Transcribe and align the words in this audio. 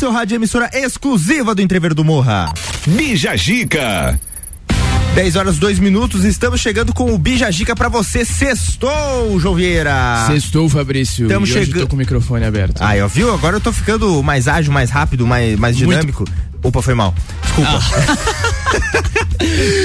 seu 0.00 0.10
rádio 0.10 0.36
emissora 0.36 0.70
exclusiva 0.72 1.54
do 1.54 1.60
Entrever 1.60 1.92
do 1.92 2.02
Morra. 2.02 2.54
Bija 2.86 3.36
Gica. 3.36 4.18
10 5.14 5.36
horas 5.36 5.58
2 5.58 5.78
minutos, 5.78 6.24
estamos 6.24 6.58
chegando 6.58 6.94
com 6.94 7.12
o 7.12 7.18
Bijagica 7.18 7.76
para 7.76 7.90
você. 7.90 8.24
Sextou, 8.24 9.38
Jovieira. 9.38 10.24
Sextou, 10.26 10.70
Fabrício. 10.70 11.26
Estamos 11.26 11.50
chegando 11.50 11.86
com 11.86 11.96
o 11.96 11.98
microfone 11.98 12.46
aberto. 12.46 12.80
Aí, 12.80 13.02
ó, 13.02 13.08
viu? 13.08 13.34
Agora 13.34 13.56
eu 13.56 13.60
tô 13.60 13.74
ficando 13.74 14.22
mais 14.22 14.48
ágil, 14.48 14.72
mais 14.72 14.88
rápido, 14.88 15.26
mais, 15.26 15.58
mais 15.58 15.76
dinâmico. 15.76 16.24
Muito... 16.26 16.66
Opa, 16.66 16.80
foi 16.80 16.94
mal. 16.94 17.14
Desculpa. 17.42 17.70
Ah. 17.70 18.16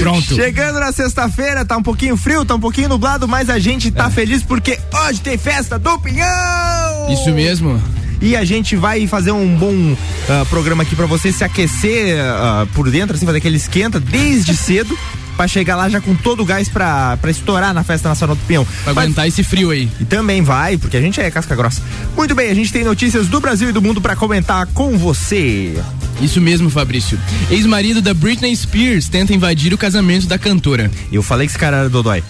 Pronto. 0.00 0.34
Chegando 0.34 0.80
na 0.80 0.92
sexta-feira, 0.92 1.62
tá 1.62 1.76
um 1.76 1.82
pouquinho 1.82 2.16
frio, 2.16 2.42
tá 2.42 2.54
um 2.54 2.60
pouquinho 2.60 2.88
nublado, 2.88 3.28
mas 3.28 3.50
a 3.50 3.58
gente 3.58 3.90
tá 3.90 4.06
é. 4.06 4.10
feliz 4.10 4.42
porque 4.42 4.78
hoje 4.94 5.20
tem 5.20 5.36
festa 5.36 5.78
do 5.78 5.98
Pinhão! 5.98 7.12
Isso 7.12 7.30
mesmo. 7.32 7.78
E 8.20 8.34
a 8.36 8.44
gente 8.44 8.76
vai 8.76 9.06
fazer 9.06 9.32
um 9.32 9.56
bom 9.56 9.74
uh, 9.74 10.46
programa 10.48 10.82
aqui 10.82 10.96
para 10.96 11.06
você 11.06 11.32
se 11.32 11.44
aquecer 11.44 12.16
uh, 12.18 12.66
por 12.68 12.90
dentro, 12.90 13.16
assim, 13.16 13.26
fazer 13.26 13.38
aquele 13.38 13.56
esquenta 13.56 14.00
desde 14.00 14.54
cedo 14.56 14.96
para 15.36 15.46
chegar 15.46 15.76
lá 15.76 15.88
já 15.88 16.00
com 16.00 16.14
todo 16.14 16.42
o 16.42 16.44
gás 16.44 16.68
para 16.68 17.18
estourar 17.28 17.74
na 17.74 17.84
Festa 17.84 18.08
Nacional 18.08 18.34
do 18.34 18.42
Pinhão. 18.46 18.64
Pra 18.64 18.94
Mas, 18.94 19.04
aguentar 19.04 19.28
esse 19.28 19.42
frio 19.42 19.70
aí. 19.70 19.88
E 20.00 20.04
também 20.04 20.42
vai, 20.42 20.78
porque 20.78 20.96
a 20.96 21.00
gente 21.00 21.20
é 21.20 21.30
casca 21.30 21.54
grossa. 21.54 21.82
Muito 22.16 22.34
bem, 22.34 22.50
a 22.50 22.54
gente 22.54 22.72
tem 22.72 22.82
notícias 22.82 23.28
do 23.28 23.38
Brasil 23.38 23.68
e 23.68 23.72
do 23.72 23.82
mundo 23.82 24.00
para 24.00 24.16
comentar 24.16 24.66
com 24.68 24.96
você. 24.96 25.74
Isso 26.20 26.40
mesmo, 26.40 26.70
Fabrício. 26.70 27.18
Ex-marido 27.50 28.00
da 28.00 28.14
Britney 28.14 28.56
Spears 28.56 29.08
tenta 29.08 29.34
invadir 29.34 29.74
o 29.74 29.78
casamento 29.78 30.26
da 30.26 30.38
cantora. 30.38 30.90
Eu 31.12 31.22
falei 31.22 31.46
que 31.46 31.52
esse 31.52 31.58
cara 31.58 31.76
era 31.76 31.88
Dodói. 31.90 32.22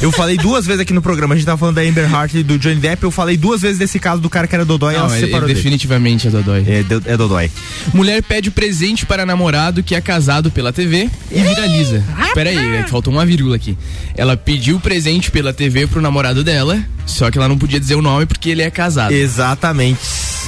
Eu 0.00 0.12
falei 0.12 0.36
duas 0.36 0.66
vezes 0.66 0.80
aqui 0.80 0.92
no 0.92 1.00
programa, 1.00 1.34
a 1.34 1.36
gente 1.36 1.46
tava 1.46 1.58
falando 1.58 1.76
da 1.76 1.82
Amber 1.82 2.14
Hart 2.14 2.34
e 2.34 2.42
do 2.42 2.58
Johnny 2.58 2.76
Depp, 2.76 3.02
eu 3.02 3.10
falei 3.10 3.36
duas 3.36 3.62
vezes 3.62 3.78
desse 3.78 3.98
caso 3.98 4.20
do 4.20 4.28
cara 4.28 4.46
que 4.46 4.54
era 4.54 4.64
Dodói 4.64 4.94
e 4.94 4.96
ela 4.96 5.08
se 5.08 5.20
separou 5.20 5.48
é, 5.48 5.54
definitivamente 5.54 6.28
é 6.28 6.30
Dodói. 6.30 6.64
É, 6.66 7.12
é 7.12 7.16
Dodói. 7.16 7.50
Mulher 7.94 8.22
pede 8.22 8.50
presente 8.50 9.06
para 9.06 9.24
namorado 9.24 9.82
que 9.82 9.94
é 9.94 10.00
casado 10.00 10.50
pela 10.50 10.72
TV 10.72 11.10
e 11.30 11.40
viraliza. 11.40 12.04
Pera 12.34 12.50
aí, 12.50 12.76
é 12.76 12.86
faltou 12.86 13.12
uma 13.12 13.24
vírgula 13.24 13.56
aqui. 13.56 13.76
Ela 14.14 14.36
pediu 14.36 14.78
presente 14.78 15.30
pela 15.30 15.52
TV 15.52 15.86
pro 15.86 16.02
namorado 16.02 16.44
dela, 16.44 16.78
só 17.06 17.30
que 17.30 17.38
ela 17.38 17.48
não 17.48 17.58
podia 17.58 17.80
dizer 17.80 17.94
o 17.94 18.02
nome 18.02 18.26
porque 18.26 18.50
ele 18.50 18.62
é 18.62 18.70
casado. 18.70 19.12
Exatamente. 19.12 20.00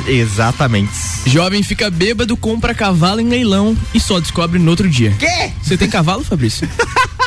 Exatamente. 0.07 0.93
Jovem 1.27 1.63
fica 1.63 1.91
bêbado, 1.91 2.37
compra 2.37 2.75
cavalo 2.75 3.21
em 3.21 3.29
leilão 3.29 3.77
e 3.95 3.99
só 3.99 4.21
descobre 4.21 4.59
no 4.59 4.71
outro 4.71 4.89
dia. 4.89 5.13
Quê? 5.19 5.51
Você 5.63 5.77
tem 5.77 5.89
cavalo, 5.89 6.23
Fabrício? 6.23 6.69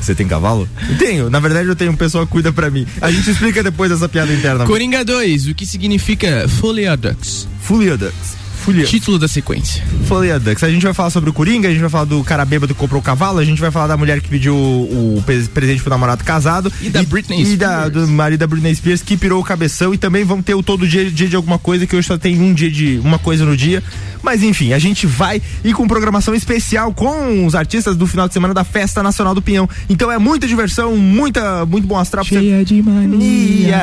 Você 0.00 0.14
tem 0.14 0.26
cavalo? 0.26 0.68
Tenho. 0.98 1.30
Na 1.30 1.40
verdade, 1.40 1.68
eu 1.68 1.76
tenho 1.76 1.92
um 1.92 1.96
pessoal 1.96 2.26
que 2.26 2.32
cuida 2.32 2.52
pra 2.52 2.70
mim. 2.70 2.86
A 3.00 3.10
gente 3.10 3.30
explica 3.30 3.62
depois 3.62 3.90
essa 3.90 4.08
piada 4.08 4.32
interna. 4.32 4.64
Coringa 4.66 5.04
2, 5.04 5.48
o 5.48 5.54
que 5.54 5.66
significa 5.66 6.48
Foliadux? 6.48 7.48
Foliadux. 7.60 8.43
Folia. 8.64 8.86
Título 8.86 9.18
da 9.18 9.28
sequência. 9.28 9.84
Folia 10.06 10.40
Dux. 10.40 10.64
A 10.64 10.70
gente 10.70 10.82
vai 10.82 10.94
falar 10.94 11.10
sobre 11.10 11.28
o 11.28 11.34
Coringa, 11.34 11.68
a 11.68 11.70
gente 11.70 11.82
vai 11.82 11.90
falar 11.90 12.06
do 12.06 12.24
cara 12.24 12.46
bêbado 12.46 12.72
que 12.72 12.80
comprou 12.80 12.98
o 12.98 13.04
cavalo, 13.04 13.38
a 13.38 13.44
gente 13.44 13.60
vai 13.60 13.70
falar 13.70 13.88
da 13.88 13.96
mulher 13.96 14.22
que 14.22 14.28
pediu 14.28 14.56
o, 14.56 15.18
o 15.18 15.22
presente 15.52 15.82
pro 15.82 15.90
namorado 15.90 16.24
casado. 16.24 16.72
E 16.80 16.88
da 16.88 17.02
Britney 17.02 17.42
e, 17.42 17.44
Spears. 17.44 17.52
E 17.52 17.56
da, 17.58 17.88
do 17.90 18.08
marido 18.08 18.40
da 18.40 18.46
Britney 18.46 18.74
Spears 18.74 19.02
que 19.02 19.18
pirou 19.18 19.38
o 19.38 19.44
cabeção. 19.44 19.92
E 19.92 19.98
também 19.98 20.24
vamos 20.24 20.46
ter 20.46 20.54
o 20.54 20.62
todo 20.62 20.88
dia, 20.88 21.10
dia 21.10 21.28
de 21.28 21.36
alguma 21.36 21.58
coisa, 21.58 21.86
que 21.86 21.94
hoje 21.94 22.08
só 22.08 22.16
tem 22.16 22.40
um 22.40 22.54
dia 22.54 22.70
de 22.70 22.98
uma 23.04 23.18
coisa 23.18 23.44
no 23.44 23.54
dia. 23.54 23.82
Mas 24.22 24.42
enfim, 24.42 24.72
a 24.72 24.78
gente 24.78 25.06
vai 25.06 25.42
ir 25.62 25.74
com 25.74 25.86
programação 25.86 26.34
especial 26.34 26.94
com 26.94 27.44
os 27.44 27.54
artistas 27.54 27.94
do 27.94 28.06
final 28.06 28.28
de 28.28 28.32
semana 28.32 28.54
da 28.54 28.64
Festa 28.64 29.02
Nacional 29.02 29.34
do 29.34 29.42
Pinhão. 29.42 29.68
Então 29.90 30.10
é 30.10 30.16
muita 30.16 30.46
diversão, 30.46 30.96
muita, 30.96 31.66
muito 31.66 31.86
bom 31.86 31.98
astral. 31.98 32.24
Cheia 32.24 32.60
você... 32.60 32.64
de 32.64 32.82
mania. 32.82 33.78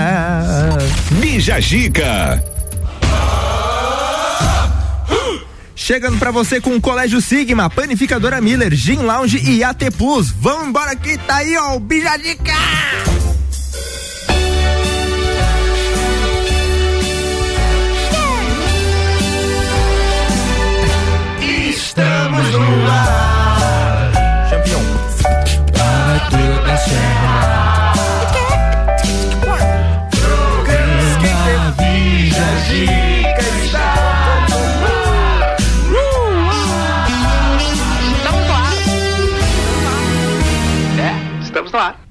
Bija 1.20 1.60
Gica. 1.60 2.44
Chegando 5.82 6.20
para 6.20 6.30
você 6.30 6.62
com 6.62 6.76
o 6.76 6.80
Colégio 6.80 7.20
Sigma, 7.20 7.68
Panificadora 7.68 8.40
Miller, 8.40 8.72
Gin 8.76 8.98
Lounge 8.98 9.42
e 9.44 9.64
AT 9.64 9.90
Plus. 9.98 10.30
Vamos 10.30 10.68
embora 10.68 10.96
que 10.96 11.18
tá 11.18 11.38
aí, 11.38 11.58
ó, 11.58 11.76
o 11.76 11.80
Bijadica! 11.80 12.54
Estamos 21.42 22.52
no 22.52 22.92
ar. 22.92 24.50
Campeão. 24.52 24.82
Para 25.74 26.74
a 26.74 26.78
serra. 26.78 27.11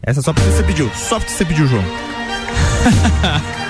Essa 0.02 0.20
é 0.20 0.22
só 0.22 0.32
porque 0.32 0.50
você 0.50 0.62
pediu. 0.62 0.90
Só 0.94 1.18
porque 1.18 1.32
você 1.32 1.44
pediu, 1.44 1.66
João. 1.66 1.84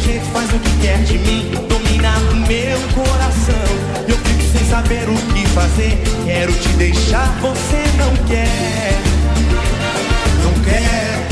você. 0.00 0.38
saber 4.68 5.08
o 5.08 5.16
que 5.32 5.48
fazer. 5.48 5.98
Quero 6.24 6.52
te 6.52 6.68
deixar, 6.74 7.26
você 7.40 7.82
não 7.96 8.14
quer. 8.26 9.00
Não 10.44 10.52
quer. 10.62 11.26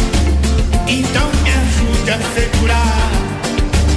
Então 0.89 1.31
me 1.43 1.51
ajude 1.51 2.11
a 2.11 2.19
segurar. 2.35 3.11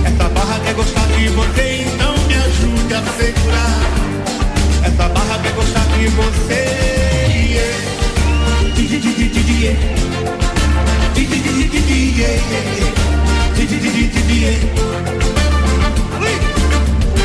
Essa 0.05 0.29
barra 0.29 0.59
quer 0.65 0.73
gostar 0.73 1.07
de 1.07 1.29
você, 1.29 1.85
então 1.87 2.13
me 2.27 2.35
ajude 2.35 2.93
a 2.93 3.01
segurar. 3.17 3.79
Essa 4.83 5.07
barra 5.09 5.39
quer 5.41 5.53
gostar 5.53 5.85
de 5.97 6.07
você. 6.07 6.65
Yeah. 7.49 7.79
Yeah, 12.19 12.27
yeah, 12.27 12.79
yeah. 12.79 13.38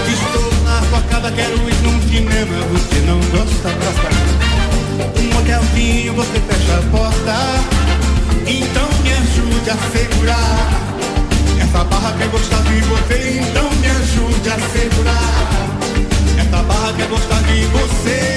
Estou 0.09 0.51
na 0.65 0.83
facada, 0.91 1.31
quero 1.31 1.55
ir 1.69 1.77
num 1.83 2.03
cinema, 2.09 2.57
você 2.73 2.99
não 3.07 3.21
gosta, 3.31 3.71
gosta. 3.71 4.09
Um 5.21 5.39
hotelzinho, 5.39 6.13
você 6.15 6.41
fecha 6.41 6.79
a 6.79 6.83
porta. 6.91 7.37
Então 8.49 8.89
me 9.03 9.13
ajude 9.13 9.71
a 9.71 9.77
segurar. 9.97 10.69
Essa 11.63 11.85
barra 11.85 12.13
quer 12.19 12.25
é 12.25 12.29
gostar 12.29 12.63
de 12.63 12.81
você, 12.81 13.41
então 13.41 13.71
me 13.71 13.87
ajude 13.87 14.49
a 14.51 14.59
segurar. 14.77 15.35
Essa 16.37 16.63
barra 16.65 16.93
quer 16.95 17.05
é 17.05 17.07
gostar 17.07 17.43
de 17.43 17.65
você. 17.67 18.35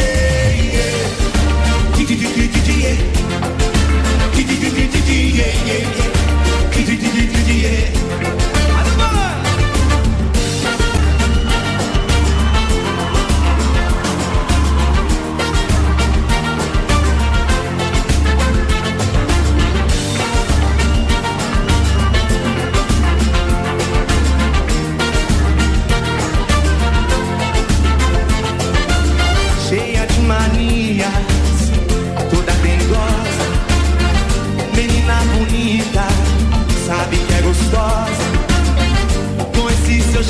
Yeah. 5.67 6.16
Didi, 6.77 6.95
didi, 6.95 7.27
didi, 7.33 7.53
yeah. 7.63 8.56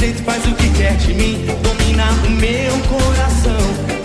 jeito 0.08 0.24
faz 0.24 0.46
o 0.46 0.56
que 0.56 0.70
quer 0.70 0.96
de 0.98 1.14
mim. 1.14 1.46
Domina 1.62 2.06
o 2.26 2.30
meu 2.30 2.72
coração. 2.88 3.58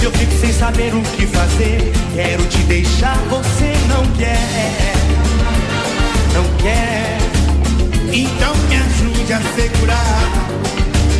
Eu 0.03 0.11
fico 0.11 0.33
sem 0.41 0.53
saber 0.53 0.93
o 0.95 1.01
que 1.17 1.27
fazer. 1.27 1.93
Quero 2.15 2.45
te 2.47 2.59
deixar, 2.59 3.17
você 3.31 3.73
não 3.89 4.05
quer. 4.17 4.95
Não 6.35 6.45
quer. 6.59 7.19
Então 8.13 8.55
me 8.69 8.77
ajude 8.77 9.33
a 9.33 9.41
segurar. 9.55 10.49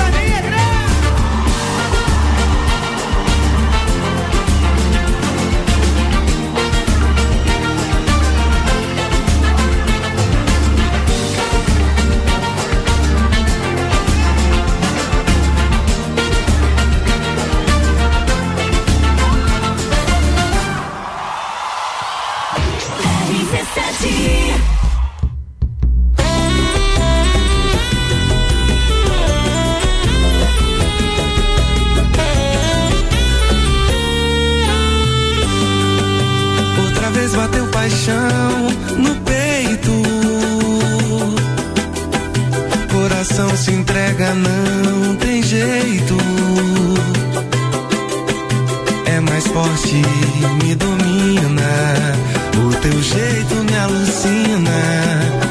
forte, 49.75 50.01
me 50.63 50.75
domina. 50.75 52.15
O 52.57 52.73
teu 52.81 53.01
jeito 53.01 53.55
me 53.55 53.77
alucina 53.77 54.71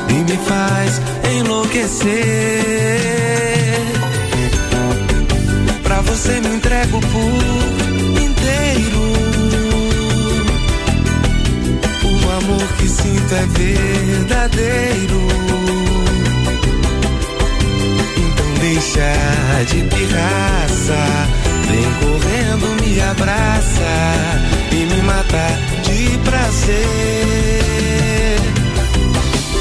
e 0.09 0.13
me 0.15 0.37
faz 0.47 1.01
enlouquecer. 1.37 2.15
Pra 5.83 6.01
você 6.01 6.41
me 6.41 6.57
entrego 6.57 7.01
por 7.01 8.23
inteiro. 8.23 9.13
O 12.05 12.31
amor 12.39 12.69
que 12.79 12.89
sinto 12.89 13.35
é 13.35 13.47
verdadeiro. 13.47 15.21
Então 18.17 18.55
deixa 18.61 19.65
de 19.69 19.83
pirraça. 19.95 21.54
Vem 21.75 21.93
correndo, 21.95 22.67
me 22.81 23.01
abraça 23.01 23.95
e 24.71 24.77
me 24.87 25.03
mata 25.03 25.47
de 25.83 26.19
prazer. 26.19 26.77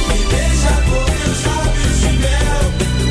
Me 0.09 0.19
beija 0.29 0.73
com 0.89 1.03
teus 1.11 1.39
lábios 1.47 1.95
de 2.01 2.11
mel. 2.23 2.61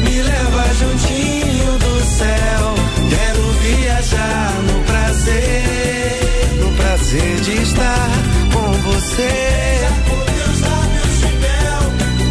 Me 0.04 0.16
leva 0.22 0.62
juntinho 0.78 1.70
do 1.78 1.94
céu. 2.16 2.64
Quero 3.10 3.43
viajar 3.64 4.52
no 4.69 4.76
prazer. 4.84 6.12
No 6.60 6.69
prazer 6.76 7.40
de 7.40 7.54
estar 7.60 8.08
com 8.54 8.70
você. 8.88 9.34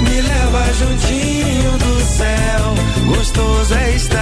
Me 0.07 0.21
leva 0.21 0.63
juntinho 0.79 1.71
do 1.79 1.93
céu. 2.15 2.63
Gostoso 3.13 3.73
é 3.73 3.91
estar 3.91 4.20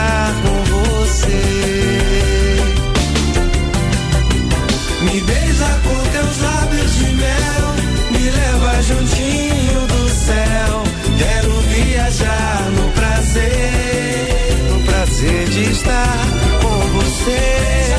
estar 15.79 16.27
com 16.61 16.77
você. 16.97 17.95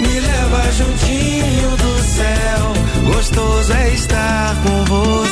Me 0.00 0.20
leva 0.20 0.72
juntinho 0.72 1.70
do 1.76 2.02
céu. 2.02 3.12
Gostoso 3.12 3.72
é 3.72 3.94
estar 3.94 4.56
com 4.62 4.84
você. 4.84 5.27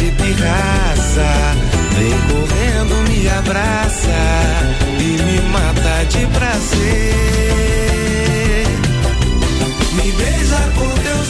De 0.00 0.10
pirraça. 0.12 1.28
Vem 1.96 2.16
correndo, 2.30 2.94
me 3.08 3.28
abraça 3.28 4.20
e 4.98 5.22
me 5.22 5.40
mata 5.52 6.04
de 6.08 6.26
prazer. 6.26 7.06
Me 9.92 10.12
beija 10.12 10.62
com 10.76 10.88
teus 11.02 11.29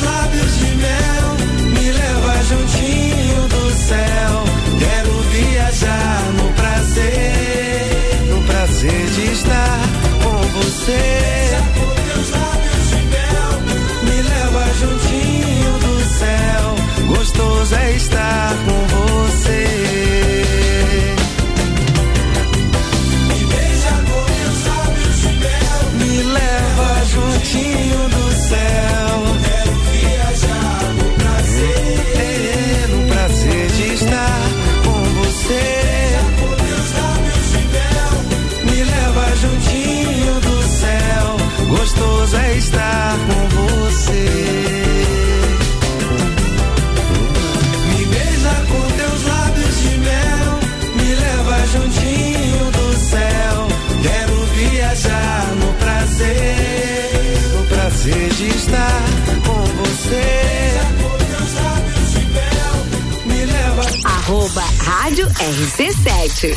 Rádio 65.11 65.27
RC7. 65.27 66.57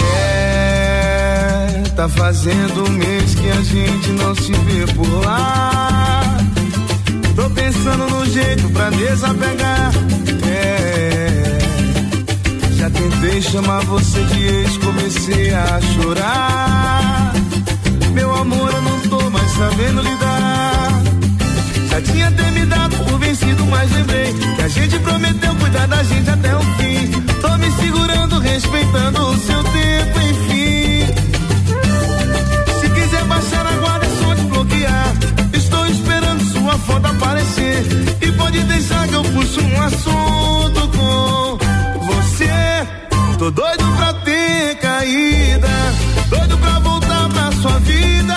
É, 0.00 1.82
tá 1.94 2.08
fazendo 2.08 2.88
um 2.88 2.92
mês 2.92 3.34
que 3.34 3.50
a 3.50 3.60
gente 3.62 4.08
não 4.12 4.34
se 4.34 4.52
vê 4.52 4.86
por 4.94 5.06
lá. 5.26 6.38
Tô 7.36 7.50
pensando 7.50 8.08
no 8.08 8.24
jeito 8.24 8.70
pra 8.70 8.88
desapegar. 8.88 9.92
Tentei 13.34 13.50
chamar 13.50 13.80
você 13.86 14.22
de 14.26 14.46
ex, 14.46 14.76
comecei 14.78 15.52
a 15.52 15.80
chorar. 15.80 17.32
Meu 18.12 18.32
amor, 18.32 18.72
eu 18.72 18.82
não 18.82 19.00
tô 19.00 19.28
mais 19.28 19.50
sabendo 19.50 20.02
lidar. 20.02 21.02
Já 21.90 22.00
tinha 22.00 22.28
até 22.28 22.50
me 22.52 22.64
dado 22.64 22.96
por 22.96 23.18
vencido, 23.18 23.66
mas 23.66 23.90
lembrei 23.90 24.32
que 24.32 24.62
a 24.62 24.68
gente 24.68 24.98
prometeu 25.00 25.52
cuidar 25.56 25.88
da 25.88 26.00
gente 26.04 26.30
até 26.30 26.54
o 26.54 26.60
fim. 26.60 27.10
Tô 27.40 27.58
me 27.58 27.72
segurando, 27.72 28.38
respeitando 28.38 29.20
o 29.26 29.36
seu 29.38 29.64
tempo, 29.64 30.20
enfim. 30.30 31.06
Se 32.80 32.88
quiser 32.88 33.24
baixar 33.24 33.66
a 33.66 33.72
guarda, 33.78 34.06
é 34.06 34.10
só 34.10 34.34
desbloquear. 34.34 35.14
Estou 35.52 35.86
esperando 35.86 36.44
sua 36.52 36.78
foto 36.78 37.06
aparecer. 37.06 37.84
E 38.20 38.30
pode 38.30 38.62
deixar 38.62 39.08
que 39.08 39.14
eu 39.14 39.24
puxo 39.24 39.60
um 39.60 39.82
assunto 39.82 40.88
com. 40.96 41.63
Tô 43.44 43.50
doido 43.50 43.84
pra 43.98 44.14
ter 44.24 44.74
caída. 44.76 45.68
Doido 46.30 46.56
pra 46.56 46.78
voltar 46.78 47.28
pra 47.28 47.52
sua 47.52 47.78
vida. 47.80 48.34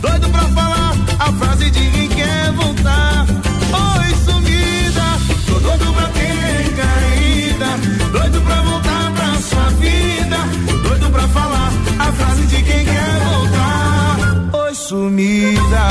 Doido 0.00 0.30
pra 0.30 0.40
falar 0.40 0.94
a 1.18 1.32
frase 1.32 1.70
de 1.70 1.90
quem 1.90 2.08
quer 2.08 2.52
voltar. 2.52 3.26
Oi, 3.28 4.14
sumida. 4.24 5.18
Tô 5.46 5.58
doido 5.60 5.92
pra 5.92 6.06
ter 6.06 6.74
caída. 6.76 7.76
Doido 8.10 8.40
pra 8.40 8.62
voltar 8.62 9.12
pra 9.12 9.34
sua 9.36 9.68
vida. 9.80 10.38
Doido 10.82 11.10
pra 11.10 11.28
falar 11.28 11.70
a 11.98 12.12
frase 12.12 12.46
de 12.46 12.62
quem 12.62 12.86
quer 12.86 13.20
voltar. 13.28 14.16
Oi, 14.64 14.74
sumida. 14.74 15.88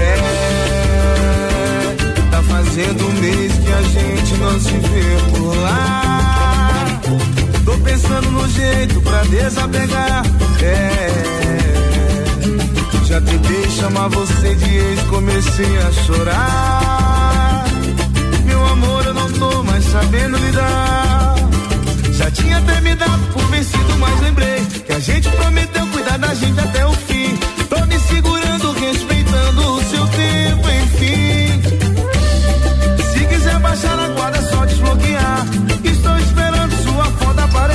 É, 0.00 1.94
tá 2.28 2.42
fazendo 2.42 3.06
um 3.06 3.12
mês 3.20 3.52
que 3.52 3.72
a 3.72 3.82
gente 3.82 4.34
não 4.38 4.58
se 4.58 4.72
vê 4.72 5.16
por 5.30 5.56
lá. 5.58 6.03
Pensando 8.04 8.30
no 8.32 8.46
jeito 8.50 9.00
pra 9.00 9.22
desapegar. 9.22 10.22
É, 10.62 11.08
já 13.06 13.18
tentei 13.18 13.70
chamar 13.70 14.08
você 14.08 14.54
de 14.56 14.76
ex, 14.76 15.00
comecei 15.04 15.78
a 15.78 15.90
chorar. 15.92 17.64
Meu 18.44 18.62
amor, 18.66 19.06
eu 19.06 19.14
não 19.14 19.32
tô 19.32 19.62
mais 19.62 19.82
sabendo 19.86 20.36
lidar. 20.36 21.34
Já 22.12 22.30
tinha 22.30 22.58
até 22.58 22.78
me 22.82 22.94
dado 22.94 23.32
por 23.32 23.46
vencido, 23.46 23.96
mas 23.98 24.20
lembrei 24.20 24.60
que 24.84 24.92
a 24.92 25.00
gente 25.00 25.30
prometeu 25.30 25.86
cuidar 25.86 26.18
da 26.18 26.34
gente 26.34 26.60
até 26.60 26.86
o 26.86 26.92
fim. 26.92 27.38
Tô 27.70 27.86
me 27.86 27.98
segurando, 28.00 28.72
respeitando 28.72 29.13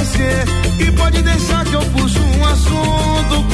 aparecer. 0.09 0.45
E 0.79 0.91
pode 0.91 1.21
deixar 1.21 1.63
que 1.65 1.73
eu 1.73 1.81
puxo 1.81 2.19
um 2.19 2.45
assunto 2.45 3.48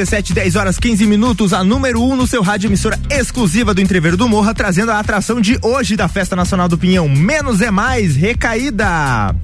RC7, 0.00 0.32
10 0.32 0.56
horas 0.56 0.78
15 0.78 1.06
minutos, 1.06 1.52
a 1.52 1.62
número 1.62 2.02
1 2.02 2.12
um 2.12 2.16
no 2.16 2.26
seu 2.26 2.42
rádio 2.42 2.68
emissora 2.68 2.98
exclusiva 3.10 3.74
do 3.74 3.82
Entreveiro 3.82 4.16
do 4.16 4.28
Morra, 4.28 4.54
trazendo 4.54 4.90
a 4.90 4.98
atração 4.98 5.40
de 5.40 5.58
hoje 5.60 5.94
da 5.94 6.08
Festa 6.08 6.34
Nacional 6.34 6.68
do 6.68 6.78
Pinhão. 6.78 7.08
Menos 7.08 7.60
é 7.60 7.70
mais, 7.70 8.16
recaída. 8.16 9.34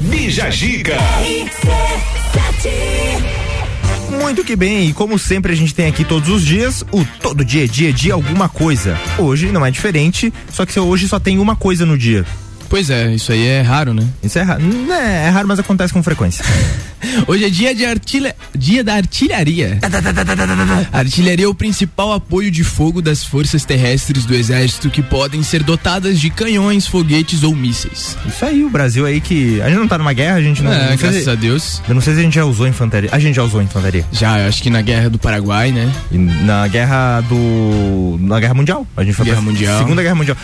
Bija 0.00 0.50
Giga. 0.50 0.96
Muito 4.10 4.44
que 4.44 4.56
bem, 4.56 4.88
e 4.88 4.92
como 4.94 5.18
sempre 5.18 5.52
a 5.52 5.56
gente 5.56 5.74
tem 5.74 5.86
aqui 5.86 6.04
todos 6.04 6.28
os 6.30 6.42
dias, 6.42 6.82
o 6.90 7.04
todo 7.20 7.44
dia, 7.44 7.68
dia, 7.68 7.92
dia, 7.92 8.14
alguma 8.14 8.48
coisa. 8.48 8.98
Hoje 9.18 9.52
não 9.52 9.64
é 9.64 9.70
diferente, 9.70 10.32
só 10.50 10.64
que 10.64 10.78
hoje 10.80 11.06
só 11.06 11.18
tem 11.18 11.38
uma 11.38 11.54
coisa 11.54 11.84
no 11.84 11.98
dia. 11.98 12.24
Pois 12.70 12.88
é, 12.88 13.14
isso 13.14 13.30
aí 13.30 13.46
é 13.46 13.60
raro, 13.60 13.92
né? 13.92 14.08
Isso 14.22 14.38
é 14.38 14.42
raro. 14.42 14.62
É, 14.90 15.26
é 15.26 15.28
raro, 15.28 15.46
mas 15.46 15.58
acontece 15.58 15.92
com 15.92 16.02
frequência. 16.02 16.42
Hoje 17.26 17.44
é 17.44 17.50
dia 17.50 17.74
de 17.74 17.84
artilha... 17.84 18.34
dia 18.54 18.82
da 18.84 18.94
artilharia. 18.94 19.78
Artilharia 20.92 21.44
é 21.44 21.48
o 21.48 21.54
principal 21.54 22.12
apoio 22.12 22.50
de 22.50 22.64
fogo 22.64 23.00
das 23.02 23.24
forças 23.24 23.64
terrestres 23.64 24.24
do 24.24 24.34
exército 24.34 24.90
que 24.90 25.02
podem 25.02 25.42
ser 25.42 25.62
dotadas 25.62 26.20
de 26.20 26.30
canhões, 26.30 26.86
foguetes 26.86 27.42
ou 27.42 27.54
mísseis. 27.54 28.16
Isso 28.26 28.44
aí, 28.44 28.64
o 28.64 28.70
Brasil 28.70 29.04
aí 29.06 29.20
que. 29.20 29.60
A 29.62 29.68
gente 29.68 29.78
não 29.78 29.88
tá 29.88 29.98
numa 29.98 30.12
guerra, 30.12 30.36
a 30.36 30.42
gente 30.42 30.62
não. 30.62 30.72
É, 30.72 30.90
não 30.90 30.96
graças 30.96 31.24
se- 31.24 31.30
a 31.30 31.34
Deus. 31.34 31.82
Eu 31.88 31.94
não 31.94 32.00
sei 32.02 32.14
se 32.14 32.20
a 32.20 32.22
gente 32.22 32.34
já 32.34 32.44
usou 32.44 32.66
infantaria. 32.66 33.08
A 33.12 33.18
gente 33.18 33.34
já 33.36 33.42
usou 33.42 33.62
infantaria. 33.62 34.04
Já, 34.12 34.40
eu 34.40 34.48
acho 34.48 34.62
que 34.62 34.70
na 34.70 34.82
guerra 34.82 35.08
do 35.10 35.18
Paraguai, 35.18 35.72
né? 35.72 35.90
E 36.10 36.18
na 36.18 36.66
guerra 36.68 37.20
do. 37.22 38.18
Na 38.20 38.38
guerra 38.40 38.54
mundial. 38.54 38.86
A 38.96 39.04
gente 39.04 39.14
foi 39.14 39.24
Guerra 39.26 39.36
pra 39.40 39.50
Mundial. 39.50 39.78
Segunda 39.78 40.02
guerra 40.02 40.14
mundial. 40.14 40.36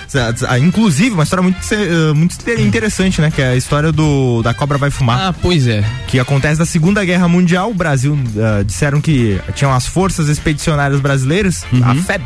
Ah, 0.49 0.59
Inclusive, 0.59 1.11
uma 1.11 1.23
história 1.23 1.43
muito, 1.43 1.59
eh, 1.73 2.13
muito 2.15 2.37
interessante, 2.61 3.21
né? 3.21 3.31
Que 3.31 3.43
é 3.43 3.49
a 3.51 3.57
história 3.57 3.93
do 3.93 4.43
da 4.43 4.53
cobra 4.55 4.79
vai 4.79 4.91
fumar. 4.91 5.19
Ah, 5.29 5.33
pois 5.33 5.67
é. 5.67 5.85
Que 6.07 6.19
acontece 6.19 6.48
na 6.57 6.65
Segunda 6.65 7.05
Guerra 7.05 7.27
Mundial. 7.27 7.71
O 7.71 7.75
Brasil 7.75 8.17
ah, 8.39 8.63
disseram 8.63 9.01
que 9.01 9.41
tinham 9.57 9.73
as 9.75 9.87
forças 9.87 10.29
expedicionárias 10.29 11.01
brasileiras, 11.01 11.65
Uhum. 11.73 11.83
a 11.85 11.95
FEB. 11.97 12.23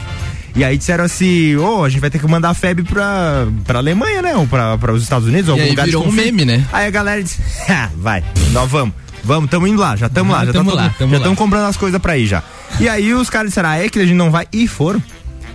E 0.54 0.62
aí 0.62 0.76
disseram 0.76 1.04
assim, 1.04 1.56
ô, 1.56 1.82
a 1.82 1.88
gente 1.88 2.00
vai 2.02 2.10
ter 2.10 2.18
que 2.18 2.26
mandar 2.28 2.50
a 2.50 2.54
FEB 2.54 2.82
pra, 2.84 3.46
pra 3.64 3.78
Alemanha, 3.78 4.20
né? 4.20 4.36
Ou 4.36 4.46
pra, 4.46 4.76
pra 4.76 4.92
os 4.92 5.02
Estados 5.02 5.26
Unidos, 5.26 5.48
ou 5.48 5.54
algum 5.54 5.64
aí 5.64 5.70
lugar 5.70 5.84
de 5.84 5.92
virou 5.92 6.02
um 6.02 6.06
conflito. 6.10 6.26
meme, 6.26 6.44
né? 6.44 6.62
Aí 6.70 6.86
a 6.86 6.90
galera 6.90 7.22
disse, 7.22 7.40
"Ah, 7.70 7.88
vai, 7.96 8.22
nós 8.52 8.70
vamos. 8.70 8.94
Vamos, 9.24 9.48
tamo 9.48 9.66
indo 9.68 9.80
lá, 9.80 9.94
já 9.96 10.08
tamo 10.08 10.32
lá, 10.32 10.44
já 10.44 10.52
Tamo 10.52 10.70
tamo 10.72 10.82
lá, 10.82 10.94
tamo 10.98 11.12
já 11.12 11.18
lá. 11.18 11.24
tamo 11.24 11.36
comprando 11.36 11.66
as 11.68 11.76
coisas 11.76 11.98
pra 12.02 12.18
ir 12.18 12.26
já. 12.26 12.42
E 12.80 12.88
aí 12.88 13.14
os 13.14 13.30
caras 13.30 13.48
disseram, 13.50 13.68
ah, 13.70 13.78
é 13.78 13.88
que 13.88 13.98
a 14.00 14.04
gente 14.04 14.16
não 14.16 14.30
vai, 14.32 14.46
e 14.52 14.66
foram. 14.66 15.00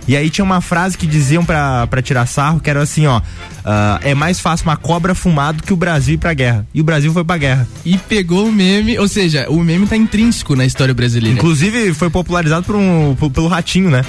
E 0.08 0.16
aí 0.16 0.30
tinha 0.30 0.44
uma 0.44 0.60
frase 0.62 0.96
que 0.96 1.06
diziam 1.06 1.44
pra, 1.44 1.86
pra 1.86 2.00
tirar 2.00 2.24
sarro, 2.26 2.58
que 2.60 2.70
era 2.70 2.80
assim, 2.82 3.06
ó, 3.06 3.20
ah, 3.64 4.00
é 4.02 4.14
mais 4.14 4.40
fácil 4.40 4.64
uma 4.66 4.76
cobra 4.76 5.14
fumar 5.14 5.52
do 5.52 5.62
que 5.62 5.72
o 5.72 5.76
Brasil 5.76 6.14
ir 6.14 6.18
pra 6.18 6.32
guerra. 6.32 6.66
E 6.72 6.80
o 6.80 6.84
Brasil 6.84 7.12
foi 7.12 7.22
pra 7.24 7.36
guerra. 7.36 7.68
E 7.84 7.98
pegou 7.98 8.46
o 8.48 8.52
meme, 8.52 8.98
ou 8.98 9.06
seja, 9.06 9.46
o 9.50 9.62
meme 9.62 9.86
tá 9.86 9.96
intrínseco 9.96 10.56
na 10.56 10.64
história 10.64 10.94
brasileira. 10.94 11.36
Inclusive 11.36 11.92
foi 11.92 12.08
popularizado 12.08 12.64
por 12.64 12.74
um, 12.74 13.14
por- 13.14 13.30
pelo 13.30 13.48
Ratinho, 13.48 13.90
né? 13.90 14.02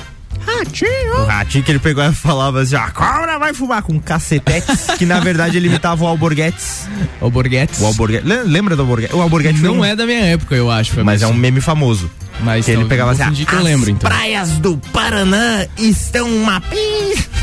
O 1.22 1.26
ratinho 1.26 1.64
que 1.64 1.72
ele 1.72 1.80
pegou 1.80 2.04
e 2.04 2.14
falava 2.14 2.62
assim: 2.62 2.76
a 2.76 2.90
cobra 2.92 3.38
vai 3.38 3.54
fumar 3.54 3.82
com 3.82 4.00
cacetetes, 4.00 4.88
que 4.98 5.06
na 5.06 5.20
verdade 5.20 5.58
ele 5.58 5.68
imitava 5.68 6.02
o 6.04 6.08
Alborguetes. 6.08 6.88
O 7.20 7.30
Borghetti. 7.30 7.82
O 7.82 7.86
Alborguete. 7.86 8.26
Le- 8.26 8.44
Lembra 8.44 8.76
do 8.76 8.84
Alborguete? 8.84 9.14
O 9.16 9.22
Alborguete 9.22 9.60
foi 9.60 9.68
Não 9.68 9.80
um- 9.80 9.86
é 9.86 9.96
da 9.98 10.06
minha 10.06 10.22
época, 10.22 10.56
eu 10.56 10.72
acho. 10.72 11.04
Mas 11.04 11.22
é 11.22 11.28
um 11.28 11.34
meme 11.34 11.60
famoso. 11.60 12.10
Mas 12.42 12.66
que 12.66 12.72
ele 12.72 12.80
talvez 12.82 12.90
pegava 12.90 13.12
assim: 13.12 13.46
que 13.46 13.54
eu 13.54 13.58
"As 13.60 13.64
lembro, 13.64 13.90
então." 13.90 14.10
praias 14.10 14.50
do 14.60 14.78
Paraná 14.94 15.66
estão 15.78 16.30
uma 16.30 16.62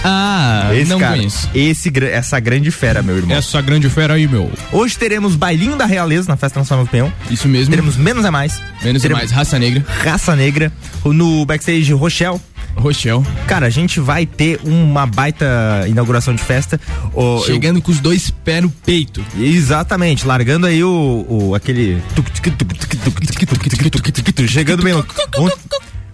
Ah, 0.04 0.70
Esse 0.74 0.88
não 0.90 0.98
cara, 0.98 1.16
conheço. 1.16 1.48
esse, 1.54 1.92
essa 2.12 2.38
grande 2.38 2.70
fera, 2.70 3.02
meu 3.02 3.16
irmão. 3.16 3.36
Essa 3.36 3.60
grande 3.60 3.88
fera 3.90 4.14
aí, 4.14 4.28
meu. 4.28 4.50
Hoje 4.70 4.96
teremos 4.96 5.34
bailinho 5.34 5.76
da 5.76 5.84
realeza 5.86 6.28
na 6.28 6.36
Festa 6.36 6.60
Nacional 6.60 6.84
do 6.84 6.90
Peão. 6.90 7.12
Isso 7.30 7.48
mesmo. 7.48 7.70
Teremos 7.70 7.96
menos 7.96 8.24
é 8.24 8.30
mais. 8.30 8.60
Menos 8.82 9.00
e 9.00 9.02
teremos 9.02 9.22
mais, 9.24 9.30
raça 9.32 9.58
negra. 9.58 9.84
Raça 10.04 10.36
Negra. 10.36 10.72
No 11.04 11.44
backstage 11.44 11.92
Rochelle. 11.92 12.40
Rochel. 12.76 13.24
Cara, 13.46 13.66
a 13.66 13.70
gente 13.70 13.98
vai 13.98 14.26
ter 14.26 14.60
uma 14.64 15.06
baita 15.06 15.84
inauguração 15.88 16.34
de 16.34 16.42
festa. 16.42 16.80
Oh, 17.14 17.42
Chegando 17.44 17.78
eu... 17.78 17.82
com 17.82 17.90
os 17.90 18.00
dois 18.00 18.30
pés 18.30 18.62
no 18.62 18.70
peito. 18.70 19.24
Exatamente, 19.38 20.26
largando 20.26 20.66
aí 20.66 20.84
o, 20.84 21.26
o 21.28 21.54
aquele. 21.54 22.02
Chegando 24.48 24.82
bem 24.82 24.92
louco. 24.92 25.14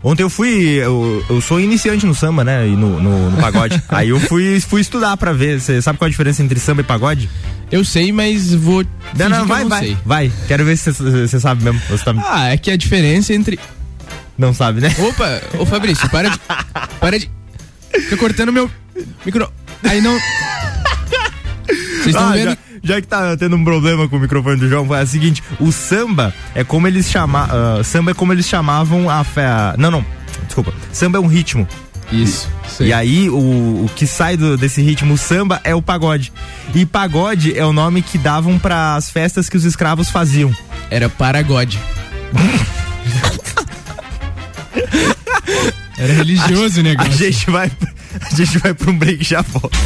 Ontem 0.05 0.25
eu 0.25 0.31
fui, 0.31 0.51
eu, 0.81 1.25
eu, 1.31 1.41
sou 1.41 1.61
iniciante 1.61 2.05
no 2.05 2.15
samba, 2.15 2.43
né? 2.43 2.67
E 2.67 2.75
no, 2.75 3.01
no, 3.01 3.31
no 3.31 3.37
pagode. 3.37 3.81
Aí 3.89 4.09
eu 4.09 4.19
fui, 4.19 4.59
fui 4.61 4.81
estudar 4.81 5.17
para 5.17 5.33
ver. 5.33 5.61
Você 5.61 5.81
sabe 5.81 5.97
qual 5.97 6.07
a 6.07 6.11
diferença 6.11 6.43
entre 6.43 6.59
samba 6.59 6.81
e 6.81 6.85
pagode? 6.85 7.31
Eu 7.71 7.85
sei, 7.85 8.13
mas 8.13 8.53
vou. 8.53 8.85
Não, 9.17 9.29
não, 9.29 9.47
vai, 9.47 9.63
não 9.63 9.69
vai, 9.69 9.85
sei. 9.85 9.97
vai. 10.05 10.33
Quero 10.49 10.65
ver 10.65 10.77
se 10.77 10.91
você 10.91 11.39
sabe 11.39 11.63
mesmo. 11.63 11.81
Tá... 12.05 12.15
Ah, 12.27 12.49
é 12.49 12.57
que 12.57 12.71
a 12.71 12.77
diferença 12.77 13.33
entre 13.33 13.61
não 14.43 14.53
sabe, 14.55 14.81
né? 14.81 14.95
Opa, 14.99 15.41
ô 15.59 15.65
Fabrício, 15.67 16.09
para 16.11 16.29
de. 16.29 16.39
Para 17.01 17.19
de. 17.19 17.31
Fica 17.93 18.17
cortando 18.17 18.53
meu 18.53 18.71
micro. 19.25 19.51
Aí 19.85 20.01
não. 20.01 20.19
Vocês 21.67 22.07
estão 22.09 22.29
Ah, 22.29 22.33
vendo? 22.33 22.51
já, 22.51 22.57
já 22.83 23.01
que 23.01 23.07
tá 23.07 23.37
tendo 23.37 23.55
um 23.57 23.65
problema 23.65 24.09
com 24.09 24.17
o 24.17 24.21
microfone 24.21 24.57
do 24.57 24.69
João, 24.69 24.95
é 24.95 25.03
o 25.03 25.07
seguinte: 25.07 25.43
o 25.61 25.71
samba 25.71 26.35
é 26.55 26.65
como 26.65 26.87
eles 26.89 27.09
chamavam. 27.09 27.83
samba 27.85 28.11
é 28.11 28.15
como 28.15 28.33
eles 28.33 28.47
chamavam 28.47 29.09
a 29.09 29.23
fé. 29.25 29.47
Não, 29.79 29.91
não. 29.91 30.05
Desculpa. 30.47 30.73
Samba 30.93 31.19
é 31.19 31.21
um 31.21 31.27
ritmo. 31.29 31.67
Isso. 32.11 32.47
sei. 32.69 32.89
E 32.89 32.93
aí, 32.93 33.31
o, 33.31 33.35
o 33.85 33.91
que 33.97 34.07
sai 34.07 34.37
do- 34.37 34.57
desse 34.59 34.83
ritmo 34.83 35.17
samba 35.17 35.61
é 35.65 35.75
o 35.75 35.81
pagode. 35.81 36.31
E 36.75 36.85
pagode 36.85 37.57
é 37.59 37.65
o 37.65 37.73
nome 37.73 38.03
que 38.03 38.19
davam 38.19 38.59
para 38.59 38.97
as 38.97 39.09
festas 39.11 39.49
que 39.49 39.57
os 39.57 39.65
escravos 39.65 40.11
faziam. 40.11 40.53
Era 40.91 41.09
Paragode. 41.09 41.79
Era 46.03 46.15
religioso 46.15 46.79
o 46.79 46.81
A 46.81 46.83
negócio. 46.83 47.13
gente 47.13 47.51
vai, 47.51 47.71
a 48.21 48.35
gente 48.35 48.59
vai 48.59 48.75
para 48.75 48.91
um 48.91 48.99
break 48.99 49.23
e 49.23 49.25
já 49.25 49.43
volta. 49.43 49.79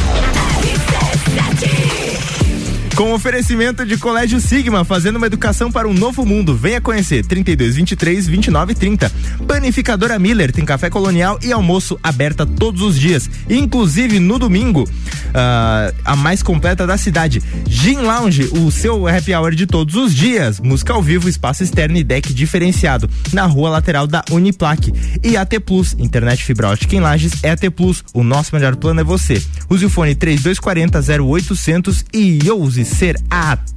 Com 2.97 3.13
oferecimento 3.13 3.85
de 3.85 3.95
Colégio 3.95 4.41
Sigma, 4.41 4.83
fazendo 4.83 5.17
uma 5.17 5.27
educação 5.27 5.71
para 5.71 5.87
um 5.87 5.93
novo 5.93 6.25
mundo. 6.25 6.57
Venha 6.57 6.81
conhecer 6.81 7.23
32 7.23 7.75
23 7.75 8.27
29 8.27 8.73
30. 8.73 9.11
Panificadora 9.47 10.17
Miller 10.17 10.51
tem 10.51 10.65
café 10.65 10.89
colonial 10.89 11.37
e 11.43 11.51
almoço 11.51 11.99
aberta 12.01 12.43
todos 12.43 12.81
os 12.81 12.99
dias, 12.99 13.29
inclusive 13.47 14.19
no 14.19 14.39
domingo, 14.39 14.89
ah, 15.31 15.93
a 16.03 16.15
mais 16.15 16.41
completa 16.41 16.87
da 16.87 16.97
cidade. 16.97 17.39
Gin 17.67 17.97
Lounge, 17.97 18.45
o 18.45 18.71
seu 18.71 19.07
happy 19.07 19.31
hour 19.35 19.53
de 19.53 19.67
todos 19.67 19.93
os 19.93 20.15
dias. 20.15 20.59
Música 20.59 20.93
ao 20.93 21.03
vivo, 21.03 21.29
espaço 21.29 21.61
externo 21.61 21.97
e 21.97 22.03
deck 22.03 22.33
diferenciado 22.33 23.07
na 23.31 23.45
rua 23.45 23.69
lateral 23.69 24.07
da 24.07 24.25
Uniplaque. 24.31 24.91
E 25.23 25.37
AT 25.37 25.59
Plus, 25.63 25.95
internet 25.99 26.43
fibra 26.43 26.69
ótica 26.69 26.95
em 26.95 26.99
Lages 26.99 27.43
é 27.43 27.51
AT 27.51 27.69
Plus. 27.69 28.03
O 28.11 28.23
nosso 28.23 28.55
melhor 28.55 28.75
plano 28.75 29.01
é 29.01 29.03
você. 29.03 29.39
Use 29.69 29.85
o 29.85 29.89
fone 29.89 30.15
3240 30.15 31.23
0800 31.23 32.03
e 32.11 32.49
ouse 32.49 32.86
ser 32.87 33.19
AT 33.29 33.75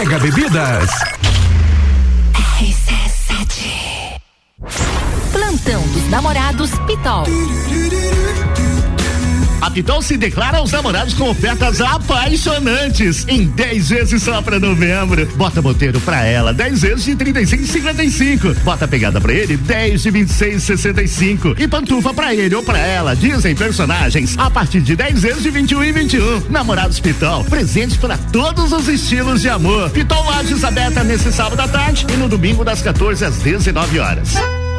Bebidas. 0.03 0.89
Plantão 5.31 5.87
dos 5.89 6.09
Namorados 6.09 6.71
Pitol. 6.87 7.23
A 9.61 9.69
Pitol 9.69 10.01
se 10.01 10.17
declara 10.17 10.57
aos 10.57 10.71
namorados 10.71 11.13
com 11.13 11.29
ofertas 11.29 11.79
apaixonantes 11.79 13.25
em 13.27 13.45
10 13.45 13.89
vezes 13.89 14.23
só 14.23 14.41
pra 14.41 14.59
novembro. 14.59 15.27
Bota 15.35 15.61
boteiro 15.61 16.01
pra 16.01 16.25
ela, 16.25 16.51
10 16.51 16.81
vezes 16.81 17.05
de 17.05 17.15
35,55. 17.15 18.55
Bota 18.63 18.87
pegada 18.87 19.21
pra 19.21 19.31
ele, 19.31 19.55
10 19.57 20.01
de 20.01 20.11
26,65. 20.11 21.59
E 21.59 21.67
pantufa 21.67 22.11
pra 22.11 22.33
ele 22.33 22.55
ou 22.55 22.63
pra 22.63 22.79
ela, 22.79 23.15
dizem 23.15 23.55
personagens, 23.55 24.35
a 24.37 24.49
partir 24.49 24.81
de 24.81 24.95
10 24.95 25.21
vezes 25.21 25.43
de 25.43 25.51
21 25.51 25.83
e 25.83 25.91
21. 25.91 26.49
Namorados 26.49 26.99
Pitol, 26.99 27.43
presentes 27.43 27.97
para 27.97 28.17
todos 28.17 28.71
os 28.71 28.87
estilos 28.87 29.41
de 29.41 29.49
amor. 29.49 29.91
Pitol 29.91 30.25
Lages 30.25 30.63
aberta 30.63 31.03
nesse 31.03 31.31
sábado 31.31 31.59
à 31.59 31.67
tarde 31.67 32.07
e 32.11 32.17
no 32.17 32.27
domingo 32.27 32.63
das 32.63 32.81
14 32.81 33.23
às 33.23 33.37
19 33.37 33.99
horas. 33.99 34.35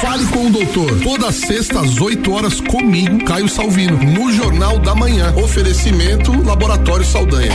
Fale 0.00 0.26
com 0.26 0.46
o 0.46 0.50
doutor. 0.50 1.00
Toda 1.00 1.32
sexta 1.32 1.80
às 1.80 2.00
8 2.00 2.32
horas 2.32 2.60
comigo, 2.60 3.24
Caio 3.24 3.48
Salvino, 3.48 3.96
no 3.96 4.32
Jornal 4.32 4.78
da 4.78 4.94
Manhã. 4.94 5.34
Oferecimento 5.36 6.32
Laboratório 6.42 7.04
Saldanha. 7.04 7.50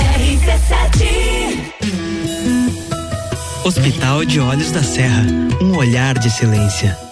Hospital 3.63 4.25
de 4.25 4.39
Olhos 4.39 4.71
da 4.71 4.81
Serra, 4.81 5.23
um 5.61 5.77
olhar 5.77 6.17
de 6.17 6.31
silêncio. 6.31 7.10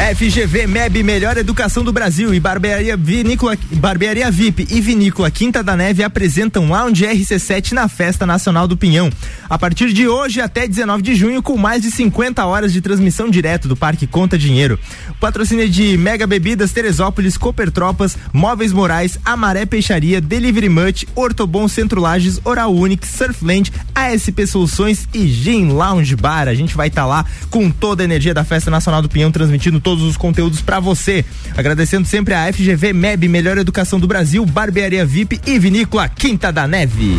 FGV 0.00 0.66
MEB 0.66 1.02
Melhor 1.02 1.36
Educação 1.36 1.84
do 1.84 1.92
Brasil 1.92 2.32
e 2.32 2.40
Barbearia 2.40 2.96
Vinícola 2.96 3.56
Barbearia 3.72 4.30
VIP 4.30 4.66
e 4.70 4.80
Vinícola 4.80 5.30
Quinta 5.30 5.62
da 5.62 5.76
Neve 5.76 6.02
apresentam 6.02 6.68
Lounge 6.70 7.04
RC7 7.04 7.72
na 7.72 7.86
Festa 7.86 8.24
Nacional 8.24 8.66
do 8.66 8.78
Pinhão. 8.78 9.10
A 9.48 9.58
partir 9.58 9.92
de 9.92 10.08
hoje 10.08 10.40
até 10.40 10.66
19 10.66 11.02
de 11.02 11.14
junho, 11.14 11.42
com 11.42 11.56
mais 11.58 11.82
de 11.82 11.90
50 11.90 12.44
horas 12.46 12.72
de 12.72 12.80
transmissão 12.80 13.28
direto 13.28 13.68
do 13.68 13.76
Parque 13.76 14.06
Conta 14.06 14.38
Dinheiro. 14.38 14.78
Patrocínio 15.20 15.68
de 15.68 15.98
Mega 15.98 16.26
Bebidas, 16.26 16.72
Teresópolis, 16.72 17.36
Cooper 17.36 17.70
Tropas, 17.70 18.16
Móveis 18.32 18.72
Morais, 18.72 19.18
Amaré 19.22 19.66
Peixaria, 19.66 20.20
Delivery 20.20 20.70
Much, 20.70 21.04
Ortobon 21.14 21.68
Centro 21.68 22.00
Lages, 22.00 22.40
Oral 22.42 22.74
Unique, 22.74 23.06
Surfland, 23.06 23.70
ASP 23.94 24.46
Soluções 24.46 25.06
e 25.12 25.28
Gin 25.28 25.68
Lounge 25.68 26.16
Bar. 26.16 26.48
A 26.48 26.54
gente 26.54 26.74
vai 26.74 26.88
estar 26.88 27.04
lá 27.04 27.26
com 27.50 27.70
toda 27.70 28.02
a 28.02 28.04
energia 28.04 28.32
da 28.32 28.44
Festa 28.44 28.70
Nacional 28.70 29.02
do 29.02 29.08
Pinhão, 29.08 29.30
transmitindo 29.30 29.78
todos 29.90 30.04
os 30.04 30.16
conteúdos 30.16 30.60
para 30.60 30.78
você. 30.78 31.24
Agradecendo 31.56 32.06
sempre 32.06 32.32
a 32.32 32.52
FGV 32.52 32.92
MEB, 32.92 33.28
Melhor 33.28 33.58
Educação 33.58 33.98
do 33.98 34.06
Brasil, 34.06 34.46
Barbearia 34.46 35.04
VIP 35.04 35.40
e 35.44 35.58
Vinícola 35.58 36.08
Quinta 36.08 36.52
da 36.52 36.68
Neve. 36.68 37.18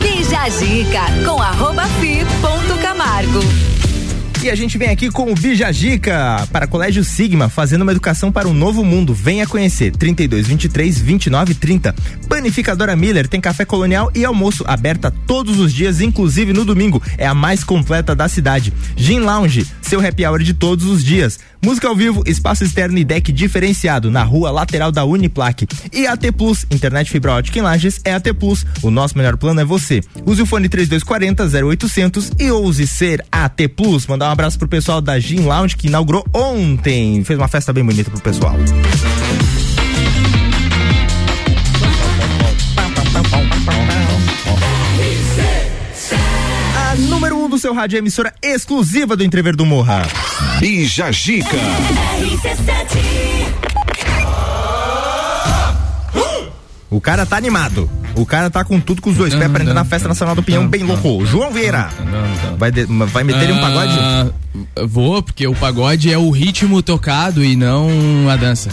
Bija 0.00 0.40
a 0.40 0.48
dica 0.48 1.02
com 1.26 1.42
arroba 1.42 1.84
fi 2.00 2.24
ponto 2.40 2.80
Camargo. 2.80 3.73
E 4.44 4.50
a 4.50 4.54
gente 4.54 4.76
vem 4.76 4.90
aqui 4.90 5.10
com 5.10 5.32
o 5.32 5.34
Bijagica 5.34 6.46
para 6.52 6.66
Colégio 6.66 7.02
Sigma, 7.02 7.48
fazendo 7.48 7.80
uma 7.80 7.92
educação 7.92 8.30
para 8.30 8.46
um 8.46 8.52
novo 8.52 8.84
mundo. 8.84 9.14
Venha 9.14 9.46
conhecer 9.46 9.90
32 9.96 10.46
23 10.46 10.98
29 10.98 11.54
30. 11.54 11.94
Panificadora 12.28 12.94
Miller 12.94 13.26
tem 13.26 13.40
café 13.40 13.64
colonial 13.64 14.10
e 14.14 14.22
almoço 14.22 14.62
aberta 14.66 15.10
todos 15.10 15.58
os 15.58 15.72
dias, 15.72 16.02
inclusive 16.02 16.52
no 16.52 16.62
domingo. 16.62 17.02
É 17.16 17.26
a 17.26 17.32
mais 17.32 17.64
completa 17.64 18.14
da 18.14 18.28
cidade. 18.28 18.70
Gin 18.94 19.20
Lounge, 19.20 19.66
seu 19.80 20.06
happy 20.06 20.26
hour 20.26 20.42
de 20.42 20.52
todos 20.52 20.84
os 20.84 21.02
dias. 21.02 21.38
Música 21.64 21.88
ao 21.88 21.96
vivo, 21.96 22.22
espaço 22.26 22.62
externo 22.62 22.98
e 22.98 23.04
deck 23.04 23.32
diferenciado 23.32 24.10
na 24.10 24.22
rua 24.22 24.50
lateral 24.50 24.92
da 24.92 25.02
Uniplaque. 25.06 25.66
E 25.90 26.06
AT 26.06 26.20
Plus, 26.36 26.66
internet 26.70 27.10
fibra 27.10 27.32
ótica 27.32 27.58
em 27.58 27.62
Lages 27.62 28.02
é 28.04 28.12
AT 28.12 28.34
Plus. 28.38 28.66
O 28.82 28.90
nosso 28.90 29.16
melhor 29.16 29.38
plano 29.38 29.62
é 29.62 29.64
você. 29.64 30.02
Use 30.26 30.42
o 30.42 30.46
fone 30.46 30.68
3240 30.68 31.66
0800 31.66 32.32
e 32.38 32.50
ouse 32.50 32.86
ser 32.86 33.24
AT 33.32 33.66
Plus. 33.74 34.06
Mandar 34.06 34.28
um 34.28 34.33
abraço 34.34 34.58
pro 34.58 34.68
pessoal 34.68 35.00
da 35.00 35.18
Gin 35.18 35.42
Lounge 35.42 35.76
que 35.76 35.86
inaugurou 35.86 36.26
ontem. 36.34 37.22
Fez 37.24 37.38
uma 37.38 37.48
festa 37.48 37.72
bem 37.72 37.84
bonita 37.84 38.10
pro 38.10 38.20
pessoal. 38.20 38.56
A 46.76 46.96
número 46.96 47.36
1 47.36 47.44
um 47.44 47.48
do 47.48 47.58
seu 47.58 47.72
rádio 47.72 47.96
é 47.96 47.98
emissora 48.00 48.34
exclusiva 48.42 49.16
do 49.16 49.22
Entrever 49.22 49.54
do 49.54 49.64
Morra. 49.64 50.02
Bija 50.58 51.12
Gica. 51.12 51.56
O 56.90 57.00
cara 57.00 57.24
tá 57.24 57.36
animado. 57.36 57.88
O 58.16 58.24
cara 58.24 58.48
tá 58.48 58.64
com 58.64 58.78
tudo 58.80 59.02
com 59.02 59.10
os 59.10 59.16
dois 59.16 59.34
pés 59.34 59.50
pra 59.50 59.60
entrar 59.62 59.74
na 59.74 59.84
Festa 59.84 60.06
Nacional 60.08 60.34
do 60.36 60.42
Pinhão 60.42 60.68
bem 60.68 60.82
louco. 60.84 61.24
João 61.26 61.50
Vieira. 61.52 61.88
Vai, 62.58 62.70
de- 62.70 62.84
vai 62.86 63.24
meter 63.24 63.50
um 63.52 63.58
pagode? 63.60 63.92
Ah, 63.98 64.26
vou, 64.86 65.22
porque 65.22 65.46
o 65.46 65.54
pagode 65.54 66.12
é 66.12 66.16
o 66.18 66.30
ritmo 66.30 66.80
tocado 66.82 67.44
e 67.44 67.56
não 67.56 67.88
a 68.30 68.36
dança. 68.36 68.70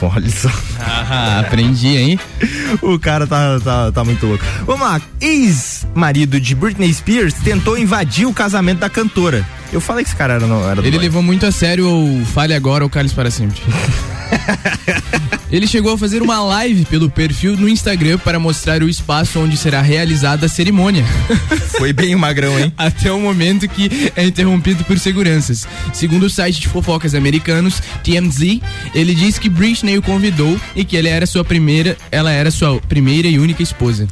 Olha 0.00 0.30
só. 0.30 0.50
Ah, 0.80 1.40
aprendi, 1.40 1.96
hein? 1.96 2.18
O 2.82 2.98
cara 2.98 3.26
tá, 3.26 3.60
tá, 3.60 3.92
tá 3.92 4.04
muito 4.04 4.26
louco. 4.26 4.44
Vamos 4.66 4.80
lá. 4.86 5.00
Ex-marido 5.20 6.40
de 6.40 6.54
Britney 6.54 6.92
Spears 6.92 7.34
tentou 7.34 7.76
invadir 7.78 8.26
o 8.26 8.32
casamento 8.32 8.78
da 8.80 8.88
cantora. 8.90 9.46
Eu 9.72 9.80
falei 9.80 10.04
que 10.04 10.10
esse 10.10 10.16
cara 10.16 10.34
era, 10.34 10.46
no, 10.46 10.62
era 10.64 10.82
do 10.82 10.86
Ele 10.86 10.98
levou 10.98 11.22
muito 11.22 11.46
a 11.46 11.50
sério 11.50 11.88
o 11.88 12.24
Fale 12.26 12.52
Agora 12.52 12.84
ou 12.84 12.90
Cálice 12.90 13.14
para 13.14 13.30
Sempre. 13.30 13.60
Ele 15.50 15.66
chegou 15.66 15.92
a 15.92 15.98
fazer 15.98 16.22
uma 16.22 16.40
live 16.40 16.86
pelo 16.86 17.10
perfil 17.10 17.56
no 17.58 17.68
Instagram 17.68 18.18
para 18.18 18.38
mostrar 18.38 18.82
o 18.82 18.88
espaço 18.88 19.38
onde 19.38 19.56
será 19.56 19.82
realizada 19.82 20.46
a 20.46 20.48
cerimônia. 20.48 21.04
Foi 21.76 21.92
bem 21.92 22.14
magrão, 22.16 22.58
hein? 22.58 22.72
Até 22.76 23.12
o 23.12 23.20
momento 23.20 23.68
que 23.68 24.12
é 24.16 24.24
interrompido 24.24 24.82
por 24.84 24.98
seguranças. 24.98 25.66
Segundo 25.92 26.24
o 26.24 26.30
site 26.30 26.60
de 26.60 26.68
fofocas 26.68 27.14
americanos 27.14 27.82
TMZ, 28.02 28.60
ele 28.94 29.14
diz 29.14 29.38
que 29.38 29.50
Britney 29.50 29.98
o 29.98 30.02
convidou 30.02 30.58
e 30.74 30.84
que 30.84 30.96
ele 30.96 31.08
era 31.08 31.26
sua 31.26 31.44
primeira, 31.44 31.96
ela 32.10 32.30
era 32.30 32.50
sua 32.50 32.80
primeira 32.80 33.28
e 33.28 33.38
única 33.38 33.62
esposa. 33.62 34.08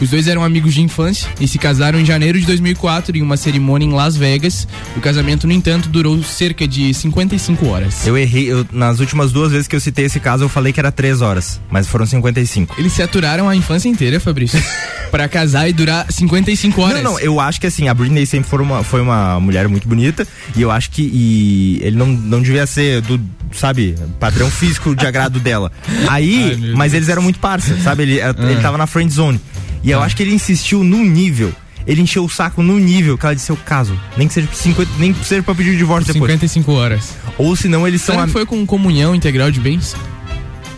Os 0.00 0.10
dois 0.10 0.26
eram 0.26 0.42
amigos 0.42 0.74
de 0.74 0.80
infância 0.82 1.28
e 1.40 1.46
se 1.46 1.58
casaram 1.58 1.98
em 2.00 2.04
janeiro 2.04 2.38
de 2.40 2.46
2004 2.46 3.16
em 3.16 3.22
uma 3.22 3.36
cerimônia 3.36 3.86
em 3.86 3.92
Las 3.92 4.16
Vegas. 4.16 4.66
O 4.96 5.00
casamento, 5.00 5.46
no 5.46 5.52
entanto, 5.52 5.88
durou 5.88 6.22
cerca 6.22 6.66
de 6.66 6.92
55 6.92 7.66
horas. 7.68 8.06
Eu 8.06 8.16
errei, 8.18 8.50
eu- 8.50 8.66
nas 8.72 9.00
últimas 9.00 9.30
duas 9.32 9.52
vezes 9.52 9.68
que 9.68 9.76
eu 9.76 9.80
citei 9.80 10.06
esse 10.06 10.18
caso, 10.20 10.44
eu 10.44 10.48
falei 10.48 10.72
que 10.72 10.80
era 10.80 10.90
três 10.90 11.20
horas, 11.22 11.60
mas 11.70 11.86
foram 11.86 12.04
55. 12.06 12.74
Eles 12.78 12.92
se 12.92 13.02
aturaram 13.02 13.48
a 13.48 13.54
infância 13.56 13.88
inteira, 13.88 14.18
Fabrício, 14.18 14.62
Pra 15.12 15.28
casar 15.28 15.68
e 15.68 15.72
durar 15.74 16.06
55 16.10 16.80
horas. 16.80 17.02
Não, 17.02 17.12
não, 17.12 17.20
eu 17.20 17.38
acho 17.38 17.60
que 17.60 17.66
assim, 17.66 17.86
a 17.86 17.92
Britney 17.92 18.24
sempre 18.24 18.48
foi 18.48 18.62
uma, 18.62 18.82
foi 18.82 19.00
uma 19.02 19.38
mulher 19.38 19.68
muito 19.68 19.86
bonita 19.86 20.26
e 20.56 20.62
eu 20.62 20.70
acho 20.70 20.90
que 20.90 21.02
e 21.02 21.78
ele 21.82 21.96
não, 21.96 22.06
não 22.06 22.40
devia 22.40 22.66
ser 22.66 23.02
do, 23.02 23.20
sabe, 23.52 23.94
padrão 24.18 24.50
físico 24.50 24.96
de 24.96 25.06
agrado 25.06 25.38
dela. 25.38 25.70
Aí, 26.08 26.72
mas 26.74 26.94
eles 26.94 27.10
eram 27.10 27.20
muito 27.20 27.38
parça, 27.38 27.76
sabe? 27.82 28.04
Ele, 28.04 28.20
ele 28.20 28.60
tava 28.62 28.78
na 28.78 28.86
friend 28.86 29.12
zone. 29.12 29.38
E 29.82 29.90
eu 29.90 30.02
acho 30.02 30.16
que 30.16 30.22
ele 30.22 30.34
insistiu 30.34 30.84
num 30.84 31.04
nível. 31.04 31.52
Ele 31.86 32.00
encheu 32.00 32.24
o 32.24 32.28
saco 32.28 32.62
num 32.62 32.78
nível 32.78 33.18
que 33.18 33.26
ela 33.26 33.34
disse: 33.34 33.50
Eu 33.50 33.56
caso. 33.56 33.98
Nem 34.16 34.28
que 34.28 34.34
seja, 34.34 34.46
por 34.46 34.56
50, 34.56 34.90
nem 34.98 35.12
que 35.12 35.24
seja 35.24 35.42
pra 35.42 35.54
pedir 35.54 35.70
o 35.70 35.76
divórcio 35.76 36.12
depois. 36.12 36.30
55 36.30 36.72
horas. 36.72 37.14
Ou 37.36 37.56
senão 37.56 37.86
eles 37.86 38.02
são. 38.02 38.14
Será 38.14 38.26
que 38.26 38.32
foi 38.32 38.46
com 38.46 38.64
comunhão 38.64 39.14
integral 39.14 39.50
de 39.50 39.58
bens? 39.58 39.96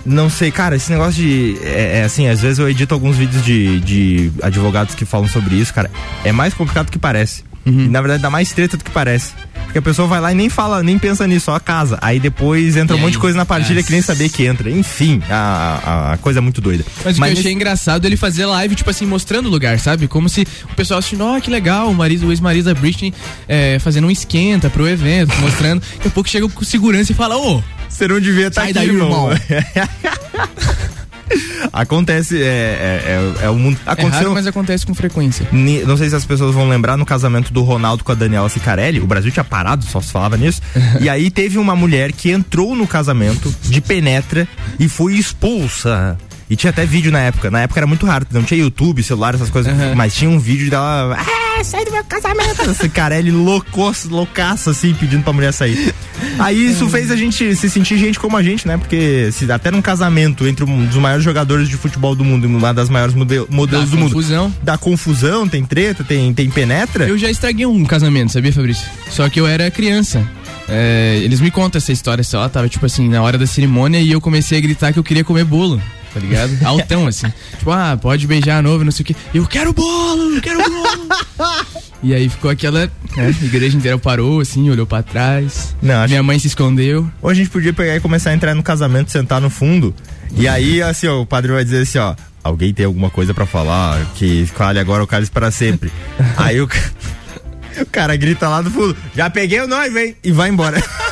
Não 0.06 0.28
sei, 0.28 0.50
cara, 0.50 0.76
esse 0.76 0.90
negócio 0.90 1.14
de. 1.14 1.58
É, 1.62 2.00
é 2.00 2.04
assim, 2.04 2.26
às 2.26 2.40
vezes 2.40 2.58
eu 2.58 2.68
edito 2.68 2.92
alguns 2.94 3.16
vídeos 3.16 3.42
de, 3.44 3.80
de 3.80 4.32
advogados 4.42 4.94
que 4.94 5.04
falam 5.04 5.28
sobre 5.28 5.56
isso, 5.56 5.72
cara. 5.72 5.90
É 6.24 6.32
mais 6.32 6.54
complicado 6.54 6.86
do 6.86 6.92
que 6.92 6.98
parece. 6.98 7.42
Uhum. 7.66 7.84
E, 7.84 7.88
na 7.88 8.00
verdade 8.00 8.22
dá 8.22 8.30
mais 8.30 8.52
treta 8.52 8.76
do 8.76 8.84
que 8.84 8.90
parece. 8.90 9.32
Porque 9.64 9.78
a 9.78 9.82
pessoa 9.82 10.06
vai 10.06 10.20
lá 10.20 10.30
e 10.30 10.34
nem 10.36 10.48
fala, 10.48 10.82
nem 10.82 10.98
pensa 10.98 11.26
nisso, 11.26 11.46
só 11.46 11.58
casa. 11.58 11.98
Aí 12.00 12.20
depois 12.20 12.76
entra 12.76 12.94
E 12.96 12.98
um 12.98 13.02
monte 13.02 13.12
de 13.12 13.18
coisa 13.18 13.36
na 13.36 13.44
partilha 13.44 13.82
que 13.82 13.90
nem 13.90 14.00
sabia 14.02 14.28
que 14.28 14.44
entra. 14.46 14.70
Enfim, 14.70 15.20
a, 15.28 16.12
a- 16.12 16.16
coisa 16.18 16.38
é 16.38 16.42
muito 16.42 16.60
doida. 16.60 16.84
Mas, 17.04 17.18
o 17.18 17.22
que 17.22 17.28
eu 17.28 17.32
achei 17.32 17.52
engraçado 17.52 18.04
ele 18.04 18.16
fazer 18.16 18.46
live, 18.46 18.74
tipo 18.76 18.88
assim, 18.90 19.04
mostrando 19.06 19.46
o 19.46 19.50
lugar, 19.50 19.80
sabe? 19.80 20.06
Como 20.06 20.28
se 20.28 20.46
o 20.70 20.74
pessoal 20.76 20.98
assistindo, 20.98 21.24
ó, 21.24 21.40
que 21.40 21.50
legal, 21.50 21.90
o 21.90 21.94
marido, 21.94 22.28
o 22.28 22.30
ex-marido 22.32 22.66
da 22.72 22.74
Britney 22.78 23.12
é, 23.48 23.78
fazendo 23.80 24.06
um 24.06 24.10
esquenta 24.10 24.70
pro 24.70 24.86
evento, 24.86 25.34
mostrando. 25.40 25.80
Daqui 25.94 26.08
a 26.08 26.10
pouco 26.10 26.28
chega 26.28 26.48
com 26.48 26.64
segurança 26.64 27.10
e 27.10 27.14
fala, 27.14 27.36
ô, 27.36 27.60
Você 27.88 28.06
não 28.06 28.20
devia 28.20 28.46
estar 28.48 28.60
sai 28.60 28.70
aqui, 28.70 28.78
daí, 28.78 28.86
irmão. 28.88 29.30
irmão. 29.32 29.38
Acontece, 31.72 32.40
é, 32.42 32.46
é, 32.46 33.40
é, 33.42 33.46
é 33.46 33.50
o 33.50 33.54
mundo. 33.56 33.78
É 33.86 33.90
Aconteceu. 33.90 34.18
raro, 34.18 34.32
mas 34.34 34.46
acontece 34.46 34.86
com 34.86 34.94
frequência. 34.94 35.46
Ni- 35.52 35.82
Não 35.84 35.96
sei 35.96 36.08
se 36.08 36.14
as 36.16 36.24
pessoas 36.24 36.54
vão 36.54 36.68
lembrar 36.68 36.96
no 36.96 37.06
casamento 37.06 37.52
do 37.52 37.62
Ronaldo 37.62 38.04
com 38.04 38.12
a 38.12 38.14
Daniela 38.14 38.48
Sicarelli. 38.48 39.00
O 39.00 39.06
Brasil 39.06 39.30
tinha 39.32 39.44
parado, 39.44 39.84
só 39.84 40.00
se 40.00 40.12
falava 40.12 40.36
nisso. 40.36 40.60
e 41.00 41.08
aí 41.08 41.30
teve 41.30 41.58
uma 41.58 41.74
mulher 41.74 42.12
que 42.12 42.30
entrou 42.30 42.76
no 42.76 42.86
casamento 42.86 43.54
de 43.62 43.80
penetra 43.80 44.46
e 44.78 44.88
foi 44.88 45.14
expulsa. 45.14 46.16
E 46.48 46.56
tinha 46.56 46.70
até 46.70 46.84
vídeo 46.84 47.10
na 47.10 47.20
época. 47.20 47.50
Na 47.50 47.60
época 47.62 47.80
era 47.80 47.86
muito 47.86 48.04
raro, 48.06 48.26
não 48.30 48.42
tinha 48.42 48.60
YouTube, 48.60 49.02
celular, 49.02 49.34
essas 49.34 49.48
coisas. 49.50 49.72
Mas 49.96 50.14
tinha 50.14 50.30
um 50.30 50.38
vídeo 50.38 50.68
dela. 50.70 51.16
Ah, 51.18 51.64
sai 51.64 51.84
do 51.84 51.92
meu 51.92 52.04
casamento! 52.04 52.74
Sicarelli 52.74 53.30
loucou, 53.30 53.92
loucaço, 54.10 54.70
assim, 54.70 54.92
pedindo 54.94 55.22
pra 55.22 55.32
mulher 55.32 55.52
sair. 55.52 55.94
Aí 56.38 56.66
isso 56.70 56.88
fez 56.88 57.10
a 57.10 57.16
gente 57.16 57.54
se 57.56 57.70
sentir 57.70 57.96
gente 57.96 58.18
como 58.20 58.36
a 58.36 58.42
gente, 58.42 58.66
né? 58.68 58.76
Porque 58.76 59.30
se 59.32 59.50
até 59.50 59.70
num 59.70 59.80
casamento 59.80 60.46
entre 60.46 60.64
um 60.64 60.84
dos 60.86 60.96
maiores 60.96 61.24
jogadores 61.24 61.68
de 61.68 61.76
futebol 61.76 62.14
do 62.14 62.24
mundo 62.24 62.44
e 62.44 62.46
uma 62.46 62.74
das 62.74 62.88
maiores 62.90 63.14
mode- 63.14 63.46
modelos 63.48 63.88
Dá 63.90 63.96
do 63.96 64.02
confusão. 64.02 64.44
mundo. 64.44 64.56
Dá 64.62 64.76
confusão, 64.78 65.48
tem 65.48 65.64
treta, 65.64 66.04
tem, 66.04 66.34
tem 66.34 66.50
penetra. 66.50 67.06
Eu 67.08 67.16
já 67.16 67.30
estraguei 67.30 67.64
um 67.66 67.84
casamento, 67.84 68.32
sabia, 68.32 68.52
Fabrício? 68.52 68.86
Só 69.10 69.28
que 69.28 69.40
eu 69.40 69.46
era 69.46 69.70
criança. 69.70 70.22
É, 70.68 71.20
eles 71.22 71.40
me 71.40 71.50
contam 71.50 71.78
essa 71.78 71.92
história 71.92 72.24
só, 72.24 72.48
tava 72.48 72.68
tipo 72.68 72.84
assim, 72.86 73.08
na 73.08 73.22
hora 73.22 73.36
da 73.38 73.46
cerimônia 73.46 73.98
e 74.00 74.10
eu 74.12 74.20
comecei 74.20 74.58
a 74.58 74.60
gritar 74.60 74.92
que 74.92 74.98
eu 74.98 75.04
queria 75.04 75.22
comer 75.24 75.44
bolo, 75.44 75.80
tá 76.14 76.20
ligado? 76.20 76.56
Altão, 76.64 77.08
assim. 77.08 77.26
Tipo, 77.58 77.72
ah, 77.72 77.98
pode 78.00 78.26
beijar 78.26 78.58
a 78.58 78.62
noiva, 78.62 78.84
não 78.84 78.92
sei 78.92 79.02
o 79.02 79.06
quê. 79.06 79.16
Eu 79.34 79.46
quero 79.46 79.72
bolo, 79.72 80.36
eu 80.36 80.40
quero 80.40 80.58
bolo. 80.62 81.08
e 82.02 82.14
aí 82.14 82.28
ficou 82.28 82.50
aquela. 82.50 82.86
né, 83.16 83.34
a 83.42 83.44
igreja 83.44 83.76
inteira 83.76 83.98
parou, 83.98 84.40
assim, 84.40 84.70
olhou 84.70 84.86
pra 84.86 85.02
trás. 85.02 85.74
Não, 85.82 86.06
Minha 86.06 86.22
mãe 86.22 86.38
se 86.38 86.46
escondeu. 86.46 87.10
Ou 87.20 87.28
a 87.28 87.34
gente 87.34 87.50
podia 87.50 87.72
pegar 87.72 87.96
e 87.96 88.00
começar 88.00 88.30
a 88.30 88.34
entrar 88.34 88.54
no 88.54 88.62
casamento, 88.62 89.10
sentar 89.10 89.40
no 89.40 89.50
fundo. 89.50 89.92
E 90.36 90.46
aí, 90.46 90.80
assim, 90.80 91.08
ó, 91.08 91.20
o 91.20 91.26
padre 91.26 91.52
vai 91.52 91.64
dizer 91.64 91.82
assim, 91.82 91.98
ó. 91.98 92.14
Alguém 92.42 92.74
tem 92.74 92.84
alguma 92.84 93.08
coisa 93.08 93.32
pra 93.32 93.46
falar 93.46 94.04
que 94.16 94.46
cale 94.48 94.78
agora 94.78 95.02
o 95.02 95.06
cálice 95.06 95.30
para 95.30 95.50
sempre. 95.50 95.90
aí 96.36 96.60
o, 96.60 96.68
o 97.80 97.86
cara 97.90 98.14
grita 98.16 98.48
lá 98.48 98.60
do 98.60 98.70
fundo, 98.70 98.94
já 99.16 99.30
peguei 99.30 99.60
o 99.60 99.66
noivo, 99.66 99.98
hein? 99.98 100.14
E 100.22 100.30
vai 100.30 100.50
embora. 100.50 100.80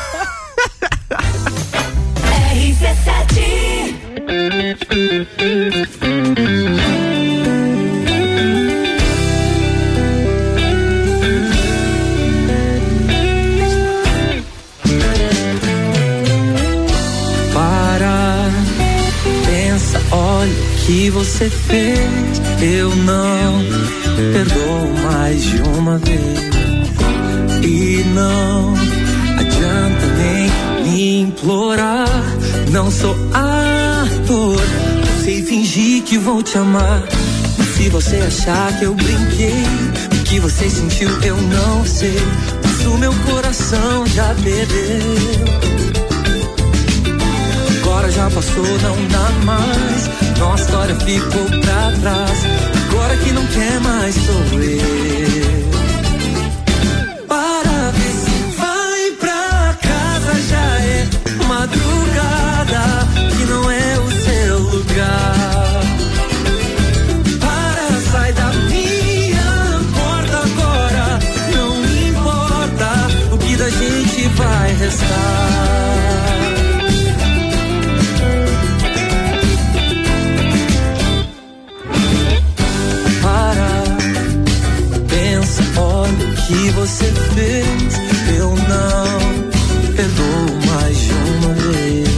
Para, 17.52 18.50
pensa, 19.44 20.00
olha 20.10 20.50
o 20.50 20.86
que 20.86 21.10
você 21.10 21.50
fez. 21.50 22.00
Eu 22.62 22.94
não 22.96 23.62
perdoo 24.32 24.88
mais 25.02 25.42
de 25.42 25.60
uma 25.62 25.98
vez. 25.98 26.22
E 27.62 28.04
não 28.14 28.74
adianta 29.38 30.06
nem 30.16 30.50
me 30.84 31.20
implorar. 31.20 32.08
Não 32.70 32.90
sou 32.90 33.14
sei 33.32 33.92
fingir 35.52 36.02
que 36.04 36.16
vou 36.16 36.42
te 36.42 36.56
amar. 36.56 37.02
Mas 37.58 37.68
se 37.76 37.90
você 37.90 38.16
achar 38.16 38.72
que 38.78 38.86
eu 38.86 38.94
brinquei, 38.94 39.62
o 40.18 40.24
que 40.24 40.40
você 40.40 40.70
sentiu 40.70 41.10
eu 41.22 41.36
não 41.36 41.84
sei. 41.84 42.22
Mas 42.64 42.86
o 42.86 42.96
meu 42.96 43.12
coração 43.26 44.06
já 44.06 44.34
perdeu. 44.42 45.12
Agora 47.82 48.10
já 48.10 48.30
passou, 48.30 48.64
não 48.64 48.96
dá 49.08 49.28
mais. 49.44 50.38
Nossa 50.38 50.64
história 50.64 50.94
ficou 51.00 51.44
pra 51.60 51.92
trás. 52.00 52.38
Agora 52.88 53.14
que 53.18 53.32
não 53.32 53.46
quer 53.48 53.78
mais 53.80 54.14
sou 54.14 54.58
eu. 54.58 55.72
É 60.84 61.44
madrugada. 61.46 62.82
Que 63.36 63.44
não 63.44 63.70
é 63.70 63.98
o 63.98 64.10
seu 64.10 64.58
lugar. 64.58 65.31
Você 86.74 87.04
fez. 87.34 88.00
Eu 88.38 88.50
não 88.50 89.92
perdoo 89.94 90.58
mais 90.66 90.96
de 90.98 91.12
uma 91.12 91.54
vez. 91.54 92.08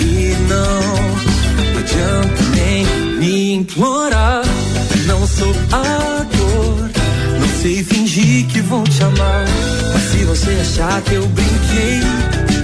E 0.00 0.36
não 0.48 1.78
adianta 1.78 2.42
nem 2.54 2.86
me 3.18 3.52
implorar. 3.54 4.42
Não 5.06 5.26
sou 5.26 5.50
ator, 5.72 6.90
não 7.40 7.48
sei 7.60 7.82
fingir 7.82 8.46
que 8.46 8.60
vou 8.60 8.84
te 8.84 9.02
amar. 9.02 9.44
Mas 9.92 10.02
se 10.02 10.24
você 10.24 10.50
achar 10.60 11.02
que 11.02 11.14
eu 11.14 11.26
brinquei, 11.26 12.00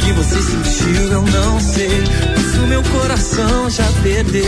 que 0.05 0.13
você 0.13 0.41
sentiu 0.41 1.13
eu 1.13 1.23
não 1.23 1.61
sei. 1.61 2.03
Mas 2.37 2.55
o 2.55 2.67
meu 2.67 2.83
coração 2.85 3.71
já 3.71 3.87
perdeu. 4.03 4.43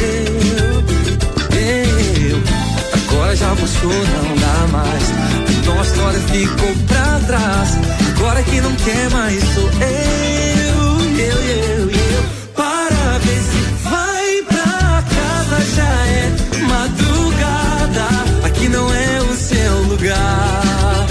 Eu, 1.52 2.40
agora 2.94 3.36
já 3.36 3.54
passou, 3.56 3.90
não 3.90 4.36
dá 4.36 4.68
mais. 4.72 5.49
Nossa 5.74 5.92
história 5.92 6.20
ficou 6.20 6.74
pra 6.88 7.20
trás. 7.26 7.78
Agora 8.16 8.42
que 8.42 8.60
não 8.60 8.74
quer 8.76 9.10
mais 9.10 9.42
sou 9.54 9.70
eu, 9.80 11.18
eu, 11.18 11.42
eu, 11.42 11.90
eu. 11.90 12.24
Para 12.54 13.18
ver 13.18 13.40
se 13.40 13.88
vai 13.88 14.42
pra 14.48 15.02
casa, 15.02 15.60
já 15.76 16.06
é 16.06 16.32
madrugada. 16.66 18.46
Aqui 18.46 18.68
não 18.68 18.92
é 18.92 19.20
o 19.22 19.34
seu 19.34 19.82
lugar. 19.84 21.06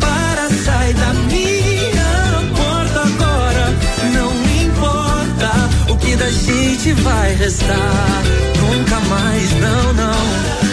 Para, 0.00 0.48
sai 0.64 0.94
da 0.94 1.12
minha 1.14 2.42
porta 2.56 3.00
agora. 3.00 3.74
Não 4.14 4.32
importa 4.62 5.92
o 5.92 5.96
que 5.98 6.16
da 6.16 6.30
gente 6.30 6.92
vai 7.02 7.34
restar. 7.34 8.22
Nunca 8.60 9.00
mais, 9.00 9.52
não, 9.60 9.92
não. 9.92 10.63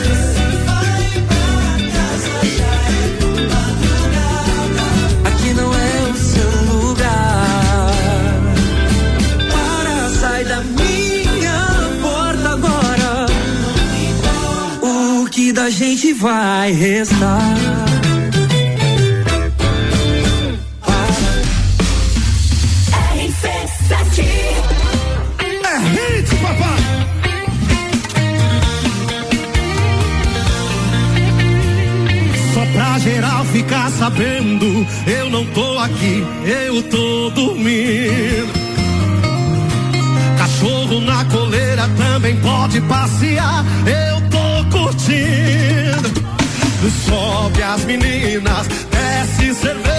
Vai 16.22 16.72
restar? 16.72 17.42
É 25.64 25.78
hit, 25.80 26.36
papai! 26.36 26.82
Só 32.54 32.66
pra 32.74 33.00
geral 33.00 33.46
ficar 33.46 33.90
sabendo, 33.90 34.88
eu 35.08 35.30
não 35.32 35.46
tô 35.48 35.80
aqui, 35.80 36.24
eu 36.46 36.84
tô 36.84 37.32
dormindo. 37.32 38.54
Cachorro 40.38 41.02
na 41.02 41.26
coleira 41.26 41.90
também 41.98 42.36
pode 42.42 42.80
passear, 42.82 43.66
eu 43.88 44.22
tô 44.30 44.78
curtindo. 44.78 45.91
Sobe 47.52 47.64
as 47.64 47.86
meninas, 47.86 48.68
desce 48.90 49.54
cerveja, 49.54 49.91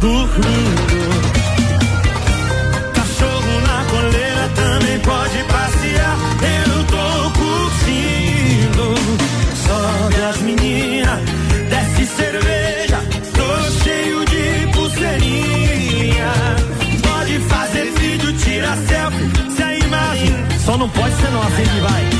dormindo. 0.00 0.98
Cachorro 2.94 3.60
na 3.60 3.84
coleira 3.90 4.48
também 4.54 4.98
pode 5.00 5.44
passear. 5.44 6.16
Eu 6.66 6.84
tô 6.84 7.30
curtindo. 7.38 8.94
Sobe 9.66 10.22
as 10.30 10.38
meninas, 10.38 11.20
desce 11.68 12.06
cerveja. 12.06 13.00
Tô 13.34 13.82
cheio 13.84 14.24
de 14.26 14.72
pulseirinha. 14.72 16.32
Pode 17.02 17.38
fazer 17.40 17.92
vídeo, 17.98 18.32
tira 18.38 18.76
selfie. 18.76 19.50
Se 19.56 19.62
a 19.62 19.74
imagem 19.74 20.34
só 20.64 20.76
não 20.76 20.88
pode 20.88 21.14
ser 21.16 21.30
nossa, 21.30 21.60
hein, 21.60 21.80
vai. 21.82 22.17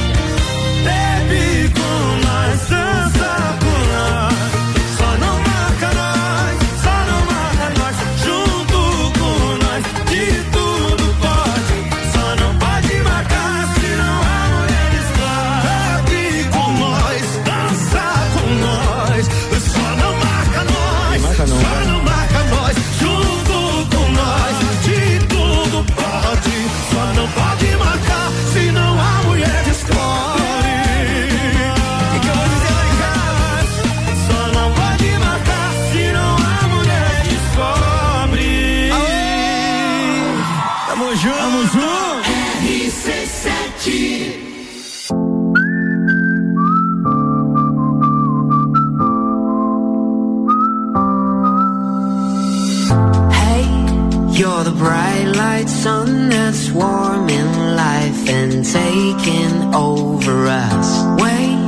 warming 56.78 57.52
life 57.84 58.22
and 58.28 58.64
taking 58.64 59.74
over 59.74 60.46
us. 60.46 60.88
Wait, 61.22 61.58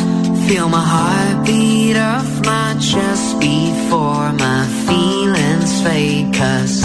feel 0.47 0.69
my 0.69 0.87
heart 0.95 1.47
beat 1.47 1.97
off 1.97 2.31
my 2.45 2.71
chest 2.81 3.41
before 3.41 4.33
my 4.47 4.63
feelings 4.87 5.73
fade, 5.83 6.35
cause 6.35 6.83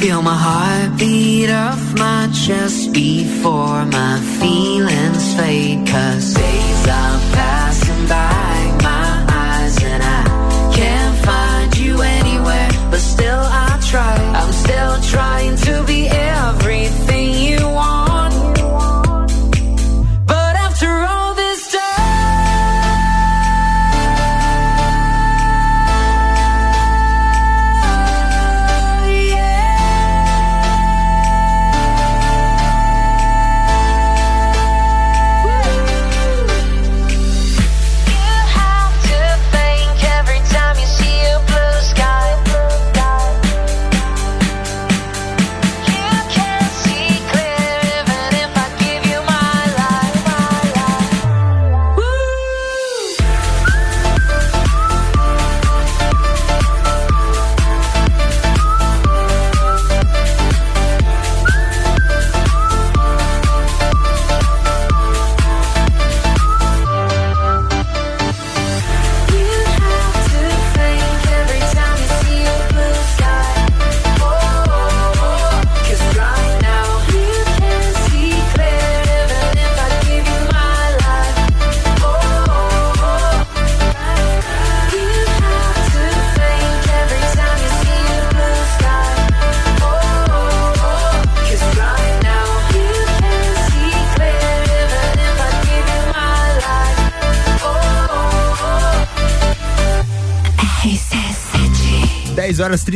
Feel 0.00 0.22
my 0.22 0.36
heartbeat 0.36 1.50
off 1.50 1.98
my 1.98 2.28
chest 2.32 2.92
before 2.92 3.84
my 3.84 4.20
feelings 4.38 5.34
fade. 5.34 5.88
Cause 5.88 6.34
days 6.34 6.86
are 6.86 7.18
past. 7.34 7.57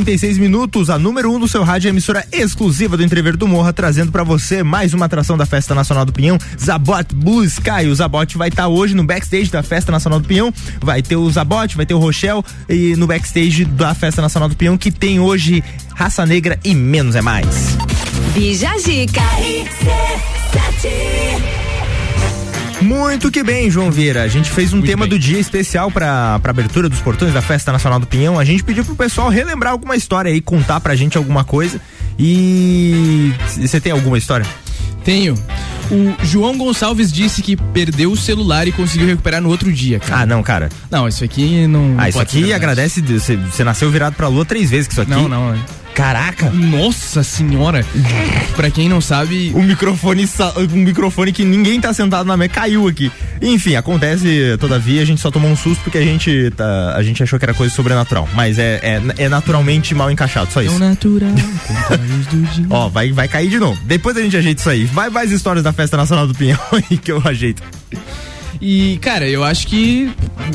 36 0.05 0.39
minutos, 0.39 0.91
a 0.91 0.99
número 0.99 1.31
1 1.31 1.37
um 1.37 1.39
do 1.39 1.47
seu 1.47 1.63
rádio, 1.63 1.89
emissora 1.89 2.27
exclusiva 2.33 2.97
do 2.97 3.05
Entrever 3.05 3.37
do 3.37 3.47
Morra, 3.47 3.73
trazendo 3.73 4.11
para 4.11 4.25
você 4.25 4.61
mais 4.65 4.93
uma 4.93 5.07
atração 5.07 5.39
da 5.39 5.47
Festa 5.47 5.77
Nacional 5.77 6.05
do 6.05 6.13
Pinhão, 6.13 6.37
Zabot 6.59 7.15
Blue 7.15 7.45
Sky. 7.45 7.87
O 7.89 7.95
Zabot 7.95 8.37
vai 8.37 8.49
estar 8.49 8.65
tá 8.65 8.69
hoje 8.69 8.97
no 8.97 9.05
backstage 9.05 9.49
da 9.49 9.63
Festa 9.63 9.93
Nacional 9.93 10.19
do 10.19 10.27
Pinhão, 10.27 10.53
vai 10.81 11.03
ter 11.03 11.15
o 11.15 11.31
Zabot, 11.31 11.77
vai 11.77 11.87
ter 11.87 11.95
o 11.95 11.99
Rochel 11.99 12.45
e 12.69 12.97
no 12.97 13.07
backstage 13.07 13.65
da 13.65 13.95
Festa 13.95 14.21
Nacional 14.21 14.49
do 14.49 14.57
Pinhão, 14.57 14.77
que 14.77 14.91
tem 14.91 15.21
hoje 15.21 15.63
Raça 15.95 16.27
Negra 16.27 16.59
e 16.65 16.75
Menos 16.75 17.15
é 17.15 17.23
Mais. 17.23 17.47
Bija 18.35 18.73
muito 22.83 23.31
que 23.31 23.43
bem, 23.43 23.71
João 23.71 23.91
Vieira. 23.91 24.23
A 24.23 24.29
gente 24.29 24.51
fez 24.51 24.73
um 24.73 24.77
Muito 24.77 24.89
tema 24.89 25.07
bem. 25.07 25.11
do 25.11 25.19
dia 25.19 25.39
especial 25.39 25.91
para 25.91 26.39
pra 26.41 26.51
abertura 26.51 26.89
dos 26.89 27.01
portões 27.01 27.33
da 27.33 27.41
Festa 27.41 27.73
Nacional 27.73 27.99
do 28.01 28.07
Pinhão. 28.07 28.39
A 28.39 28.45
gente 28.45 28.63
pediu 28.65 28.85
pro 28.85 28.97
pessoal 28.97 29.29
relembrar 29.29 29.73
alguma 29.73 29.97
história 29.97 30.31
aí, 30.31 30.41
contar 30.41 30.81
pra 30.81 30.95
gente 30.97 31.17
alguma 31.17 31.45
coisa. 31.45 31.81
E 32.19 33.33
você 33.57 33.81
tem 33.81 33.93
alguma 33.93 34.19
história? 34.19 34.47
Tenho. 35.05 35.35
O 35.91 36.15
João 36.25 36.57
Gonçalves 36.57 37.13
disse 37.13 37.43
que 37.43 37.57
perdeu 37.57 38.13
o 38.13 38.17
celular 38.17 38.67
e 38.69 38.73
conseguiu 38.73 39.07
recuperar 39.07 39.41
no 39.41 39.49
outro 39.49 39.73
dia, 39.73 39.99
cara. 39.99 40.23
Ah, 40.23 40.27
não, 40.27 40.43
cara. 40.43 40.69
Não, 40.91 41.09
isso 41.09 41.25
aqui 41.25 41.67
não. 41.67 41.95
Ah, 41.99 42.03
não 42.03 42.09
isso 42.09 42.21
aqui 42.21 42.53
agradece. 42.53 43.01
Você 43.03 43.37
você 43.37 43.65
nasceu 43.65 43.91
virado 43.91 44.15
pra 44.15 44.29
lua 44.29 44.45
três 44.45 44.71
vezes 44.71 44.87
que 44.87 44.95
isso 44.95 45.03
aqui. 45.03 45.11
Não, 45.11 45.29
não. 45.29 45.55
É. 45.93 45.95
Caraca! 45.95 46.51
Nossa 46.51 47.23
senhora! 47.23 47.85
pra 48.57 48.71
quem 48.71 48.89
não 48.89 49.01
sabe. 49.01 49.53
O 49.55 49.63
microfone, 49.63 50.29
um 50.73 50.77
microfone 50.79 51.33
que 51.33 51.45
ninguém 51.45 51.81
tá 51.81 51.93
sentado 51.93 52.27
na 52.27 52.37
mesa 52.37 52.51
caiu 52.51 52.89
aqui. 52.89 53.11
Enfim, 53.41 53.77
acontece, 53.77 54.57
todavia, 54.59 55.03
a 55.03 55.05
gente 55.05 55.21
só 55.21 55.31
tomou 55.31 55.51
um 55.51 55.57
susto 55.57 55.83
porque 55.83 55.99
a 55.99 56.03
gente, 56.03 56.51
tá, 56.57 56.95
a 56.95 57.03
gente 57.03 57.23
achou 57.23 57.39
que 57.39 57.45
era 57.45 57.55
coisa 57.55 57.75
sobrenatural. 57.75 58.29
Mas 58.35 58.59
é, 58.59 58.81
é, 58.83 59.25
é 59.25 59.29
naturalmente 59.29 59.95
mal 59.95 60.11
encaixado, 60.11 60.53
só 60.53 60.63
isso. 60.63 60.79
Tão 60.79 60.89
natural. 60.89 61.31
Ó, 62.71 62.89
vai, 62.89 63.13
vai 63.13 63.29
cair 63.29 63.49
de 63.49 63.59
novo. 63.59 63.79
Depois 63.85 64.17
a 64.17 64.21
gente 64.21 64.37
ajeita 64.37 64.61
isso 64.61 64.71
aí. 64.71 64.85
Vai 64.85 65.11
mais 65.11 65.31
histórias 65.31 65.65
da 65.65 65.73
Festa 65.73 65.97
Nacional 65.97 66.27
do 66.27 66.35
Pinhão 66.35 66.59
aí 66.73 66.97
que 66.97 67.13
eu 67.13 67.23
ajeito. 67.25 67.63
E, 68.61 68.99
cara, 69.01 69.29
eu 69.29 69.43
acho 69.43 69.67
que 69.67 70.11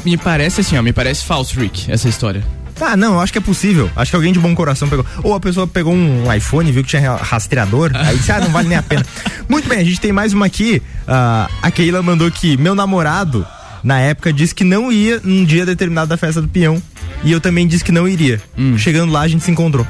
me 0.05 0.17
parece 0.17 0.61
assim, 0.61 0.77
ó, 0.77 0.81
me 0.81 0.93
parece 0.93 1.25
falso, 1.25 1.59
Rick, 1.59 1.91
essa 1.91 2.07
história. 2.07 2.41
Ah, 2.80 2.95
não, 2.95 3.13
eu 3.15 3.19
acho 3.21 3.32
que 3.32 3.38
é 3.39 3.41
possível. 3.41 3.89
Acho 3.95 4.11
que 4.11 4.15
alguém 4.15 4.32
de 4.32 4.39
bom 4.39 4.53
coração 4.55 4.88
pegou. 4.88 5.05
Ou 5.23 5.34
a 5.34 5.39
pessoa 5.39 5.65
pegou 5.67 5.93
um 5.93 6.32
iPhone, 6.34 6.71
viu 6.71 6.84
que 6.84 6.89
tinha 6.89 7.15
rastreador, 7.15 7.91
aí 7.93 8.17
disse, 8.17 8.32
ah, 8.32 8.39
não 8.39 8.49
vale 8.51 8.67
nem 8.69 8.78
a 8.78 8.84
pena. 8.84 9.05
Muito 9.49 9.67
bem, 9.67 9.80
a 9.80 9.84
gente 9.84 9.99
tem 9.99 10.11
mais 10.11 10.34
uma 10.34 10.45
aqui. 10.45 10.82
Ah, 11.07 11.49
a 11.61 11.71
Keila 11.71 12.01
mandou 12.03 12.30
que 12.32 12.55
meu 12.57 12.75
namorado, 12.75 13.45
na 13.84 13.99
época, 13.99 14.32
disse 14.32 14.53
que 14.53 14.63
não 14.63 14.91
ia 14.91 15.19
num 15.23 15.43
dia 15.43 15.65
determinado 15.65 16.07
da 16.09 16.17
festa 16.17 16.41
do 16.41 16.47
peão. 16.47 16.82
E 17.23 17.32
eu 17.32 17.41
também 17.41 17.67
disse 17.67 17.84
que 17.84 17.91
não 17.91 18.07
iria. 18.07 18.39
Chegando 18.78 19.11
lá, 19.11 19.21
a 19.21 19.28
gente 19.28 19.43
se 19.43 19.49
encontrou. 19.49 19.86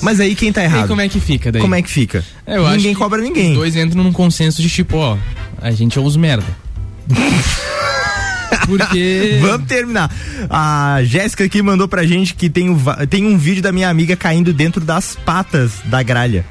Mas 0.00 0.18
aí 0.20 0.34
quem 0.34 0.52
tá 0.52 0.62
E 0.62 0.64
errado? 0.64 0.82
aí, 0.82 0.88
como 0.88 1.00
é 1.00 1.08
que 1.08 1.20
fica 1.20 1.50
daí? 1.52 1.60
Como 1.60 1.74
é 1.74 1.82
que 1.82 1.90
fica? 1.90 2.24
Eu 2.46 2.64
acho 2.66 2.76
ninguém 2.76 2.94
que 2.94 2.98
cobra 2.98 3.20
ninguém. 3.20 3.50
Os 3.50 3.56
dois 3.58 3.76
entram 3.76 4.02
num 4.02 4.12
consenso 4.12 4.62
de 4.62 4.68
tipo, 4.70 4.96
ó, 4.96 5.18
a 5.60 5.70
gente 5.72 5.98
é 5.98 6.00
uns 6.00 6.16
merda. 6.16 6.46
Porque. 8.66 9.38
Vamos 9.42 9.66
terminar. 9.66 10.10
A 10.48 11.00
Jéssica 11.02 11.44
aqui 11.44 11.62
mandou 11.62 11.88
pra 11.88 12.04
gente 12.04 12.34
que 12.34 12.48
tem, 12.48 12.70
um 12.70 12.78
tem 13.08 13.24
um 13.24 13.36
vídeo 13.36 13.62
da 13.62 13.72
minha 13.72 13.88
amiga 13.88 14.16
caindo 14.16 14.52
dentro 14.52 14.80
das 14.80 15.16
patas 15.16 15.72
da 15.86 16.02
gralha. 16.02 16.44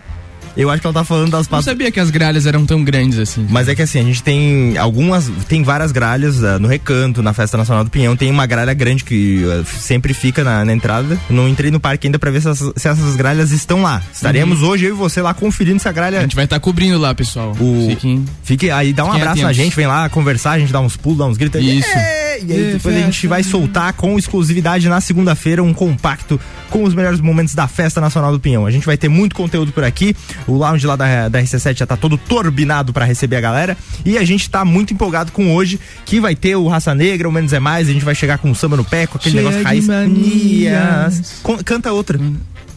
Eu 0.57 0.69
acho 0.69 0.81
que 0.81 0.87
ela 0.87 0.93
tá 0.93 1.03
falando 1.03 1.31
das 1.31 1.45
Não 1.47 1.51
patas. 1.51 1.65
sabia 1.65 1.91
que 1.91 1.99
as 1.99 2.09
gralhas 2.09 2.45
eram 2.45 2.65
tão 2.65 2.83
grandes 2.83 3.17
assim. 3.19 3.45
Mas 3.49 3.67
é 3.67 3.75
que 3.75 3.81
assim, 3.81 3.99
a 3.99 4.03
gente 4.03 4.21
tem 4.23 4.77
algumas, 4.77 5.29
tem 5.47 5.63
várias 5.63 5.91
gralhas 5.91 6.43
ah, 6.43 6.59
no 6.59 6.67
recanto, 6.67 7.21
na 7.21 7.33
Festa 7.33 7.57
Nacional 7.57 7.83
do 7.83 7.89
Pinhão, 7.89 8.15
tem 8.15 8.29
uma 8.31 8.45
gralha 8.45 8.73
grande 8.73 9.03
que 9.03 9.43
ah, 9.49 9.63
sempre 9.65 10.13
fica 10.13 10.43
na, 10.43 10.65
na 10.65 10.73
entrada. 10.73 11.19
Não 11.29 11.47
entrei 11.47 11.71
no 11.71 11.79
parque 11.79 12.07
ainda 12.07 12.19
pra 12.19 12.31
ver 12.31 12.41
se 12.41 12.49
essas, 12.49 12.73
se 12.75 12.87
essas 12.87 13.15
gralhas 13.15 13.51
estão 13.51 13.81
lá. 13.81 14.01
Estaremos 14.13 14.61
hoje 14.61 14.85
eu 14.85 14.89
e 14.95 14.97
você 14.97 15.21
lá 15.21 15.33
conferindo 15.33 15.79
se 15.79 15.87
a 15.87 15.91
gralha. 15.91 16.15
Uhum. 16.15 16.19
A 16.19 16.23
gente 16.23 16.35
vai 16.35 16.45
estar 16.45 16.59
cobrindo 16.59 16.97
lá, 16.97 17.13
pessoal. 17.15 17.55
O- 17.59 17.87
Fiquem. 17.89 18.25
Fique 18.43 18.69
aí, 18.69 18.91
dá 18.93 19.03
um 19.03 19.07
Fiquem 19.07 19.21
abraço 19.21 19.41
na 19.43 19.53
gente, 19.53 19.75
vem 19.75 19.87
lá 19.87 20.09
conversar, 20.09 20.51
a 20.51 20.59
gente 20.59 20.71
dá 20.73 20.79
uns 20.81 20.97
pulos, 20.97 21.19
dá 21.19 21.25
uns 21.25 21.37
gritos. 21.37 21.61
Isso. 21.61 21.87
E 21.89 22.51
aí 22.53 22.69
Ê, 22.69 22.73
depois 22.73 22.95
a 22.95 22.99
gente 22.99 23.27
vai 23.27 23.43
soltar 23.43 23.93
com 23.93 24.17
exclusividade 24.17 24.87
na 24.87 25.01
segunda-feira 25.01 25.61
um 25.63 25.73
compacto 25.73 26.39
com 26.69 26.83
os 26.83 26.93
melhores 26.93 27.19
momentos 27.19 27.53
da 27.53 27.67
Festa 27.67 27.99
Nacional 27.99 28.31
do 28.31 28.39
Pinhão. 28.39 28.65
A 28.65 28.71
gente 28.71 28.85
vai 28.85 28.95
ter 28.97 29.09
muito 29.09 29.35
conteúdo 29.35 29.71
por 29.71 29.83
aqui. 29.83 30.15
O 30.47 30.57
lounge 30.57 30.85
lá 30.87 30.95
da, 30.95 31.27
da 31.29 31.41
RC7 31.41 31.77
já 31.79 31.85
tá 31.85 31.95
todo 31.97 32.17
turbinado 32.17 32.93
pra 32.93 33.05
receber 33.05 33.35
a 33.37 33.41
galera. 33.41 33.77
E 34.05 34.17
a 34.17 34.25
gente 34.25 34.49
tá 34.49 34.63
muito 34.65 34.93
empolgado 34.93 35.31
com 35.31 35.53
hoje, 35.53 35.79
que 36.05 36.19
vai 36.19 36.35
ter 36.35 36.55
o 36.55 36.67
Raça 36.67 36.93
Negra, 36.95 37.27
o 37.27 37.31
Menos 37.31 37.53
é 37.53 37.59
Mais. 37.59 37.89
A 37.89 37.93
gente 37.93 38.05
vai 38.05 38.15
chegar 38.15 38.37
com 38.37 38.49
o 38.51 38.55
samba 38.55 38.77
no 38.77 38.83
pé, 38.83 39.07
com 39.07 39.17
aquele 39.17 39.35
Cheia 39.35 39.43
negócio 39.47 39.63
raiz. 39.65 39.87
manias. 39.87 41.41
Canta 41.65 41.91
outra. 41.91 42.19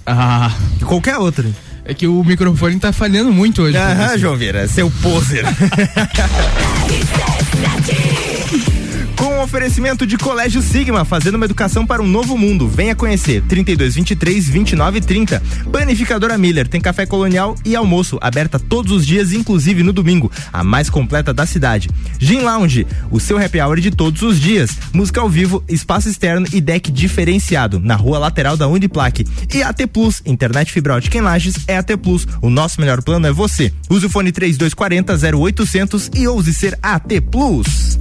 Ah. 0.07 0.51
Qualquer 0.85 1.17
outra. 1.19 1.47
É 1.85 1.93
que 1.95 2.07
o 2.07 2.23
microfone 2.23 2.79
tá 2.79 2.93
falhando 2.93 3.33
muito 3.33 3.63
hoje. 3.63 3.77
Aham. 3.77 4.17
João 4.17 4.37
Vieira, 4.37 4.69
seu 4.69 4.89
poser. 5.03 5.45
Com 9.23 9.39
o 9.39 9.43
oferecimento 9.45 10.05
de 10.05 10.19
Colégio 10.19 10.61
Sigma, 10.61 11.05
fazendo 11.05 11.37
uma 11.37 11.45
educação 11.45 11.87
para 11.87 12.03
um 12.03 12.07
novo 12.09 12.37
mundo. 12.37 12.67
Venha 12.67 12.93
conhecer. 12.97 13.41
3223 13.43 14.47
2930. 14.47 15.41
Panificadora 15.71 16.37
Miller 16.37 16.67
tem 16.67 16.81
café 16.81 17.07
colonial 17.07 17.55
e 17.65 17.77
almoço, 17.77 18.19
aberta 18.21 18.59
todos 18.59 18.91
os 18.91 19.07
dias, 19.07 19.33
inclusive 19.33 19.85
no 19.85 19.93
domingo, 19.93 20.29
a 20.53 20.65
mais 20.65 20.91
completa 20.91 21.33
da 21.33 21.47
cidade. 21.47 21.89
Gin 22.19 22.41
Lounge, 22.41 22.85
o 23.13 23.21
seu 23.21 23.39
happy 23.39 23.61
hour 23.61 23.79
de 23.79 23.93
todos 23.93 24.23
os 24.23 24.41
dias. 24.41 24.77
Música 24.93 25.21
ao 25.21 25.29
vivo, 25.29 25.63
espaço 25.69 26.09
externo 26.09 26.49
e 26.53 26.61
deck 26.61 26.91
diferenciado, 26.91 27.79
na 27.79 27.95
rua 27.95 28.19
lateral 28.19 28.57
da 28.57 28.67
Uniplaque. 28.67 29.25
E 29.55 29.63
AT 29.63 29.87
Plus, 29.87 30.21
internet 30.27 30.73
fibra 30.73 30.97
ótica 30.97 31.17
em 31.17 31.21
Lages 31.21 31.55
é 31.69 31.77
AT 31.77 31.97
Plus. 32.03 32.27
O 32.41 32.51
nosso 32.51 32.81
melhor 32.81 33.01
plano 33.01 33.29
é 33.29 33.33
você. 33.33 33.73
Use 33.89 34.05
o 34.05 34.11
fone 34.11 34.33
3240 34.33 35.39
0800 35.39 36.11
e 36.13 36.27
ouse 36.27 36.53
ser 36.53 36.77
AT 36.83 37.21
Plus. 37.31 38.01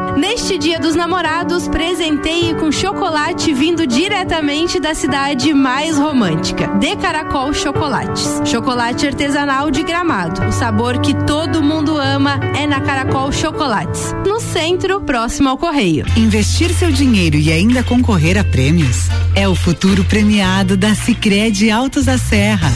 Neste 0.17 0.57
Dia 0.57 0.79
dos 0.79 0.95
Namorados, 0.95 1.67
presenteie 1.67 2.53
com 2.55 2.71
chocolate 2.71 3.53
vindo 3.53 3.87
diretamente 3.87 4.79
da 4.79 4.93
cidade 4.93 5.53
mais 5.53 5.97
romântica. 5.97 6.67
De 6.79 6.95
Caracol 6.95 7.53
Chocolates. 7.53 8.41
Chocolate 8.45 9.07
artesanal 9.07 9.71
de 9.71 9.83
gramado. 9.83 10.41
O 10.47 10.51
sabor 10.51 10.99
que 10.99 11.13
todo 11.25 11.63
mundo 11.63 11.97
ama 11.97 12.39
é 12.55 12.67
na 12.67 12.81
Caracol 12.81 13.31
Chocolates. 13.31 14.13
No 14.25 14.39
centro, 14.39 15.01
próximo 15.01 15.49
ao 15.49 15.57
Correio. 15.57 16.05
Investir 16.15 16.73
seu 16.73 16.91
dinheiro 16.91 17.37
e 17.37 17.51
ainda 17.51 17.83
concorrer 17.83 18.37
a 18.37 18.43
prêmios 18.43 19.07
é 19.35 19.47
o 19.47 19.55
futuro 19.55 20.03
premiado 20.03 20.75
da 20.75 20.93
Sicredi 20.93 21.71
Altos 21.71 22.05
da 22.05 22.17
Serra. 22.17 22.71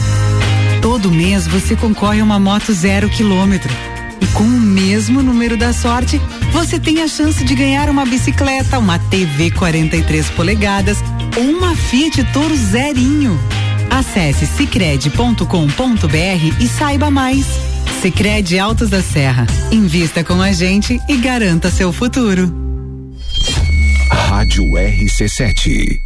Todo 0.80 1.10
mês 1.10 1.46
você 1.46 1.76
concorre 1.76 2.20
a 2.20 2.24
uma 2.24 2.38
moto 2.38 2.72
zero 2.72 3.08
quilômetro. 3.10 3.72
E 4.20 4.26
com 4.28 4.44
o 4.44 4.60
mesmo 4.60 5.22
número 5.22 5.56
da 5.56 5.72
sorte, 5.72 6.20
você 6.52 6.78
tem 6.78 7.02
a 7.02 7.08
chance 7.08 7.44
de 7.44 7.54
ganhar 7.54 7.88
uma 7.90 8.04
bicicleta, 8.04 8.78
uma 8.78 8.98
TV 8.98 9.50
43 9.50 10.30
polegadas 10.30 10.98
ou 11.36 11.44
uma 11.44 11.74
Fiat 11.74 12.24
Toro 12.32 12.56
zerinho. 12.56 13.38
Acesse 13.90 14.46
cicred.com.br 14.46 15.42
e 16.60 16.68
saiba 16.68 17.10
mais. 17.10 17.46
Cicred 18.00 18.58
Altos 18.58 18.90
da 18.90 19.02
Serra. 19.02 19.46
Invista 19.70 20.22
com 20.22 20.40
a 20.40 20.52
gente 20.52 21.00
e 21.08 21.16
garanta 21.16 21.70
seu 21.70 21.92
futuro. 21.92 22.52
Rádio 24.10 24.64
RC7. 24.64 26.05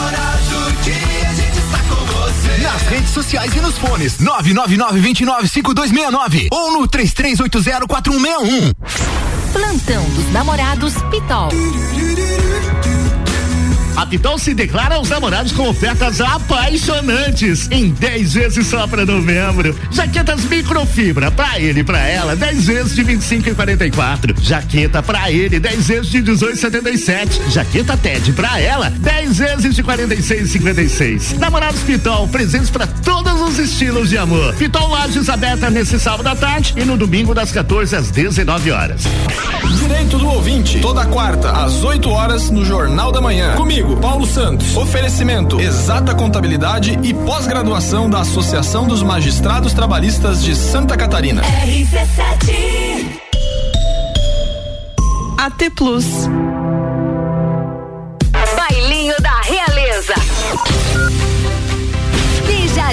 redes 2.91 3.11
sociais 3.11 3.55
e 3.55 3.61
nos 3.61 3.77
fones 3.77 4.17
999-295269 4.17 6.49
ou 6.51 6.73
no 6.73 6.85
33804161. 6.89 8.73
Plantão 9.53 10.03
dos 10.09 10.29
Namorados 10.33 10.95
Pitol. 11.09 11.47
A 13.95 14.05
Pitol 14.05 14.37
se 14.39 14.53
declara 14.53 14.95
aos 14.95 15.09
namorados 15.09 15.51
com 15.51 15.67
ofertas 15.67 16.21
apaixonantes 16.21 17.67
em 17.71 17.89
10 17.89 18.33
vezes 18.33 18.67
só 18.67 18.87
para 18.87 19.05
novembro. 19.05 19.77
Jaquetas 19.91 20.45
microfibra 20.45 21.31
para 21.31 21.59
ele 21.59 21.81
e 21.81 21.83
para 21.83 21.99
ela, 22.07 22.35
10 22.35 22.67
vezes 22.67 22.95
de 22.95 23.03
25 23.03 23.49
e 23.49 23.55
44. 23.55 24.35
Jaqueta 24.41 25.03
para 25.03 25.31
ele, 25.31 25.59
10 25.59 25.87
vezes 25.87 26.07
de 26.07 26.21
18 26.21 26.53
e 26.53 26.57
77. 26.57 27.41
Jaqueta 27.49 27.97
TED 27.97 28.33
para 28.33 28.59
ela, 28.59 28.89
10 28.89 29.37
vezes 29.37 29.75
de 29.75 29.83
46 29.83 30.41
e 30.41 30.47
56. 30.47 31.39
Namorados 31.39 31.81
Pitol, 31.81 32.27
presentes 32.27 32.69
para 32.69 32.87
todos 32.87 33.30
os 33.51 33.59
estilos 33.59 34.09
de 34.09 34.17
amor. 34.17 34.55
Pitol 34.55 34.87
Lages 34.87 35.27
aberta 35.27 35.69
nesse 35.69 35.99
sábado 35.99 36.27
à 36.27 36.35
tarde 36.35 36.73
e 36.77 36.85
no 36.85 36.97
domingo 36.97 37.33
das 37.33 37.51
14 37.51 37.93
às 37.97 38.09
19 38.09 38.71
horas. 38.71 39.03
Direito 39.77 40.17
do 40.17 40.27
ouvinte, 40.29 40.79
toda 40.79 41.05
quarta 41.05 41.51
às 41.51 41.83
8 41.83 42.09
horas 42.09 42.49
no 42.49 42.63
Jornal 42.63 43.11
da 43.11 43.19
Manhã. 43.19 43.55
Comigo, 43.55 43.97
Paulo 43.97 44.25
Santos. 44.25 44.77
Oferecimento: 44.77 45.59
Exata 45.59 46.15
Contabilidade 46.15 46.97
e 47.03 47.13
pós-graduação 47.13 48.09
da 48.09 48.21
Associação 48.21 48.87
dos 48.87 49.03
Magistrados 49.03 49.73
Trabalhistas 49.73 50.41
de 50.41 50.55
Santa 50.55 50.95
Catarina. 50.95 51.41
RC7. 51.41 52.55
AT 55.37 55.69
Plus. 55.75 56.05
Bailinho 58.55 59.15
da 59.19 59.41
Realeza. 59.41 60.13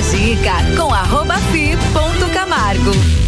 Dica 0.01 0.53
com 0.77 0.95
arroba 0.95 1.35
fi 1.51 1.77
ponto 1.93 2.31
Camargo. 2.33 3.28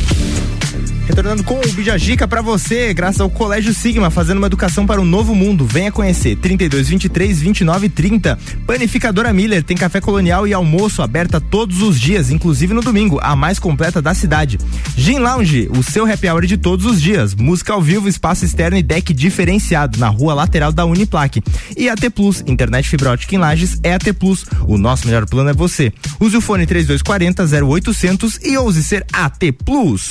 Retornando 1.10 1.42
com 1.42 1.58
o 1.58 1.72
Bijagica 1.72 2.28
para 2.28 2.40
você, 2.40 2.94
graças 2.94 3.20
ao 3.20 3.28
Colégio 3.28 3.74
Sigma, 3.74 4.10
fazendo 4.10 4.38
uma 4.38 4.46
educação 4.46 4.86
para 4.86 5.00
um 5.00 5.04
novo 5.04 5.34
mundo. 5.34 5.66
Venha 5.66 5.90
conhecer. 5.90 6.36
32 6.36 6.88
23 6.88 7.40
29 7.40 7.88
30. 7.88 8.38
Panificadora 8.64 9.32
Miller 9.32 9.64
tem 9.64 9.76
café 9.76 10.00
colonial 10.00 10.46
e 10.46 10.54
almoço 10.54 11.02
aberta 11.02 11.40
todos 11.40 11.82
os 11.82 12.00
dias, 12.00 12.30
inclusive 12.30 12.72
no 12.72 12.80
domingo, 12.80 13.18
a 13.20 13.34
mais 13.34 13.58
completa 13.58 14.00
da 14.00 14.14
cidade. 14.14 14.56
Gin 14.96 15.18
Lounge, 15.18 15.68
o 15.76 15.82
seu 15.82 16.06
happy 16.06 16.28
hour 16.28 16.46
de 16.46 16.56
todos 16.56 16.86
os 16.86 17.02
dias. 17.02 17.34
Música 17.34 17.72
ao 17.72 17.82
vivo, 17.82 18.08
espaço 18.08 18.44
externo 18.44 18.78
e 18.78 18.82
deck 18.82 19.12
diferenciado 19.12 19.98
na 19.98 20.06
rua 20.06 20.32
lateral 20.32 20.70
da 20.70 20.84
Uniplaque. 20.84 21.42
E 21.76 21.88
AT 21.88 22.08
Plus, 22.14 22.44
internet 22.46 22.88
fibra 22.88 23.10
ótica 23.10 23.34
em 23.34 23.38
Lages 23.38 23.80
é 23.82 23.94
AT 23.94 24.12
Plus. 24.16 24.44
O 24.64 24.78
nosso 24.78 25.08
melhor 25.08 25.26
plano 25.26 25.50
é 25.50 25.54
você. 25.54 25.92
Use 26.20 26.36
o 26.36 26.40
fone 26.40 26.66
3240 26.66 27.66
0800 27.66 28.38
e 28.44 28.56
ouse 28.56 28.84
ser 28.84 29.04
AT 29.12 29.50
Plus. 29.64 30.08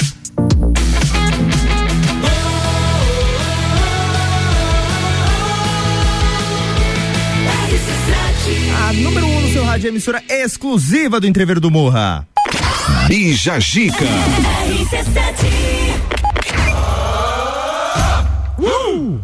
A 8.88 8.94
número 8.94 9.28
1 9.28 9.38
um 9.38 9.42
no 9.42 9.52
seu 9.52 9.64
rádio 9.64 9.88
é 9.88 9.90
emissora 9.90 10.24
exclusiva 10.28 11.20
do 11.20 11.28
Entreveiro 11.28 11.60
do 11.60 11.70
Morra. 11.70 12.28
Bija 13.08 13.60
Gica. 13.60 14.06
Uh! 18.58 19.20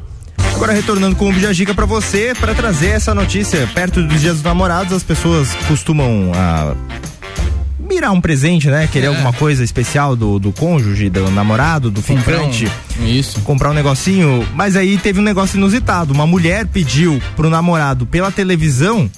Agora 0.55 0.73
retornando 0.73 1.15
com 1.15 1.29
o 1.29 1.33
Bijagica 1.33 1.73
para 1.73 1.85
você, 1.85 2.33
para 2.39 2.53
trazer 2.53 2.89
essa 2.89 3.13
notícia 3.13 3.67
perto 3.73 4.01
dos 4.03 4.21
dias 4.21 4.35
dos 4.35 4.43
namorados, 4.43 4.93
as 4.93 5.03
pessoas 5.03 5.53
costumam 5.67 6.31
ah, 6.35 6.75
mirar 7.85 8.11
um 8.11 8.19
presente, 8.21 8.67
né? 8.69 8.87
Querer 8.91 9.05
É. 9.05 9.09
alguma 9.09 9.31
coisa 9.33 9.63
especial 9.63 10.15
do, 10.15 10.39
do 10.39 10.51
cônjuge, 10.51 11.09
do 11.09 11.29
namorado, 11.31 11.89
do 11.91 12.01
ficante. 12.01 12.67
um- 12.99 13.05
isso. 13.07 13.39
Comprar 13.41 13.71
um 13.71 13.73
negocinho. 13.73 14.47
Mas 14.55 14.75
aí 14.75 14.97
teve 14.97 15.19
um 15.19 15.23
negócio 15.23 15.57
inusitado. 15.57 16.13
Uma 16.13 16.25
mulher 16.27 16.65
pediu 16.67 17.21
pro 17.35 17.49
namorado 17.49 18.05
pela 18.05 18.31
televisão 18.31 19.09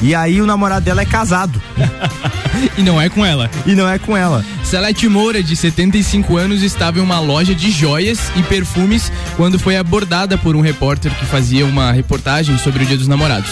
e 0.00 0.14
aí 0.14 0.40
o 0.40 0.46
namorado 0.46 0.84
dela 0.84 1.02
é 1.02 1.06
casado. 1.06 1.60
E 2.76 2.82
não 2.82 3.00
é 3.00 3.08
com 3.08 3.24
ela. 3.24 3.50
E 3.64 3.74
não 3.74 3.88
é 3.88 3.98
com 3.98 4.14
ela. 4.16 4.44
Salete 4.64 5.08
Moura, 5.08 5.42
de 5.42 5.56
75 5.56 6.36
anos, 6.36 6.62
estava 6.62 6.98
em 6.98 7.02
uma 7.02 7.18
loja 7.18 7.54
de 7.54 7.70
joias 7.70 8.30
e 8.36 8.42
perfumes 8.42 9.10
quando 9.36 9.58
foi 9.58 9.76
abordada 9.76 10.36
por 10.36 10.54
um 10.54 10.60
repórter 10.60 11.10
que 11.14 11.24
fazia 11.24 11.64
uma 11.64 11.90
reportagem 11.92 12.58
sobre 12.58 12.82
o 12.82 12.86
Dia 12.86 12.98
dos 12.98 13.08
Namorados. 13.08 13.50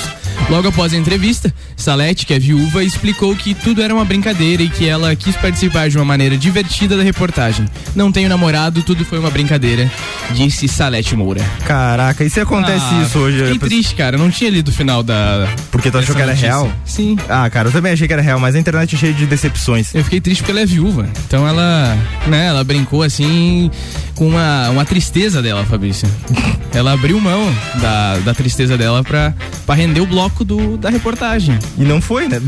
Logo 0.51 0.69
após 0.69 0.93
a 0.95 0.97
entrevista, 0.97 1.53
Salete, 1.77 2.25
que 2.25 2.33
é 2.33 2.39
viúva, 2.39 2.83
explicou 2.83 3.35
que 3.37 3.55
tudo 3.55 3.83
era 3.83 3.95
uma 3.95 4.05
brincadeira 4.05 4.63
e 4.63 4.69
que 4.69 4.89
ela 4.89 5.15
quis 5.15 5.37
participar 5.37 5.89
de 5.91 5.97
uma 5.99 6.05
maneira 6.05 6.37
divertida 6.39 6.97
da 6.97 7.03
reportagem. 7.03 7.67
Não 7.95 8.11
tenho 8.11 8.29
namorado, 8.29 8.83
tudo 8.83 9.05
foi 9.05 9.19
uma 9.19 9.31
brincadeira, 9.31 9.91
disse 10.33 10.67
Salete 10.67 11.15
Moura. 11.15 11.43
Caraca, 11.67 12.25
e 12.25 12.31
se 12.31 12.41
acontece 12.41 12.85
Ah, 12.91 13.03
isso 13.03 13.19
hoje? 13.19 13.45
Fiquei 13.45 13.59
triste, 13.69 13.95
cara. 13.95 14.17
Eu 14.17 14.21
não 14.21 14.31
tinha 14.31 14.51
lido 14.51 14.69
o 14.69 14.73
final 14.73 15.03
da. 15.03 15.47
Porque 15.71 15.91
tu 15.91 15.99
achou 15.99 16.15
que 16.15 16.23
era 16.23 16.31
notícia. 16.33 16.49
real? 16.49 16.73
Sim. 16.85 17.17
Ah, 17.29 17.49
cara, 17.51 17.69
eu 17.69 17.73
também 17.73 17.93
achei 17.93 18.07
que 18.07 18.13
era 18.13 18.23
real, 18.23 18.41
mas 18.41 18.55
a 18.55 18.59
internet 18.59 18.95
é 18.95 18.99
cheia 18.99 19.13
de 19.13 19.27
decepções. 19.27 19.95
Eu 19.95 20.03
fiquei 20.05 20.21
triste 20.21 20.41
porque 20.41 20.53
ela 20.53 20.61
é 20.61 20.67
viúva. 20.67 21.07
Então 21.27 21.47
ela, 21.47 21.97
né, 22.27 22.47
ela 22.47 22.65
brincou 22.65 23.03
assim 23.03 23.71
com 24.15 24.27
uma, 24.29 24.71
uma 24.71 24.85
tristeza 24.85 25.41
dela, 25.43 25.65
Fabrício. 25.65 26.09
Ela 26.75 26.93
abriu 26.93 27.21
mão 27.21 27.53
da, 27.81 28.19
da 28.19 28.35
tristeza 28.35 28.77
dela 28.77 29.03
pra, 29.03 29.33
pra 29.65 29.75
render 29.75 30.01
o 30.01 30.07
bloco 30.07 30.28
do, 30.45 30.77
da 30.77 30.91
reportagem. 30.91 31.59
E 31.79 31.85
não 31.85 32.01
foi, 32.01 32.29
né? 32.29 32.41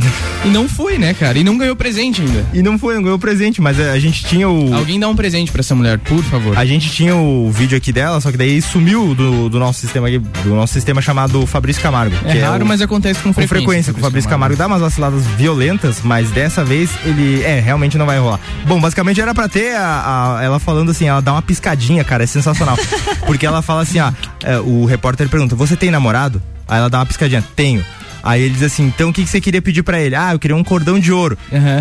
E 0.45 0.49
não 0.49 0.68
foi, 0.68 0.99
né, 0.99 1.14
cara? 1.14 1.39
E 1.39 1.45
não 1.45 1.57
ganhou 1.59 1.74
presente 1.76 2.20
ainda. 2.22 2.45
E 2.53 2.62
não 2.62 2.78
foi, 2.78 2.95
não 2.95 3.03
ganhou 3.03 3.18
presente, 3.18 3.61
mas 3.61 3.78
a, 3.81 3.93
a 3.93 3.99
gente 3.99 4.24
tinha 4.24 4.49
o. 4.49 4.74
Alguém 4.74 4.99
dá 5.01 5.09
um 5.09 5.16
presente 5.16 5.51
pra 5.53 5.61
essa 5.61 5.74
mulher, 5.74 5.99
por 5.99 6.22
favor. 6.24 6.57
A 6.59 6.64
gente 6.64 6.91
tinha 6.91 7.14
o 7.16 7.51
vídeo 7.51 7.76
aqui 7.76 7.93
dela, 7.93 8.20
só 8.20 8.31
que 8.31 8.37
daí 8.37 8.61
sumiu 8.62 9.14
do, 9.14 9.49
do 9.49 9.59
nosso 9.59 9.81
sistema 9.81 10.09
aqui, 10.09 10.18
do 10.18 10.51
nosso 10.55 10.72
sistema 10.72 11.01
chamado 11.03 11.47
Fabrício 11.47 11.83
Camargo. 11.83 12.14
É 12.24 12.33
que 12.33 12.39
raro, 12.39 12.64
o- 12.64 12.68
mas 12.68 12.81
acontece 12.81 13.20
com 13.20 13.31
com 13.31 13.35
frequência. 13.35 13.57
frequência, 13.59 13.93
com 13.93 13.99
o 14.01 14.03
Fabrício 14.03 14.28
Camargo 14.31 14.57
dá 14.57 14.66
umas 14.66 14.81
vaciladas 14.81 15.24
violentas, 15.37 16.01
mas 16.03 16.31
dessa 16.31 16.64
vez 16.64 16.91
ele, 17.05 17.43
é, 17.43 17.61
realmente 17.61 17.97
não 17.99 18.07
vai 18.07 18.18
rolar. 18.18 18.41
Bom, 18.66 18.81
basicamente 18.81 19.20
era 19.20 19.35
pra 19.35 19.49
ter 19.49 19.74
a, 19.76 20.37
a- 20.39 20.43
ela 20.43 20.59
falando 20.59 20.91
assim, 20.91 21.07
ela 21.07 21.20
dá 21.20 21.33
uma 21.33 21.43
piscadinha, 21.43 22.05
cara, 22.05 22.24
é 22.24 22.26
sensacional. 22.26 22.76
Porque 23.26 23.47
ela 23.47 23.62
fala 23.62 23.83
assim, 23.83 24.01
ó, 24.01 24.12
é, 24.45 24.59
o 24.59 24.85
repórter 24.85 25.28
pergunta, 25.28 25.55
você 25.55 25.76
tem 25.76 25.91
namorado? 25.91 26.43
Aí 26.71 26.79
ela 26.79 26.89
dá 26.89 26.99
uma 27.01 27.07
piscadinha, 27.07 27.45
tenho. 27.55 27.85
Aí 28.23 28.43
ele 28.43 28.55
diz 28.55 28.62
assim, 28.62 28.87
então 28.87 29.09
o 29.11 29.12
que, 29.12 29.25
que 29.25 29.29
você 29.29 29.41
queria 29.41 29.61
pedir 29.61 29.83
pra 29.83 30.01
ele? 30.01 30.14
Ah, 30.14 30.33
eu 30.33 30.39
queria 30.39 30.57
um 30.57 30.62
cordão 30.62 30.99
de 30.99 31.12
ouro. 31.12 31.37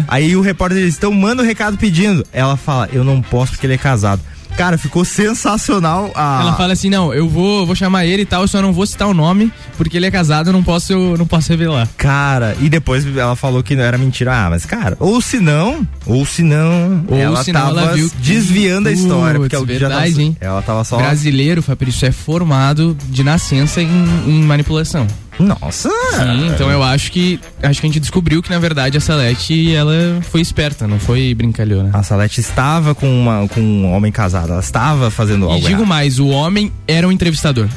Aí 0.07 0.35
o 0.35 0.41
repórter 0.41 0.79
diz, 0.79 0.97
então 0.97 1.11
manda 1.13 1.43
o 1.43 1.45
recado 1.45 1.77
pedindo. 1.77 2.25
Ela 2.33 2.57
fala, 2.57 2.89
eu 2.91 3.03
não 3.03 3.21
posso 3.21 3.51
porque 3.51 3.65
ele 3.67 3.73
é 3.75 3.77
casado. 3.77 4.21
Cara, 4.59 4.77
ficou 4.77 5.05
sensacional 5.05 6.11
a. 6.13 6.39
Ela 6.41 6.53
fala 6.57 6.73
assim: 6.73 6.89
não, 6.89 7.13
eu 7.13 7.29
vou, 7.29 7.65
vou 7.65 7.73
chamar 7.75 8.05
ele 8.05 8.23
e 8.23 8.25
tal, 8.25 8.41
eu 8.41 8.47
só 8.49 8.61
não 8.61 8.73
vou 8.73 8.85
citar 8.85 9.07
o 9.07 9.13
nome, 9.13 9.53
porque 9.77 9.95
ele 9.95 10.05
é 10.05 10.11
casado, 10.11 10.47
eu 10.49 10.53
não 10.53 10.61
posso, 10.61 10.91
eu 10.91 11.17
não 11.17 11.25
posso 11.25 11.47
revelar. 11.49 11.87
Cara, 11.95 12.57
e 12.59 12.67
depois 12.67 13.05
ela 13.15 13.37
falou 13.37 13.63
que 13.63 13.73
não 13.73 13.83
era 13.83 13.97
mentira. 13.97 14.33
Ah, 14.35 14.49
mas 14.49 14.65
cara, 14.65 14.97
ou 14.99 15.21
se 15.21 15.39
não, 15.39 15.87
ou 16.05 16.25
se 16.25 16.43
não, 16.43 17.05
Ou 17.07 17.17
ela 17.17 17.41
senão 17.41 17.61
tava 17.67 17.79
ela 17.81 17.93
viu 17.93 18.09
que- 18.09 18.17
desviando 18.17 18.89
a 18.89 18.91
história, 18.91 19.39
porque 19.39 19.55
Putz, 19.55 19.69
ela 19.69 19.79
já 19.79 19.87
tava, 19.89 20.01
verdade, 20.01 20.21
hein? 20.21 20.37
ela 20.41 20.61
tava 20.61 20.83
só 20.83 20.97
Brasileiro, 20.97 21.61
Fabrício, 21.61 22.05
é 22.05 22.11
formado 22.11 22.97
de 23.09 23.23
nascença 23.23 23.81
em, 23.81 23.87
em 24.27 24.43
manipulação. 24.43 25.07
Nossa! 25.39 25.89
Sim, 25.89 26.47
então 26.53 26.69
eu 26.69 26.83
acho 26.83 27.11
que 27.11 27.39
acho 27.63 27.79
que 27.79 27.87
a 27.87 27.89
gente 27.89 27.99
descobriu 27.99 28.41
que 28.43 28.49
na 28.49 28.59
verdade 28.59 28.97
a 28.97 29.01
Salete 29.01 29.73
ela 29.73 29.93
foi 30.29 30.41
esperta, 30.41 30.85
não 30.87 30.99
foi 30.99 31.33
brincalhona. 31.33 31.91
A 31.93 32.03
Salete 32.03 32.41
estava 32.41 32.93
com, 32.93 33.07
uma, 33.07 33.47
com 33.47 33.61
um 33.61 33.91
homem 33.93 34.11
casado, 34.11 34.51
ela 34.51 34.59
estava 34.61 35.09
fazendo 35.09 35.45
E 35.45 35.49
algo 35.49 35.59
digo 35.59 35.69
errado. 35.81 35.85
mais, 35.87 36.19
o 36.19 36.27
homem 36.27 36.71
era 36.87 37.07
um 37.07 37.11
entrevistador. 37.11 37.67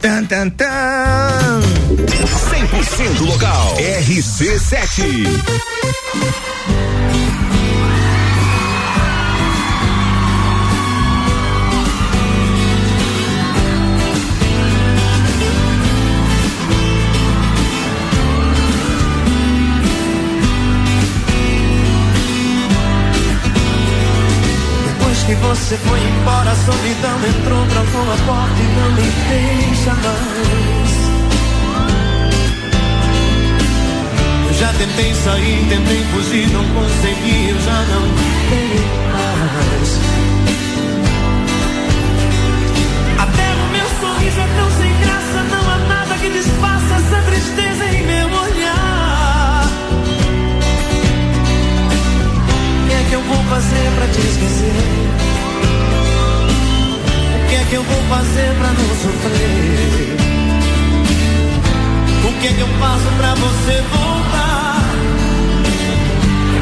Tan, 0.00 0.24
tan, 0.26 0.48
tan. 0.50 0.66
100% 3.18 3.20
local. 3.26 3.76
RC7. 3.76 5.04
Você 25.58 25.76
foi 25.76 26.00
embora, 26.00 26.50
a 26.50 26.56
solidão 26.56 27.18
entrou, 27.28 27.66
trancou 27.66 28.00
a 28.00 28.16
porta 28.26 28.58
e 28.58 28.66
não 28.78 28.90
me 28.92 29.02
deixa 29.28 29.92
mais. 29.94 30.90
Eu 34.46 34.54
já 34.54 34.72
tentei 34.72 35.14
sair, 35.14 35.66
tentei 35.68 36.04
fugir, 36.04 36.48
não 36.50 36.64
consegui, 36.64 37.50
eu 37.50 37.60
já 37.60 37.84
não 37.92 38.02
tenho 38.48 38.86
mais. 39.12 40.00
Até 43.18 43.46
o 43.52 43.68
meu 43.72 43.88
sorriso 44.00 44.40
é 44.40 44.48
tão 44.56 44.70
sem 44.80 44.92
graça, 45.00 45.42
não 45.50 45.70
há 45.70 45.78
nada 45.88 46.14
que 46.16 46.30
desfaça 46.30 46.94
essa 46.94 47.20
tristeza 47.22 47.84
em 47.84 48.06
meu 48.06 48.26
olhar. 48.26 49.66
O 52.84 52.88
que 52.88 52.94
é 52.94 53.06
que 53.08 53.14
eu 53.14 53.22
vou 53.22 53.44
fazer 53.44 53.92
pra 53.96 54.06
te 54.06 54.18
esquecer? 54.20 55.27
Que 57.68 57.74
eu 57.74 57.82
vou 57.82 58.02
fazer 58.08 58.54
pra 58.56 58.68
não 58.68 58.88
sofrer? 58.96 60.16
O 62.24 62.40
que 62.40 62.46
é 62.46 62.52
que 62.54 62.60
eu 62.60 62.68
faço 62.80 63.08
pra 63.18 63.34
você 63.34 63.82
voltar? 63.92 64.84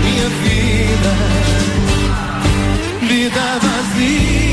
Minha 0.03 0.29
vida, 0.43 1.13
vida 3.03 3.41
vazia, 3.63 4.46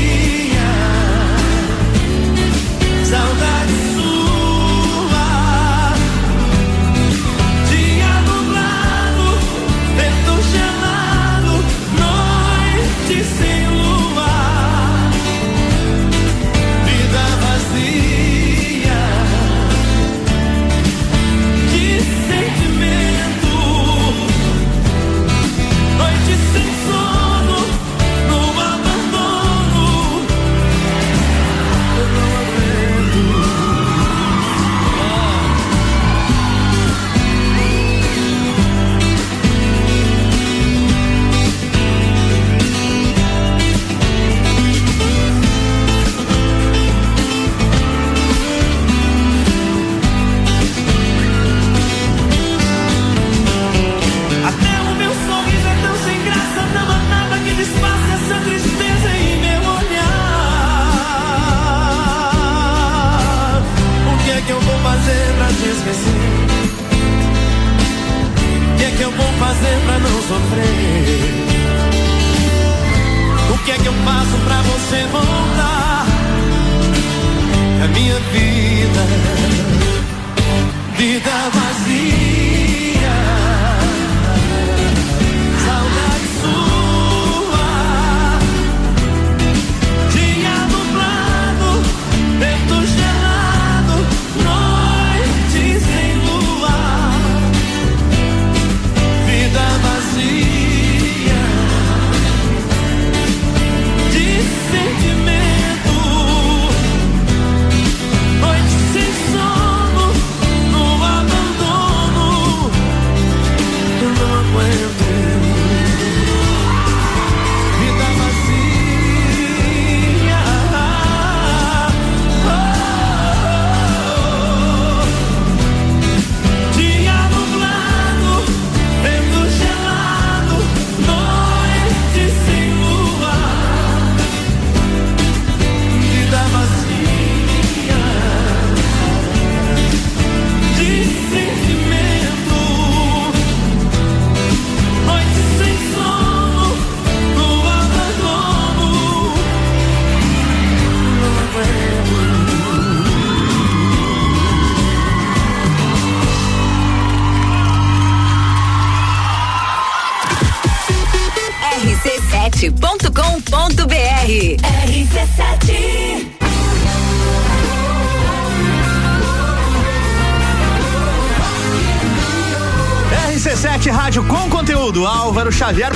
O 68.72 68.76
que 68.76 68.84
é 68.84 68.90
que 68.96 69.02
eu 69.02 69.10
vou 69.10 69.26
fazer 69.38 69.78
pra 69.86 69.98
não 69.98 70.22
sofrer? 70.22 71.53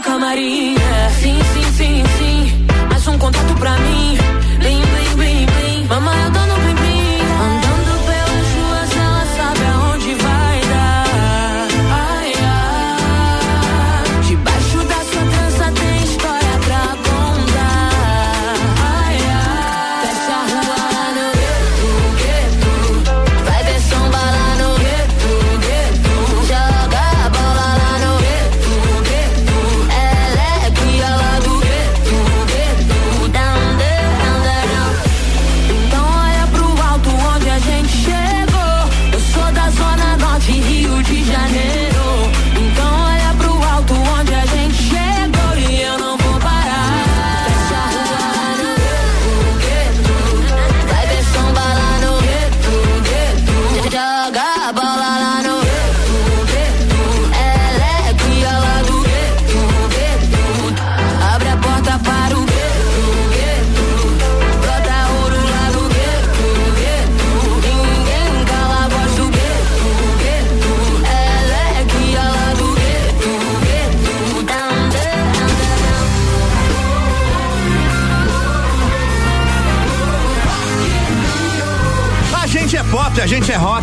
camarim. 0.00 0.76
Sim, 1.20 1.38
sim, 1.52 1.72
sim, 1.72 2.02
sim. 2.18 2.66
Mais 2.88 3.06
um 3.06 3.18
contato 3.18 3.54
pra 3.58 3.76
mim. 3.78 4.19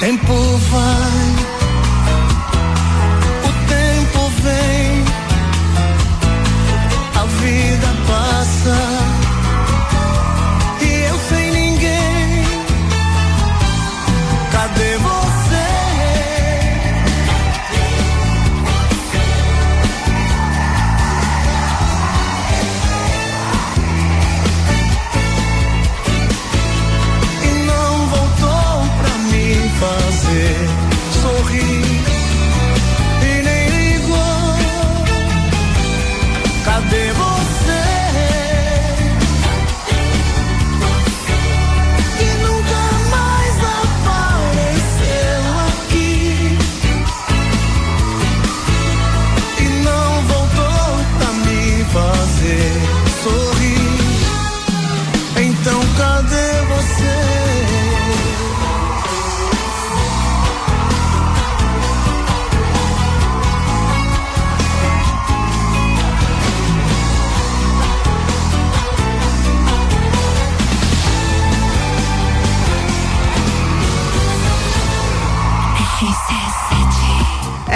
tempo 0.00 0.32
vai 0.70 1.39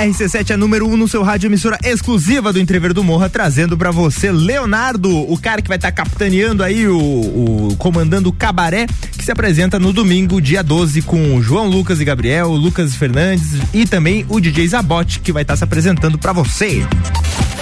RC7 0.04 0.50
é 0.50 0.56
número 0.56 0.86
1 0.86 0.92
um 0.92 0.96
no 0.98 1.08
seu 1.08 1.22
rádio 1.22 1.48
emissora 1.48 1.78
exclusiva 1.82 2.52
do 2.52 2.60
Entrever 2.60 2.92
do 2.92 3.02
Morra, 3.02 3.30
trazendo 3.30 3.76
pra 3.76 3.90
você 3.90 4.30
Leonardo, 4.30 5.10
o 5.10 5.38
cara 5.38 5.62
que 5.62 5.68
vai 5.68 5.78
estar 5.78 5.90
tá 5.90 6.04
capitaneando 6.04 6.62
aí 6.62 6.86
o, 6.86 6.98
o 6.98 7.76
comandando 7.78 8.28
o 8.28 8.32
cabaré, 8.32 8.86
que 9.16 9.24
se 9.24 9.32
apresenta 9.32 9.78
no 9.78 9.94
domingo, 9.94 10.42
dia 10.42 10.62
12, 10.62 11.00
com 11.02 11.34
o 11.34 11.42
João 11.42 11.68
Lucas 11.68 12.00
e 12.00 12.04
Gabriel, 12.04 12.48
o 12.48 12.56
Lucas 12.56 12.94
Fernandes 12.94 13.48
e 13.72 13.86
também 13.86 14.26
o 14.28 14.38
DJ 14.38 14.68
Zabote, 14.68 15.20
que 15.20 15.32
vai 15.32 15.42
estar 15.42 15.54
tá 15.54 15.58
se 15.58 15.64
apresentando 15.64 16.18
pra 16.18 16.34
você. 16.34 16.86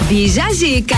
Bija 0.09 0.51
Zica. 0.53 0.97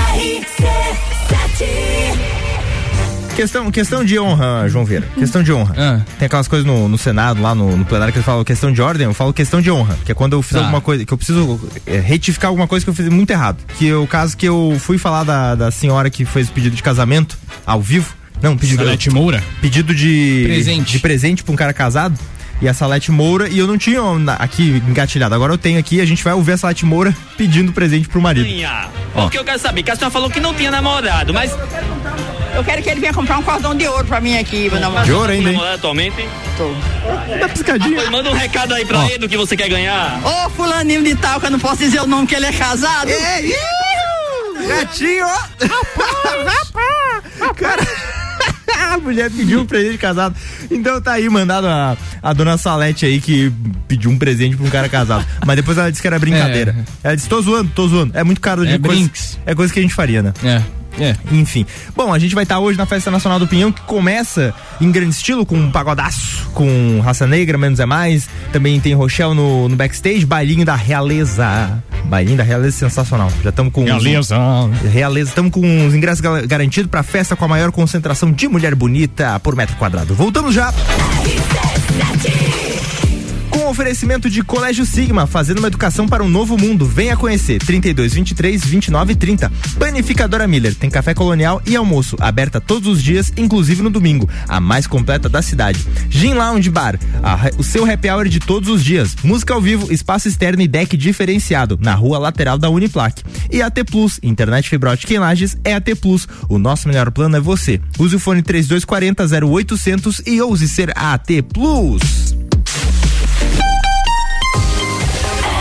Questão, 3.36 3.70
questão 3.70 4.04
de 4.06 4.18
honra, 4.18 4.68
João 4.70 4.86
Vieira. 4.86 5.06
Questão 5.18 5.44
de 5.44 5.52
honra. 5.52 5.76
Ah. 5.78 6.02
Tem 6.18 6.26
aquelas 6.26 6.48
coisas 6.48 6.66
no, 6.66 6.88
no 6.88 6.98
Senado, 6.98 7.42
lá 7.42 7.54
no, 7.54 7.76
no 7.76 7.84
plenário, 7.84 8.14
que 8.14 8.18
eles 8.20 8.26
falam 8.26 8.44
questão 8.46 8.72
de 8.72 8.82
ordem, 8.82 9.06
eu 9.06 9.14
falo 9.14 9.34
questão 9.34 9.62
de 9.62 9.70
honra. 9.70 9.98
Que 10.06 10.14
é 10.14 10.16
quando 10.16 10.34
eu 10.34 10.42
fiz 10.42 10.54
Tá. 10.54 10.60
alguma 10.60 10.80
coisa, 10.80 11.06
que 11.06 11.14
eu 11.14 11.18
preciso 11.18 11.60
é, 11.86 12.00
retificar 12.00 12.48
alguma 12.48 12.66
coisa 12.68 12.86
que 12.86 12.90
eu 12.90 12.96
fiz 12.96 13.10
muito 13.10 13.30
errado. 13.32 13.58
Que 13.78 13.90
é 13.90 13.96
o 13.96 14.08
caso 14.08 14.38
que 14.38 14.46
eu 14.48 14.78
fui 14.80 14.98
falar 14.98 15.24
da, 15.26 15.54
da 15.54 15.70
senhora 15.70 16.10
que 16.10 16.24
fez 16.24 16.48
o 16.48 16.52
pedido 16.54 16.76
de 16.78 16.82
casamento 16.84 17.38
ao 17.66 17.82
vivo. 17.82 18.14
Não, 18.42 18.56
pedido 18.58 18.84
Salete 18.84 19.10
Moura? 19.10 19.44
Pedido 19.62 19.94
de 19.94 20.44
Presente. 20.46 20.92
de 20.94 21.00
presente 21.00 21.44
pra 21.44 21.52
um 21.54 21.56
cara 21.58 21.74
casado. 21.74 22.18
E 22.62 22.70
a 22.70 22.74
Salete 22.74 23.12
Moura, 23.12 23.50
e 23.50 23.58
eu 23.58 23.68
não 23.68 23.78
tinha 23.78 24.02
aqui 24.40 24.82
engatilhado. 24.88 25.36
Agora 25.36 25.54
eu 25.54 25.58
tenho 25.58 25.78
aqui, 25.78 26.00
a 26.00 26.06
gente 26.06 26.24
vai 26.24 26.34
ouvir 26.34 26.54
a 26.54 26.58
Salete 26.58 26.86
Moura 26.86 27.16
pedindo 27.38 27.74
presente 27.74 28.08
pro 28.08 28.22
marido. 28.22 28.46
Tinha. 28.46 28.90
Porque 29.14 29.38
eu 29.38 29.44
quero 29.44 29.60
saber, 29.60 29.84
que 29.84 29.92
a 29.92 29.96
senhora 29.96 30.12
falou 30.12 30.30
que 30.30 30.40
não 30.40 30.54
tinha 30.54 30.72
namorado, 30.72 31.34
mas. 31.34 31.52
Eu 32.56 32.64
quero 32.64 32.82
que 32.82 32.90
ele 32.90 33.02
venha 33.02 33.14
comprar 33.14 33.38
um 33.38 33.44
cordão 33.44 33.76
de 33.76 33.86
ouro 33.86 34.06
pra 34.06 34.22
mim 34.22 34.38
aqui, 34.38 34.70
meu 34.70 34.80
namorado. 34.80 35.06
De 35.06 35.12
ouro 35.12 35.30
ainda, 35.30 35.52
hein? 35.52 35.60
atualmente? 35.74 36.26
Tô. 36.56 36.72
Dá 37.38 37.50
piscadinha. 37.50 38.10
Manda 38.10 38.30
um 38.30 38.34
recado 38.34 38.74
aí 38.74 38.86
pra 38.86 39.06
ele 39.08 39.18
do 39.18 39.28
que 39.28 39.36
você 39.36 39.58
quer 39.58 39.68
ganhar. 39.68 40.22
Ô, 40.24 40.50
fulaninho 40.52 41.04
de 41.04 41.16
tal, 41.16 41.42
que 41.42 41.48
eu 41.48 41.52
não 41.52 41.60
posso 41.60 41.80
dizer 41.80 42.00
o 42.00 42.08
nome 42.08 42.26
que 42.26 42.36
ele 42.36 42.46
é 42.46 42.54
casado. 42.54 43.10
Gatinho, 44.68 45.28
Cara, 47.58 47.84
a 48.94 48.98
mulher 49.02 49.30
pediu 49.32 49.62
um 49.62 49.66
presente 49.66 49.98
casado. 49.98 50.36
Então 50.70 51.02
tá 51.02 51.14
aí, 51.14 51.28
mandado 51.30 51.68
a, 51.68 51.98
a 52.22 52.34
dona 52.34 52.58
Salete 52.58 53.06
aí 53.06 53.20
que 53.20 53.52
pediu 53.88 54.10
um 54.12 54.18
presente 54.18 54.56
pra 54.56 54.66
um 54.66 54.70
cara 54.70 54.88
casado. 54.90 55.26
Mas 55.46 55.56
depois 55.56 55.78
ela 55.78 55.90
disse 55.90 56.02
que 56.02 56.08
era 56.08 56.20
brincadeira. 56.20 56.76
Ela 57.04 57.16
disse, 57.16 57.28
tô 57.30 57.42
zoando, 57.42 57.72
tô 57.74 57.88
zoando. 57.88 58.18
É 58.18 58.24
muito 58.24 58.42
caro 58.42 58.66
de 58.66 58.74
É 58.74 58.78
coisa. 58.80 58.96
brinks. 58.96 59.40
É 59.46 59.54
coisa 59.56 59.74
que 59.74 59.80
a 59.80 59.82
gente 59.82 59.94
faria, 59.94 60.22
né? 60.22 60.34
É. 60.44 60.62
É. 61.00 61.16
Enfim. 61.32 61.66
Bom, 61.96 62.14
a 62.14 62.20
gente 62.20 62.34
vai 62.36 62.44
estar 62.44 62.60
hoje 62.60 62.78
na 62.78 62.86
Festa 62.86 63.12
Nacional 63.12 63.40
do 63.40 63.48
Pinhão, 63.48 63.72
que 63.72 63.82
começa 63.82 64.54
em 64.80 64.92
grande 64.92 65.12
estilo, 65.16 65.46
com 65.46 65.56
um 65.58 65.72
pagodaço, 65.72 66.48
com 66.54 67.00
Raça 67.04 67.28
Negra, 67.28 67.58
Menos 67.58 67.80
é 67.80 67.86
Mais. 67.86 68.30
Também 68.52 68.80
tem 68.80 68.94
Rochelle 68.94 69.34
no, 69.34 69.68
no 69.70 69.76
backstage, 69.76 70.26
bailinho 70.26 70.66
da 70.66 70.76
Realeza. 70.76 71.84
Bailinho 72.06 72.38
da 72.38 72.44
Realeza 72.44 72.78
sensacional. 72.78 73.32
Já 73.44 73.50
estamos 73.50 73.74
com. 73.74 73.84
Realeza. 73.84 74.38
Os, 74.38 74.92
Realeza. 74.94 75.30
Estamos 75.30 75.52
com 75.52 75.88
os 75.88 75.94
ingressos 75.94 76.22
ga- 76.22 76.42
garantidos 76.46 76.90
pra 76.90 77.04
festa 77.04 77.36
com 77.36 77.46
a 77.46 77.48
maior 77.48 77.72
concentração 77.72 78.32
de 78.32 78.48
mulher 78.48 78.76
bonita 78.76 79.40
por 79.40 79.56
metro 79.56 79.76
quadrado. 79.76 80.14
Voltamos 80.14 80.54
já. 80.54 80.74
Com 83.66 83.72
oferecimento 83.72 84.30
de 84.30 84.44
Colégio 84.44 84.86
Sigma, 84.86 85.26
fazendo 85.26 85.58
uma 85.58 85.68
educação 85.70 86.08
para 86.08 86.24
um 86.24 86.30
novo 86.30 86.56
mundo. 86.56 86.86
Venha 86.86 87.18
conhecer. 87.18 87.58
32 87.58 88.14
23 88.14 88.64
29 88.64 89.16
30. 89.16 89.52
Panificadora 89.80 90.48
Miller 90.48 90.76
tem 90.76 90.88
café 90.88 91.16
colonial 91.16 91.60
e 91.66 91.76
almoço, 91.76 92.16
aberta 92.20 92.62
todos 92.62 92.88
os 92.88 93.02
dias, 93.02 93.34
inclusive 93.36 93.82
no 93.82 93.90
domingo. 93.90 94.30
A 94.48 94.60
mais 94.60 94.86
completa 94.86 95.28
da 95.28 95.42
cidade. 95.42 95.84
Gin 96.12 96.36
Lounge 96.36 96.70
Bar, 96.70 97.00
a- 97.24 97.50
o 97.58 97.64
seu 97.64 97.92
happy 97.92 98.08
hour 98.08 98.30
de 98.30 98.40
todos 98.40 98.70
os 98.70 98.84
dias. 98.84 99.16
Música 99.24 99.56
ao 99.56 99.62
vivo, 99.62 99.92
espaço 99.92 100.28
externo 100.28 100.62
e 100.62 100.68
deck 100.68 100.96
diferenciado, 100.96 101.76
na 101.82 101.96
rua 101.96 102.20
lateral 102.20 102.60
da 102.60 102.70
Uniplac. 102.70 103.24
E 103.52 103.64
AT 103.64 103.84
Plus, 103.84 104.20
internet 104.22 104.70
fibra 104.70 104.92
ótica 104.92 105.12
em 105.12 105.18
Lages 105.18 105.58
é 105.64 105.74
AT 105.74 105.96
Plus. 105.96 106.28
O 106.48 106.60
nosso 106.60 106.88
melhor 106.88 107.10
plano 107.10 107.36
é 107.38 107.42
você. 107.42 107.82
Use 107.98 108.16
o 108.16 108.20
fone 108.20 108.44
3240 108.44 109.26
0800 109.48 110.22
e 110.28 110.40
ouse 110.40 110.70
ser 110.70 110.94
AT 110.96 111.42
Plus. 111.52 112.36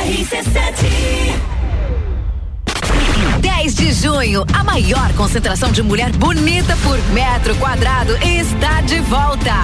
RC7. 0.05 1.35
10 3.41 3.75
de 3.75 3.93
junho, 3.95 4.45
a 4.53 4.63
maior 4.63 5.11
concentração 5.15 5.73
de 5.73 5.83
mulher 5.83 6.11
bonita 6.13 6.77
por 6.83 6.99
metro 7.15 7.55
quadrado 7.57 8.15
está 8.19 8.83
de 8.83 9.01
volta. 9.01 9.55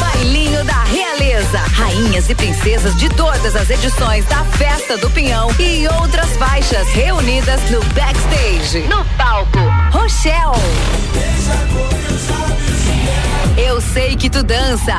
Bailinho 0.00 0.64
da 0.64 0.82
Realeza. 0.82 1.58
Rainhas 1.58 2.28
e 2.28 2.34
princesas 2.34 2.96
de 2.96 3.08
todas 3.10 3.54
as 3.54 3.70
edições 3.70 4.24
da 4.26 4.42
Festa 4.44 4.98
do 4.98 5.08
Pinhão 5.10 5.48
e 5.60 5.86
outras 6.00 6.30
faixas 6.36 6.88
reunidas 6.88 7.60
no 7.70 7.80
backstage. 7.94 8.80
No 8.88 9.04
palco, 9.16 9.60
Rochelle. 9.92 10.60
Eu 13.56 13.80
sei 13.80 14.16
que 14.16 14.28
tu 14.28 14.42
dança. 14.42 14.98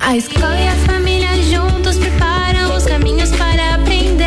A 0.00 0.16
escola 0.16 0.58
e 0.58 0.68
a 0.68 0.74
família 0.86 1.28
juntos 1.42 1.98
preparam 1.98 2.74
os 2.76 2.84
caminhos 2.84 3.30
para 3.32 3.74
aprender. 3.74 4.26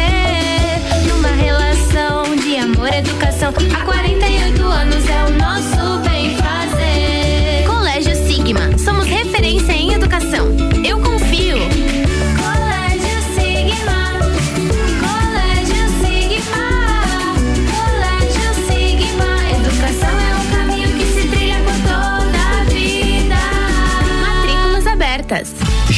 Numa 1.08 1.30
relação 1.30 2.36
de 2.36 2.58
amor 2.58 2.90
e 2.94 2.98
educação. 2.98 3.52
Há 3.76 3.86
48 3.86 4.64
anos 4.64 5.10
é 5.10 5.24
o 5.26 5.32
nosso 5.32 6.00
bem 6.08 6.36
fazer. 6.38 7.66
Colégio 7.66 8.16
Sigma, 8.16 8.78
somos 8.78 9.08
referência 9.08 9.72
em 9.72 9.94
educação. 9.94 10.48
Eu 10.86 11.00
confio. 11.00 11.58
Colégio 12.38 13.18
Sigma. 13.34 14.20
Colégio 15.00 15.84
Sigma. 16.04 16.68
Colégio 17.72 18.54
Sigma. 18.68 19.32
Educação 19.58 20.20
é 20.20 20.36
um 20.36 20.46
caminho 20.52 20.90
que 20.98 21.06
se 21.06 21.28
trilha 21.28 21.60
por 21.64 21.74
toda 21.82 22.60
a 22.60 22.64
vida. 22.66 23.40
Matrículas 24.22 24.86
abertas. 24.86 25.61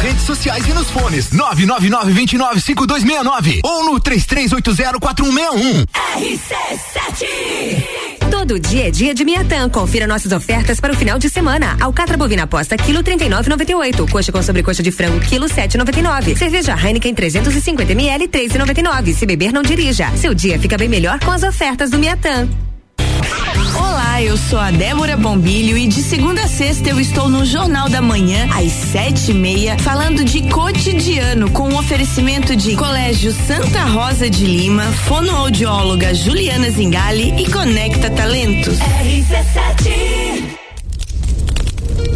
redes 0.00 0.22
sociais 0.22 0.66
e 0.66 0.72
nos 0.72 0.90
fones. 0.90 1.28
999-295269 1.30 3.60
ou 3.62 3.84
no 3.84 4.00
33804161. 4.00 5.84
RC7 6.18 8.00
Todo 8.30 8.58
dia 8.58 8.88
é 8.88 8.90
dia 8.90 9.12
de 9.12 9.24
Miatã. 9.24 9.68
Confira 9.68 10.06
nossas 10.06 10.32
ofertas 10.32 10.80
para 10.80 10.92
o 10.92 10.96
final 10.96 11.18
de 11.18 11.28
semana. 11.28 11.76
Alcatra 11.80 12.16
bovina 12.16 12.44
aposta 12.44 12.76
quilo 12.76 13.02
39,98. 13.02 14.10
Coxa 14.10 14.32
com 14.32 14.42
sobrecoxa 14.42 14.82
de 14.82 14.90
frango 14.90 15.20
quilo 15.20 15.46
7,99. 15.46 16.36
Cerveja 16.36 16.74
Heineken 16.74 17.14
350 17.14 17.92
ml 17.92 18.28
3,99. 18.28 19.14
Se 19.14 19.26
beber 19.26 19.52
não 19.52 19.62
dirija. 19.62 20.10
Seu 20.16 20.32
dia 20.32 20.58
fica 20.58 20.78
bem 20.78 20.88
melhor 20.88 21.18
com 21.20 21.30
as 21.30 21.42
ofertas 21.42 21.90
do 21.90 21.98
Miatã. 21.98 22.48
Olá, 23.74 24.22
eu 24.22 24.36
sou 24.36 24.58
a 24.58 24.70
Débora 24.70 25.16
Bombilho 25.16 25.76
e 25.76 25.86
de 25.86 26.02
segunda 26.02 26.42
a 26.42 26.48
sexta 26.48 26.90
eu 26.90 27.00
estou 27.00 27.28
no 27.28 27.44
Jornal 27.44 27.88
da 27.88 28.02
Manhã, 28.02 28.48
às 28.52 28.72
sete 28.72 29.30
e 29.30 29.34
meia, 29.34 29.78
falando 29.78 30.24
de 30.24 30.42
cotidiano, 30.42 31.50
com 31.50 31.68
o 31.68 31.78
oferecimento 31.78 32.54
de 32.56 32.76
Colégio 32.76 33.32
Santa 33.32 33.84
Rosa 33.84 34.28
de 34.28 34.46
Lima, 34.46 34.84
fonoaudióloga 35.06 36.14
Juliana 36.14 36.70
Zingali 36.70 37.34
e 37.42 37.50
Conecta 37.50 38.10
Talentos. 38.10 38.78
RC7 38.78 40.19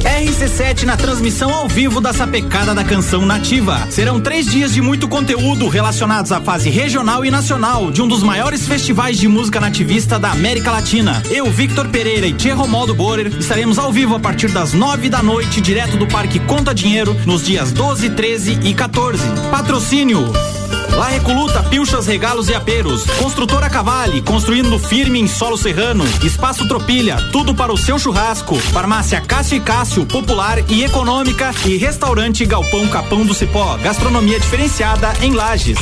RC7 0.05 0.83
na 0.83 0.99
transmissão 0.99 1.53
ao 1.53 1.67
vivo 1.67 1.99
da 1.99 2.13
Sapecada 2.13 2.75
da 2.75 2.85
Canção 2.85 3.25
Nativa. 3.25 3.87
Serão 3.91 4.21
três 4.21 4.47
dias 4.47 4.75
de 4.75 4.83
muito 4.83 5.09
conteúdo 5.09 5.67
relacionados 5.67 6.31
à 6.31 6.41
fase 6.43 6.69
regional 6.69 7.25
e 7.25 7.31
nacional 7.31 7.91
de 7.91 8.03
um 8.03 8.07
dos 8.07 8.23
maiores 8.23 8.69
festivais 8.69 9.19
de 9.19 9.27
música 9.27 9.59
nativista 9.59 10.19
da 10.19 10.31
América 10.31 10.71
Latina. 10.71 11.23
Eu, 11.31 11.51
Victor 11.51 11.89
Pereira 11.89 12.27
e 12.27 12.35
Tia 12.35 12.55
Romaldo 12.55 12.95
Borer 12.95 13.29
estaremos 13.39 13.79
ao 13.79 13.91
vivo 13.91 14.15
a 14.15 14.21
partir 14.21 14.51
das 14.51 14.75
nove 14.75 15.09
da 15.09 15.23
noite, 15.23 15.61
direto 15.61 15.97
do 15.97 16.07
Parque 16.07 16.39
Conta 16.39 16.75
Dinheiro, 16.75 17.15
nos 17.25 17.43
dias 17.45 17.73
12, 17.73 18.11
13 18.11 18.59
e 18.63 18.75
14. 18.75 19.23
Patrocínio. 19.51 20.54
La 20.97 21.09
Recoluta, 21.09 21.63
Pilchas, 21.65 22.07
Regalos 22.07 22.49
e 22.49 22.55
Aperos. 22.55 23.05
Construtora 23.19 23.69
Cavale, 23.69 24.23
construindo 24.23 24.79
firme 24.79 25.21
em 25.21 25.27
solo 25.27 25.57
serrano. 25.57 26.05
Espaço 26.23 26.69
Tropilha, 26.69 27.17
tudo 27.33 27.53
para 27.55 27.73
o 27.73 27.77
seu 27.77 27.99
churrasco. 27.99 28.55
Farmácia 28.57 29.21
Cássio 29.21 29.57
e 29.57 29.61
Cássio, 29.61 30.07
popular 30.07 30.59
e 30.69 30.85
econômica. 30.85 31.53
E 31.67 31.77
restaurante 31.77 32.47
Galpão 32.47 32.87
Capão 32.89 33.27
do 33.27 33.35
Cipó, 33.35 33.77
gastronomia 33.79 34.39
diferenciada 34.39 35.13
em 35.21 35.33
Lages. 35.33 35.79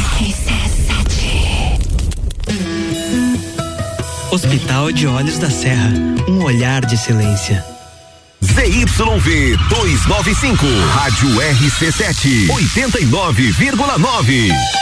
Hospital 4.31 4.93
de 4.93 5.07
Olhos 5.07 5.39
da 5.39 5.51
Serra, 5.51 5.93
um 6.27 6.43
olhar 6.43 6.87
de 6.87 6.95
excelência. 6.95 7.63
ZYV 8.43 9.59
295, 9.69 10.67
Rádio 10.95 11.29
RC7, 11.29 12.49
89,9. 12.49 14.82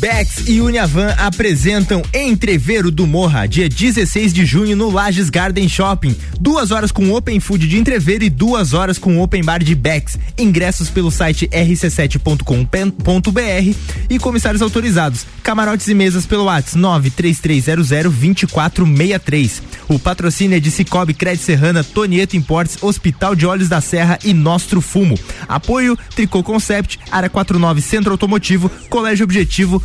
Bex 0.00 0.37
e 0.48 0.60
Uniavan 0.62 1.10
apresentam 1.18 2.02
Entreveiro 2.12 2.90
do 2.90 3.06
Morra, 3.06 3.46
dia 3.46 3.68
16 3.68 4.32
de 4.32 4.46
junho 4.46 4.74
no 4.74 4.90
Lages 4.90 5.28
Garden 5.28 5.68
Shopping. 5.68 6.16
Duas 6.40 6.70
horas 6.70 6.90
com 6.90 7.12
Open 7.12 7.38
Food 7.38 7.68
de 7.68 7.76
Entreveiro 7.76 8.24
e 8.24 8.30
duas 8.30 8.72
horas 8.72 8.96
com 8.96 9.20
Open 9.20 9.44
Bar 9.44 9.62
de 9.62 9.74
Bex. 9.74 10.18
Ingressos 10.38 10.88
pelo 10.88 11.10
site 11.10 11.46
rc7.com.br 11.48 13.76
e 14.08 14.18
comissários 14.18 14.62
autorizados. 14.62 15.26
Camarotes 15.42 15.86
e 15.88 15.94
mesas 15.94 16.24
pelo 16.24 16.44
WhatsApp 16.44 16.78
933002463. 16.78 19.60
O 19.88 19.98
patrocínio 19.98 20.56
é 20.56 20.60
de 20.60 20.70
Cicobi 20.70 21.12
Crédito 21.12 21.44
Serrana, 21.44 21.84
Tonieto 21.84 22.34
Importes, 22.36 22.82
Hospital 22.82 23.34
de 23.34 23.44
Olhos 23.46 23.68
da 23.68 23.82
Serra 23.82 24.18
e 24.24 24.32
Nostro 24.32 24.80
Fumo. 24.80 25.18
Apoio 25.46 25.98
Tricô 26.14 26.42
Concept, 26.42 26.98
Área 27.10 27.28
49 27.28 27.82
Centro 27.82 28.12
Automotivo, 28.12 28.70
Colégio 28.88 29.24
Objetivo, 29.24 29.82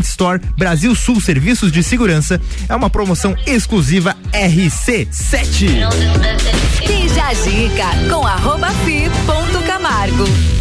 Suplement 0.00 0.04
Store, 0.04 0.40
Brasil 0.56 0.94
Sul 0.94 1.20
Serviços 1.20 1.70
de 1.70 1.82
Segurança. 1.82 2.40
É 2.68 2.74
uma 2.74 2.90
promoção 2.90 3.34
exclusiva 3.46 4.16
RC7. 4.32 5.88
Bija 6.86 7.24
a 7.24 7.32
dica 7.32 8.14
com 8.14 8.26
arroba 8.26 8.68
fi 8.84 9.10
ponto 9.26 9.64
Camargo. 9.66 10.59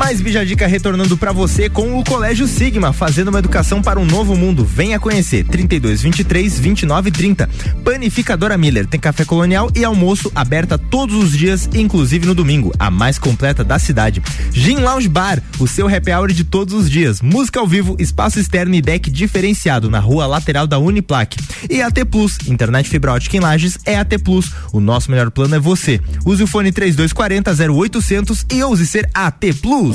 Mais 0.00 0.18
Bijadica 0.18 0.66
retornando 0.66 1.14
para 1.14 1.30
você 1.30 1.68
com 1.68 1.98
o 1.98 2.02
Colégio 2.02 2.48
Sigma, 2.48 2.90
fazendo 2.90 3.28
uma 3.28 3.38
educação 3.38 3.82
para 3.82 4.00
um 4.00 4.06
novo 4.06 4.34
mundo. 4.34 4.64
Venha 4.64 4.98
conhecer. 4.98 5.44
32 5.44 6.00
23 6.00 6.58
29 6.58 7.10
30. 7.10 7.46
Panificadora 7.84 8.56
Miller 8.56 8.86
tem 8.86 8.98
café 8.98 9.26
colonial 9.26 9.70
e 9.76 9.84
almoço 9.84 10.32
aberta 10.34 10.78
todos 10.78 11.14
os 11.14 11.36
dias, 11.36 11.68
inclusive 11.74 12.26
no 12.26 12.34
domingo, 12.34 12.72
a 12.78 12.90
mais 12.90 13.18
completa 13.18 13.62
da 13.62 13.78
cidade. 13.78 14.22
Gin 14.50 14.76
Lounge 14.76 15.06
Bar, 15.06 15.42
o 15.58 15.68
seu 15.68 15.86
happy 15.86 16.10
hour 16.12 16.32
de 16.32 16.44
todos 16.44 16.72
os 16.72 16.90
dias. 16.90 17.20
Música 17.20 17.60
ao 17.60 17.66
vivo, 17.66 17.94
espaço 17.98 18.40
externo 18.40 18.74
e 18.74 18.80
deck 18.80 19.10
diferenciado 19.10 19.90
na 19.90 19.98
rua 20.00 20.26
lateral 20.26 20.66
da 20.66 20.78
Uniplaque. 20.78 21.38
E 21.68 21.82
AT 21.82 22.06
Plus, 22.10 22.38
internet 22.48 22.88
fibra 22.88 23.12
ótica 23.12 23.36
em 23.36 23.40
Lages 23.40 23.78
é 23.84 23.98
AT 23.98 24.18
Plus. 24.24 24.50
O 24.72 24.80
nosso 24.80 25.10
melhor 25.10 25.30
plano 25.30 25.56
é 25.56 25.58
você. 25.58 26.00
Use 26.24 26.42
o 26.42 26.46
fone 26.46 26.72
3240 26.72 27.70
0800 27.70 28.46
e 28.50 28.62
ouse 28.62 28.86
ser 28.86 29.06
AT 29.12 29.44
Plus. 29.60 29.89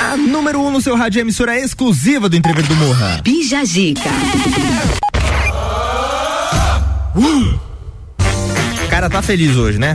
A 0.00 0.16
número 0.16 0.60
1 0.60 0.66
um 0.66 0.70
no 0.70 0.80
seu 0.80 0.96
rádio 0.96 1.18
é 1.18 1.20
a 1.20 1.22
emissora 1.22 1.58
exclusiva 1.58 2.28
do 2.28 2.36
Entrever 2.36 2.66
do 2.66 2.76
Morra. 2.76 3.20
Bija 3.22 3.60
a 3.60 3.64
dica. 3.64 4.08
O 7.14 8.88
cara 8.88 9.10
tá 9.10 9.20
feliz 9.20 9.56
hoje, 9.56 9.78
né? 9.78 9.94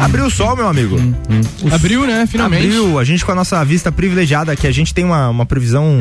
Abriu 0.00 0.26
o 0.26 0.30
sol, 0.30 0.54
meu 0.54 0.68
amigo. 0.68 0.96
Abriu, 1.72 2.06
né? 2.06 2.26
Finalmente. 2.26 2.66
Abriu. 2.66 2.98
A 2.98 3.04
gente 3.04 3.24
com 3.24 3.32
a 3.32 3.34
nossa 3.34 3.64
vista 3.64 3.90
privilegiada, 3.90 4.54
que 4.54 4.66
a 4.66 4.72
gente 4.72 4.92
tem 4.92 5.04
uma, 5.04 5.28
uma 5.30 5.46
previsão 5.46 6.00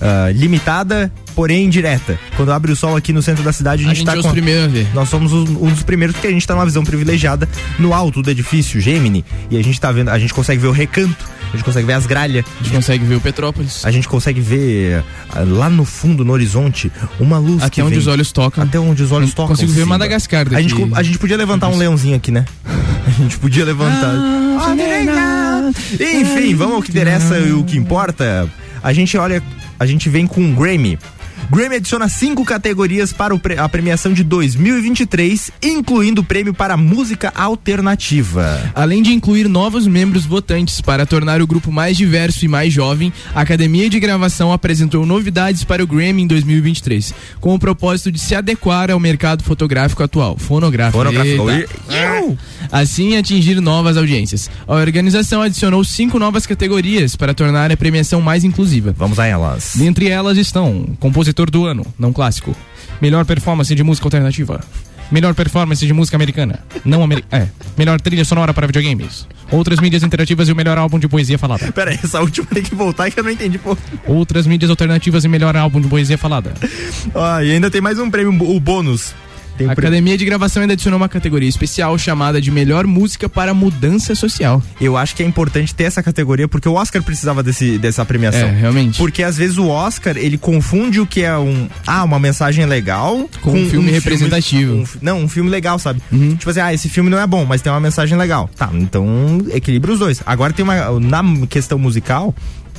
ah, 0.00 0.30
limitada, 0.34 1.10
porém 1.34 1.68
direta. 1.68 2.18
Quando 2.36 2.52
abre 2.52 2.72
o 2.72 2.76
sol 2.76 2.96
aqui 2.96 3.12
no 3.12 3.22
centro 3.22 3.42
da 3.44 3.52
cidade, 3.52 3.82
a 3.84 3.86
A 3.86 3.88
gente, 3.88 3.98
gente 3.98 4.06
tá 4.06 4.14
é 4.14 4.18
os 4.18 4.26
com. 4.26 4.32
primeiros 4.32 4.64
a 4.64 4.68
ver. 4.68 4.86
Nós 4.94 5.08
somos 5.08 5.32
os- 5.32 5.48
um 5.50 5.68
dos 5.70 5.82
primeiros 5.82 6.14
porque 6.16 6.28
a 6.28 6.30
gente 6.30 6.46
tá 6.46 6.54
numa 6.54 6.64
visão 6.66 6.84
privilegiada 6.84 7.48
no 7.78 7.92
alto 7.94 8.22
do 8.22 8.30
edifício 8.30 8.80
Gemini 8.80 9.24
e 9.50 9.56
a 9.58 9.62
gente 9.62 9.80
tá 9.80 9.90
vendo, 9.92 10.08
a 10.10 10.18
gente 10.18 10.32
consegue 10.34 10.60
ver 10.60 10.68
o 10.68 10.72
recanto, 10.72 11.16
a 11.52 11.56
gente 11.56 11.64
consegue 11.64 11.86
ver 11.86 11.92
as 11.94 12.06
gralhas. 12.06 12.44
A 12.60 12.64
gente 12.64 12.74
consegue 12.74 13.04
ver 13.04 13.14
o 13.14 13.20
Petrópolis. 13.20 13.84
A 13.84 13.90
gente 13.90 14.08
consegue 14.08 14.40
ver 14.40 15.02
ah, 15.30 15.40
lá 15.46 15.68
no 15.70 15.84
fundo, 15.84 16.24
no 16.24 16.32
horizonte, 16.32 16.90
uma 17.20 17.38
luz 17.38 17.62
Até 17.62 17.82
onde 17.82 17.90
vem- 17.90 17.98
os 18.00 18.06
olhos 18.06 18.32
tocam. 18.32 18.64
Até 18.64 18.78
onde 18.78 19.02
os 19.02 19.12
olhos 19.12 19.30
Eu 19.30 19.36
tocam. 19.36 19.54
consigo 19.54 19.72
ver. 19.72 19.84
Madagascar 19.86 20.46
A 20.54 20.60
gente, 20.60 20.74
daqui. 20.74 20.90
a 20.94 21.02
gente 21.02 21.18
podia 21.18 21.36
levantar 21.36 21.68
um 21.68 21.76
leãozinho 21.76 22.16
aqui, 22.16 22.30
né? 22.30 22.44
A 23.06 23.22
gente 23.22 23.38
podia 23.38 23.64
levantar. 23.64 24.12
Enfim, 26.00 26.54
vamos 26.54 26.74
ao 26.76 26.82
que 26.82 26.90
interessa 26.90 27.38
e 27.38 27.52
o 27.52 27.64
que 27.64 27.76
importa. 27.76 28.48
A 28.82 28.92
gente 28.92 29.16
olha, 29.16 29.42
a 29.78 29.86
gente 29.86 30.08
vem 30.08 30.26
com 30.26 30.40
um 30.40 30.54
Grammy. 30.54 30.98
Grammy 31.50 31.76
adiciona 31.76 32.08
cinco 32.08 32.44
categorias 32.44 33.12
para 33.12 33.34
a 33.58 33.68
premiação 33.68 34.12
de 34.12 34.24
2023, 34.24 35.52
incluindo 35.62 36.20
o 36.20 36.24
prêmio 36.24 36.52
para 36.52 36.76
música 36.76 37.32
alternativa. 37.34 38.72
Além 38.74 39.02
de 39.02 39.12
incluir 39.12 39.48
novos 39.48 39.86
membros 39.86 40.26
votantes 40.26 40.80
para 40.80 41.06
tornar 41.06 41.40
o 41.40 41.46
grupo 41.46 41.70
mais 41.70 41.96
diverso 41.96 42.44
e 42.44 42.48
mais 42.48 42.72
jovem, 42.72 43.12
a 43.34 43.42
Academia 43.42 43.88
de 43.88 44.00
Gravação 44.00 44.52
apresentou 44.52 45.06
novidades 45.06 45.62
para 45.62 45.84
o 45.84 45.86
Grammy 45.86 46.22
em 46.22 46.26
2023, 46.26 47.14
com 47.40 47.54
o 47.54 47.58
propósito 47.58 48.10
de 48.10 48.18
se 48.18 48.34
adequar 48.34 48.90
ao 48.90 48.98
mercado 48.98 49.44
fotográfico 49.44 50.02
atual, 50.02 50.36
fonográfico. 50.36 50.98
Fonográfico. 50.98 51.50
Eita. 51.50 52.38
Assim 52.72 53.16
atingir 53.16 53.60
novas 53.60 53.96
audiências. 53.96 54.50
A 54.66 54.74
organização 54.74 55.42
adicionou 55.42 55.84
cinco 55.84 56.18
novas 56.18 56.46
categorias 56.46 57.14
para 57.14 57.32
tornar 57.32 57.70
a 57.70 57.76
premiação 57.76 58.20
mais 58.20 58.42
inclusiva. 58.42 58.94
Vamos 58.96 59.18
a 59.18 59.26
elas. 59.26 59.72
Dentre 59.76 60.08
elas 60.08 60.36
estão 60.36 60.96
compositor 60.98 61.35
do 61.44 61.66
ano, 61.66 61.84
não 61.98 62.12
clássico, 62.12 62.56
melhor 63.00 63.24
performance 63.26 63.74
de 63.74 63.82
música 63.82 64.06
alternativa, 64.06 64.60
melhor 65.10 65.34
performance 65.34 65.84
de 65.86 65.92
música 65.92 66.16
americana, 66.16 66.60
não 66.84 67.02
americana, 67.02 67.44
é, 67.44 67.48
melhor 67.76 68.00
trilha 68.00 68.24
sonora 68.24 68.54
para 68.54 68.66
videogames, 68.66 69.26
outras 69.50 69.78
mídias 69.78 70.02
interativas 70.02 70.48
e 70.48 70.52
o 70.52 70.56
melhor 70.56 70.78
álbum 70.78 70.98
de 70.98 71.06
poesia 71.06 71.38
falada. 71.38 71.70
Pera 71.72 71.90
aí, 71.90 71.98
essa 72.02 72.20
última 72.20 72.46
tem 72.46 72.62
que 72.62 72.74
voltar 72.74 73.10
que 73.10 73.20
eu 73.20 73.24
não 73.24 73.30
entendi, 73.30 73.58
pô. 73.58 73.76
Outras 74.06 74.46
mídias 74.46 74.70
alternativas 74.70 75.24
e 75.24 75.28
melhor 75.28 75.56
álbum 75.56 75.80
de 75.80 75.88
poesia 75.88 76.16
falada. 76.16 76.54
Ah, 77.14 77.42
e 77.42 77.52
ainda 77.52 77.70
tem 77.70 77.80
mais 77.80 77.98
um 77.98 78.10
prêmio, 78.10 78.32
o 78.50 78.60
bônus. 78.60 79.14
Tem 79.56 79.66
A 79.68 79.74
prêmio- 79.74 79.88
Academia 79.88 80.18
de 80.18 80.24
Gravação 80.24 80.60
ainda 80.62 80.74
adicionou 80.74 80.98
uma 80.98 81.08
categoria 81.08 81.48
especial 81.48 81.96
chamada 81.98 82.40
de 82.40 82.50
melhor 82.50 82.86
música 82.86 83.28
para 83.28 83.54
mudança 83.54 84.14
social. 84.14 84.62
Eu 84.80 84.96
acho 84.96 85.14
que 85.16 85.22
é 85.22 85.26
importante 85.26 85.74
ter 85.74 85.84
essa 85.84 86.02
categoria 86.02 86.46
porque 86.48 86.68
o 86.68 86.74
Oscar 86.74 87.02
precisava 87.02 87.42
desse, 87.42 87.78
dessa 87.78 88.04
premiação. 88.04 88.48
É, 88.48 88.52
realmente. 88.52 88.98
Porque 88.98 89.22
às 89.22 89.36
vezes 89.36 89.56
o 89.58 89.68
Oscar, 89.68 90.16
ele 90.16 90.36
confunde 90.38 91.00
o 91.00 91.06
que 91.06 91.22
é 91.22 91.36
um, 91.36 91.68
ah, 91.86 92.04
uma 92.04 92.18
mensagem 92.18 92.66
legal 92.66 93.28
Com 93.40 93.52
um 93.52 93.68
filme 93.70 93.90
representativo. 93.90 94.72
Uhum. 94.74 94.82
um 94.82 94.86
não, 95.00 95.20
um 95.22 95.28
filme 95.28 95.48
legal, 95.50 95.78
sabe? 95.78 96.00
Tipo 96.38 96.50
assim, 96.50 96.60
ah, 96.60 96.72
esse 96.74 96.88
filme 96.88 97.08
não 97.10 97.18
é 97.18 97.26
bom, 97.26 97.44
mas 97.44 97.62
tem 97.62 97.72
uma 97.72 97.80
mensagem 97.80 98.16
legal. 98.18 98.50
Tá, 98.56 98.70
então 98.74 99.42
equilibra 99.52 99.92
os 99.92 99.98
dois. 99.98 100.20
Agora 100.26 100.52
tem 100.52 100.62
uma, 100.62 100.98
na 101.00 101.22
questão 101.48 101.78
musical, 101.78 102.34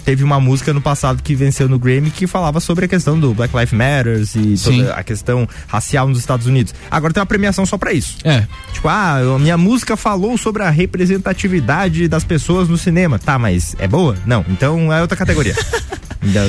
teve 0.07 0.23
uma 0.23 0.39
música 0.39 0.71
no 0.71 0.79
passado 0.79 1.21
que 1.21 1.35
venceu 1.35 1.67
no 1.67 1.77
Grammy 1.77 2.09
que 2.09 2.25
falava 2.25 2.61
sobre 2.61 2.85
a 2.85 2.87
questão 2.87 3.19
do 3.19 3.33
Black 3.33 3.53
Lives 3.53 3.73
Matters 3.73 4.35
e 4.35 4.55
Sim. 4.55 4.77
toda 4.77 4.93
a 4.93 5.03
questão 5.03 5.45
racial 5.67 6.07
nos 6.07 6.17
Estados 6.17 6.47
Unidos. 6.47 6.73
Agora 6.89 7.13
tem 7.13 7.19
uma 7.19 7.25
premiação 7.25 7.65
só 7.65 7.77
pra 7.77 7.91
isso. 7.91 8.15
É. 8.23 8.47
Tipo, 8.71 8.87
ah, 8.87 9.17
a 9.35 9.37
minha 9.37 9.57
música 9.57 9.97
falou 9.97 10.37
sobre 10.37 10.63
a 10.63 10.69
representatividade 10.69 12.07
das 12.07 12.23
pessoas 12.23 12.69
no 12.69 12.77
cinema. 12.77 13.19
Tá, 13.19 13.37
mas 13.37 13.75
é 13.79 13.85
boa? 13.85 14.15
Não. 14.25 14.45
Então 14.47 14.93
é 14.93 15.01
outra 15.01 15.17
categoria. 15.17 15.53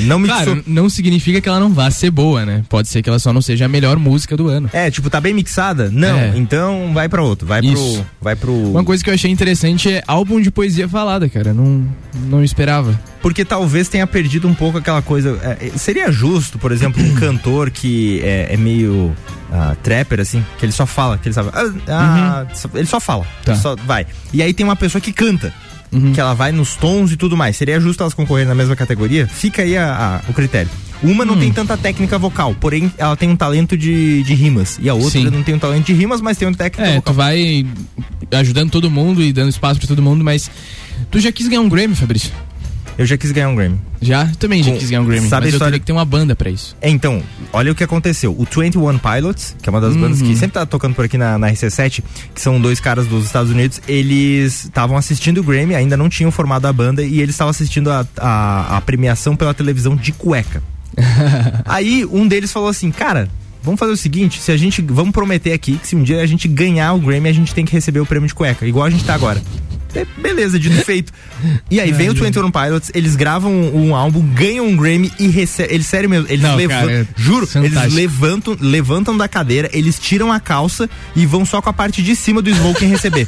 Não 0.03 0.19
me 0.19 0.27
claro, 0.27 0.63
não 0.67 0.89
significa 0.89 1.39
que 1.41 1.47
ela 1.49 1.59
não 1.59 1.73
vá 1.73 1.89
ser 1.91 2.11
boa, 2.11 2.45
né? 2.45 2.63
Pode 2.69 2.87
ser 2.87 3.01
que 3.01 3.09
ela 3.09 3.19
só 3.19 3.31
não 3.33 3.41
seja 3.41 3.65
a 3.65 3.67
melhor 3.67 3.97
música 3.97 4.35
do 4.37 4.47
ano. 4.47 4.69
É, 4.73 4.89
tipo, 4.91 5.09
tá 5.09 5.19
bem 5.21 5.33
mixada? 5.33 5.89
Não, 5.91 6.17
É. 6.17 6.33
então 6.35 6.91
vai 6.93 7.07
pra 7.09 7.21
outro, 7.21 7.47
vai 7.47 7.61
Isso. 7.61 7.73
pro 7.95 8.05
vai 8.21 8.35
pro 8.35 8.53
Uma 8.53 8.83
coisa 8.83 9.03
que 9.03 9.09
eu 9.09 9.13
achei 9.13 9.31
interessante 9.31 9.89
é 9.91 10.03
álbum 10.07 10.41
de 10.41 10.51
poesia 10.51 10.87
falada, 10.87 11.27
cara. 11.29 11.53
Não, 11.53 11.85
não 12.27 12.43
esperava. 12.43 12.99
porque 13.21 13.43
talvez 13.43 13.87
tenha 13.89 14.05
perdido 14.07 14.47
um 14.47 14.53
pouco 14.53 14.77
aquela 14.77 15.01
coisa. 15.01 15.37
é, 15.43 15.67
é, 15.67 15.77
seria 15.77 16.11
justo, 16.11 16.57
por 16.57 16.71
exemplo, 16.71 17.03
um 17.03 17.15
cantor 17.19 17.69
que 17.69 18.21
é, 18.23 18.53
é 18.53 18.57
meio 18.57 19.15
ah, 19.51 19.75
trapper, 19.83 20.19
assim, 20.19 20.43
que 20.57 20.65
ele 20.65 20.71
só 20.71 20.85
fala, 20.85 21.17
que 21.17 21.27
ele 21.27 21.33
sabe. 21.33 21.49
ah, 21.53 22.45
ah, 22.47 22.55
só- 22.55 22.69
Ele 22.73 22.85
só 22.85 22.99
fala. 22.99 23.21
Uhum. 23.23 23.43
Tá. 23.45 23.55
Só 23.55 23.75
vai. 23.75 24.05
E 24.33 24.41
aí 24.43 24.53
tem 24.53 24.63
uma 24.65 24.75
pessoa 24.75 25.01
que 25.01 25.11
canta. 25.11 25.53
Uhum. 25.91 26.13
Que 26.13 26.19
ela 26.21 26.33
vai 26.33 26.51
nos 26.51 26.75
tons 26.75 27.11
e 27.11 27.17
tudo 27.17 27.35
mais. 27.35 27.55
Seria 27.57 27.79
justo 27.79 28.01
elas 28.03 28.13
concorrerem 28.13 28.47
na 28.47 28.55
mesma 28.55 28.75
categoria? 28.75 29.27
Fica 29.27 29.63
aí 29.63 29.75
a- 29.75 30.21
a- 30.25 30.29
o 30.29 30.33
critério. 30.33 30.69
Uma 31.01 31.23
não 31.25 31.33
Hum. 31.35 31.39
tem 31.39 31.51
tanta 31.51 31.77
técnica 31.77 32.17
vocal, 32.19 32.53
porém 32.59 32.91
ela 32.97 33.15
tem 33.15 33.29
um 33.29 33.35
talento 33.35 33.77
de, 33.77 34.21
de 34.23 34.33
rimas. 34.35 34.77
E 34.81 34.89
a 34.89 34.93
outra 34.93 35.11
Sim. 35.11 35.29
não 35.29 35.41
tem 35.41 35.55
um 35.55 35.59
talento 35.59 35.85
de 35.85 35.93
rimas, 35.93 36.19
mas 36.21 36.37
tem 36.37 36.47
um 36.47 36.53
técnica 36.53 36.87
É, 36.89 36.95
vocal. 36.97 37.13
tu 37.13 37.15
vai 37.17 37.65
ajudando 38.31 38.69
todo 38.69 38.91
mundo 38.91 39.21
e 39.23 39.31
dando 39.33 39.49
espaço 39.49 39.79
pra 39.79 39.87
todo 39.87 40.01
mundo, 40.01 40.23
mas 40.23 40.51
tu 41.09 41.19
já 41.19 41.31
quis 41.31 41.47
ganhar 41.47 41.61
um 41.61 41.69
Grammy, 41.69 41.95
Fabrício? 41.95 42.31
Eu 42.99 43.05
já 43.05 43.17
quis 43.17 43.31
ganhar 43.31 43.47
um 43.49 43.55
Grammy. 43.55 43.79
Já? 44.01 44.27
Também 44.37 44.61
já 44.61 44.71
Com- 44.73 44.77
quis 44.77 44.89
ganhar 44.89 45.01
um 45.01 45.05
Grammy, 45.05 45.29
sabe 45.29 45.35
a 45.35 45.39
mas 45.45 45.53
eu 45.53 45.55
história- 45.55 45.71
teria 45.71 45.79
que 45.79 45.85
ter 45.85 45.93
uma 45.93 46.03
banda 46.03 46.35
pra 46.35 46.49
isso. 46.49 46.75
É, 46.81 46.89
Então, 46.89 47.23
olha 47.53 47.71
o 47.71 47.75
que 47.75 47.83
aconteceu. 47.83 48.35
O 48.37 48.43
21 48.45 48.97
Pilots, 48.99 49.55
que 49.61 49.69
é 49.69 49.71
uma 49.71 49.79
das 49.79 49.95
bandas 49.95 50.21
que 50.21 50.27
Uhum. 50.27 50.33
sempre 50.35 50.51
tá 50.51 50.65
tocando 50.65 50.93
por 50.95 51.05
aqui 51.05 51.17
na, 51.17 51.37
na 51.37 51.47
RC7, 51.49 52.03
que 52.35 52.41
são 52.41 52.59
dois 52.59 52.79
caras 52.81 53.07
dos 53.07 53.25
Estados 53.25 53.51
Unidos, 53.51 53.81
eles 53.87 54.65
estavam 54.65 54.97
assistindo 54.97 55.37
o 55.39 55.43
Grammy, 55.43 55.75
ainda 55.75 55.95
não 55.95 56.09
tinham 56.09 56.29
formado 56.29 56.65
a 56.65 56.73
banda, 56.73 57.01
e 57.01 57.21
eles 57.21 57.35
estavam 57.35 57.51
assistindo 57.51 57.89
a, 57.89 58.05
a, 58.17 58.77
a 58.77 58.81
premiação 58.81 59.33
pela 59.35 59.53
televisão 59.53 59.95
de 59.95 60.11
cueca. 60.11 60.61
Aí 61.65 62.05
um 62.05 62.27
deles 62.27 62.51
falou 62.51 62.69
assim, 62.69 62.91
cara. 62.91 63.29
Vamos 63.61 63.77
fazer 63.77 63.91
o 63.91 63.97
seguinte, 63.97 64.39
se 64.41 64.53
a 64.53 64.57
gente. 64.57 64.81
Vamos 64.81 65.11
prometer 65.11 65.51
aqui 65.51 65.77
que 65.77 65.85
se 65.85 65.93
um 65.93 66.01
dia 66.01 66.21
a 66.21 66.25
gente 66.25 66.47
ganhar 66.47 66.93
o 66.93 66.99
Grammy, 66.99 67.27
a 67.27 67.33
gente 67.33 67.53
tem 67.53 67.65
que 67.65 67.73
receber 67.73 67.99
o 67.99 68.05
prêmio 68.05 68.25
de 68.25 68.33
cueca, 68.33 68.65
igual 68.65 68.85
a 68.85 68.89
gente 68.89 69.03
tá 69.03 69.13
agora. 69.13 69.41
É, 69.95 70.05
beleza, 70.21 70.59
dito 70.59 70.75
e 70.79 70.83
feito. 70.83 71.11
E 71.69 71.79
aí 71.79 71.91
vem 71.91 72.09
o 72.09 72.13
21 72.13 72.51
Pilots, 72.51 72.91
eles 72.93 73.15
gravam 73.15 73.51
um 73.51 73.95
álbum, 73.95 74.21
ganham 74.21 74.67
um 74.67 74.75
Grammy 74.77 75.11
e 75.19 75.27
recebem. 75.27 75.73
Eles, 75.73 75.87
sério 75.87 76.09
mesmo, 76.09 76.27
eles 76.29 76.41
Não, 76.43 76.55
levantam. 76.55 76.87
cara, 76.87 77.01
é 77.01 77.05
juro, 77.15 77.49
eles 77.55 77.69
fantástico. 77.69 77.95
levantam, 77.95 78.57
levantam 78.59 79.17
da 79.17 79.27
cadeira, 79.27 79.69
eles 79.73 79.97
tiram 79.99 80.31
a 80.31 80.39
calça 80.39 80.89
e 81.15 81.25
vão 81.25 81.45
só 81.45 81.61
com 81.61 81.69
a 81.69 81.73
parte 81.73 82.03
de 82.03 82.15
cima 82.15 82.41
do 82.41 82.49
smoking 82.49 82.87
receber. 82.87 83.27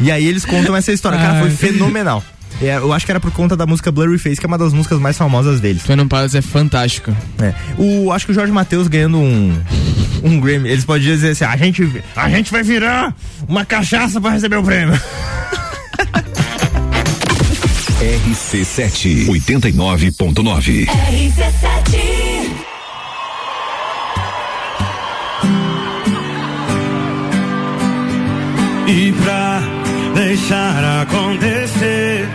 E 0.00 0.10
aí 0.10 0.24
eles 0.26 0.44
contam 0.44 0.74
essa 0.76 0.92
história. 0.92 1.18
Cara, 1.18 1.38
foi 1.40 1.48
Ai. 1.50 1.56
fenomenal. 1.56 2.24
É, 2.60 2.76
eu 2.76 2.92
acho 2.92 3.04
que 3.04 3.10
era 3.10 3.18
por 3.18 3.32
conta 3.32 3.56
da 3.56 3.66
música 3.66 3.90
Blurry 3.90 4.18
Face, 4.18 4.38
que 4.38 4.46
é 4.46 4.48
uma 4.48 4.58
das 4.58 4.72
músicas 4.72 5.00
mais 5.00 5.16
famosas 5.18 5.60
deles. 5.60 5.82
Twin 5.82 5.96
Pilots 6.06 6.34
é 6.34 6.42
fantástico. 6.42 7.14
É. 7.40 7.52
O, 7.76 8.12
acho 8.12 8.26
que 8.26 8.32
o 8.32 8.34
Jorge 8.34 8.52
Matheus 8.52 8.86
ganhando 8.88 9.18
um, 9.18 9.52
um 10.22 10.38
Grammy, 10.38 10.68
eles 10.68 10.84
podiam 10.84 11.14
dizer 11.14 11.30
assim: 11.30 11.44
a 11.44 11.56
gente, 11.56 12.02
a 12.14 12.28
gente 12.28 12.52
vai 12.52 12.62
virar 12.62 13.14
uma 13.48 13.64
cachaça 13.64 14.20
pra 14.20 14.30
receber 14.30 14.56
o 14.56 14.62
prêmio. 14.62 14.94
RC7 18.02 19.26
89.9. 19.28 20.88
E 28.88 29.12
pra 29.12 29.62
deixar 30.16 31.02
acontecer, 31.02 32.28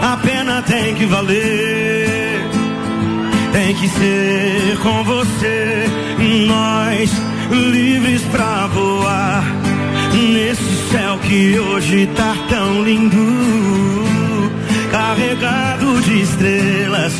a 0.00 0.16
pena 0.18 0.62
tem 0.62 0.94
que 0.94 1.04
valer. 1.06 2.40
Tem 3.50 3.74
que 3.74 3.88
ser 3.88 4.78
com 4.80 5.02
você, 5.02 5.84
nós 6.46 7.10
livres 7.50 8.22
pra 8.30 8.68
voar. 8.68 9.44
Nesse 10.32 10.90
céu 10.92 11.18
que 11.18 11.58
hoje 11.58 12.06
tá 12.14 12.36
tão 12.48 12.84
lindo, 12.84 14.07
carregado 14.90 16.00
de 16.02 16.22
estrelas. 16.22 17.12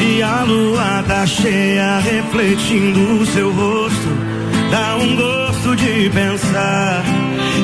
E 0.00 0.22
a 0.22 0.42
lua 0.42 1.02
tá 1.06 1.26
cheia, 1.26 1.98
refletindo 1.98 3.20
o 3.20 3.26
seu 3.26 3.50
rosto. 3.52 4.08
Dá 4.70 4.96
um 4.96 5.16
gosto 5.16 5.76
de 5.76 6.10
pensar. 6.10 7.02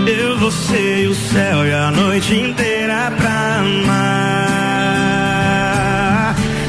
Eu, 0.06 0.38
você 0.38 1.02
e 1.04 1.06
o 1.08 1.14
céu 1.14 1.66
e 1.66 1.72
a 1.72 1.90
noite 1.90 2.34
inteira 2.34 3.12
pra 3.16 3.58
amar. 3.58 4.30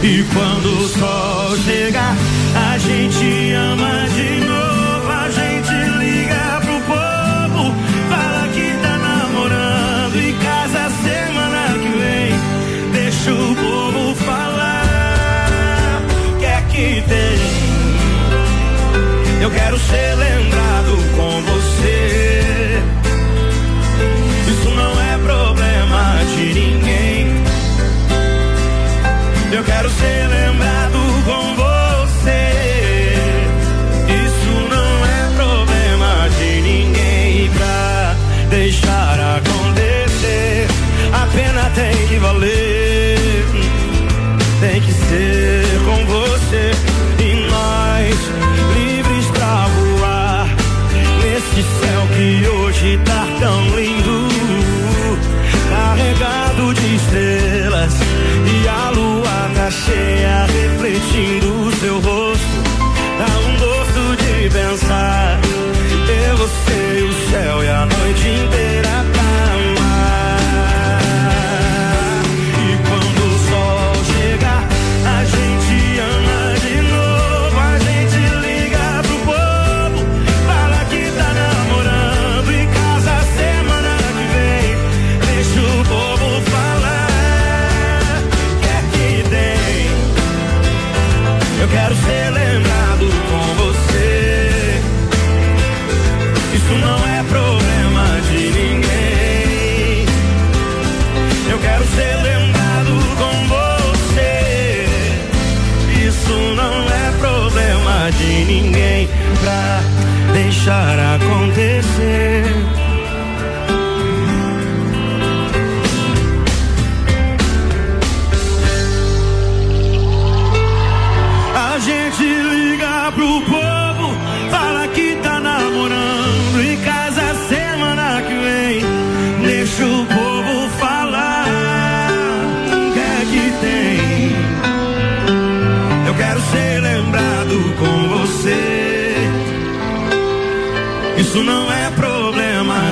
E 0.04 0.24
quando 0.34 0.84
o 0.84 0.88
sol 0.88 1.56
chegar, 1.58 2.16
quero 19.52 19.78
ser 19.78 20.31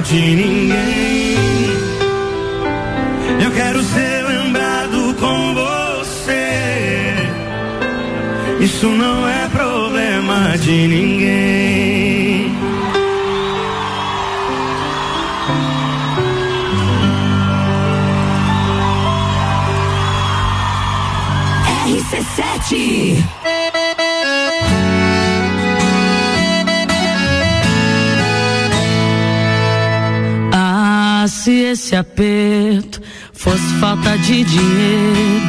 de 0.10 0.36
ninguém. 0.36 1.36
Eu 3.44 3.52
quero 3.52 3.84
ser 3.84 4.26
lembrado 4.26 5.16
com 5.20 5.54
você. 5.54 7.14
Isso 8.60 8.88
não 8.88 9.30
é 9.30 9.48
problema 9.50 10.58
de 10.58 10.88
ninguém. 10.88 12.58
RC7 21.86 23.39
se 31.50 31.64
esse 31.64 31.96
aperto 31.96 33.02
fosse 33.34 33.74
falta 33.80 34.16
de 34.20 34.44
dinheiro? 34.44 35.42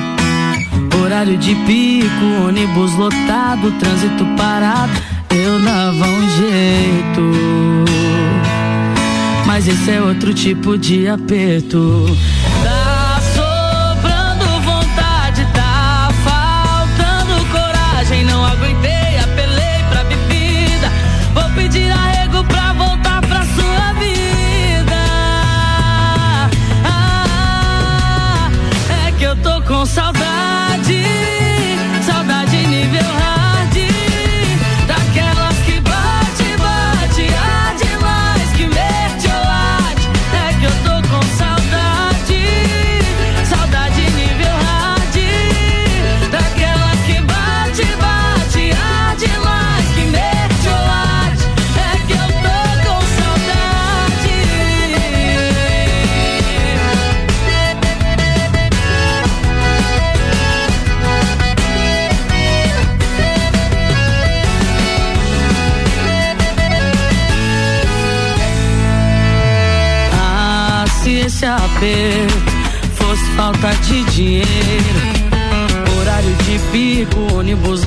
Horário 0.98 1.36
de 1.36 1.54
pico, 1.54 2.46
ônibus 2.46 2.94
lotado, 2.94 3.70
trânsito 3.78 4.24
parado, 4.34 4.92
eu 5.30 5.60
dava 5.60 6.06
um 6.06 6.30
jeito. 6.30 7.20
Mas 9.46 9.68
esse 9.68 9.90
é 9.90 10.00
outro 10.00 10.32
tipo 10.32 10.78
de 10.78 11.06
aperto. 11.06 12.06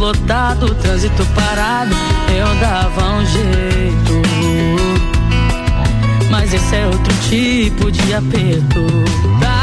lotado, 0.03 0.75
trânsito 0.75 1.25
parado, 1.27 1.95
eu 2.27 2.45
dava 2.59 3.09
um 3.13 3.25
jeito. 3.25 4.21
Mas 6.29 6.53
esse 6.53 6.75
é 6.75 6.85
outro 6.85 7.13
tipo 7.29 7.89
de 7.89 8.13
aperto. 8.13 8.85
Tá? 9.39 9.62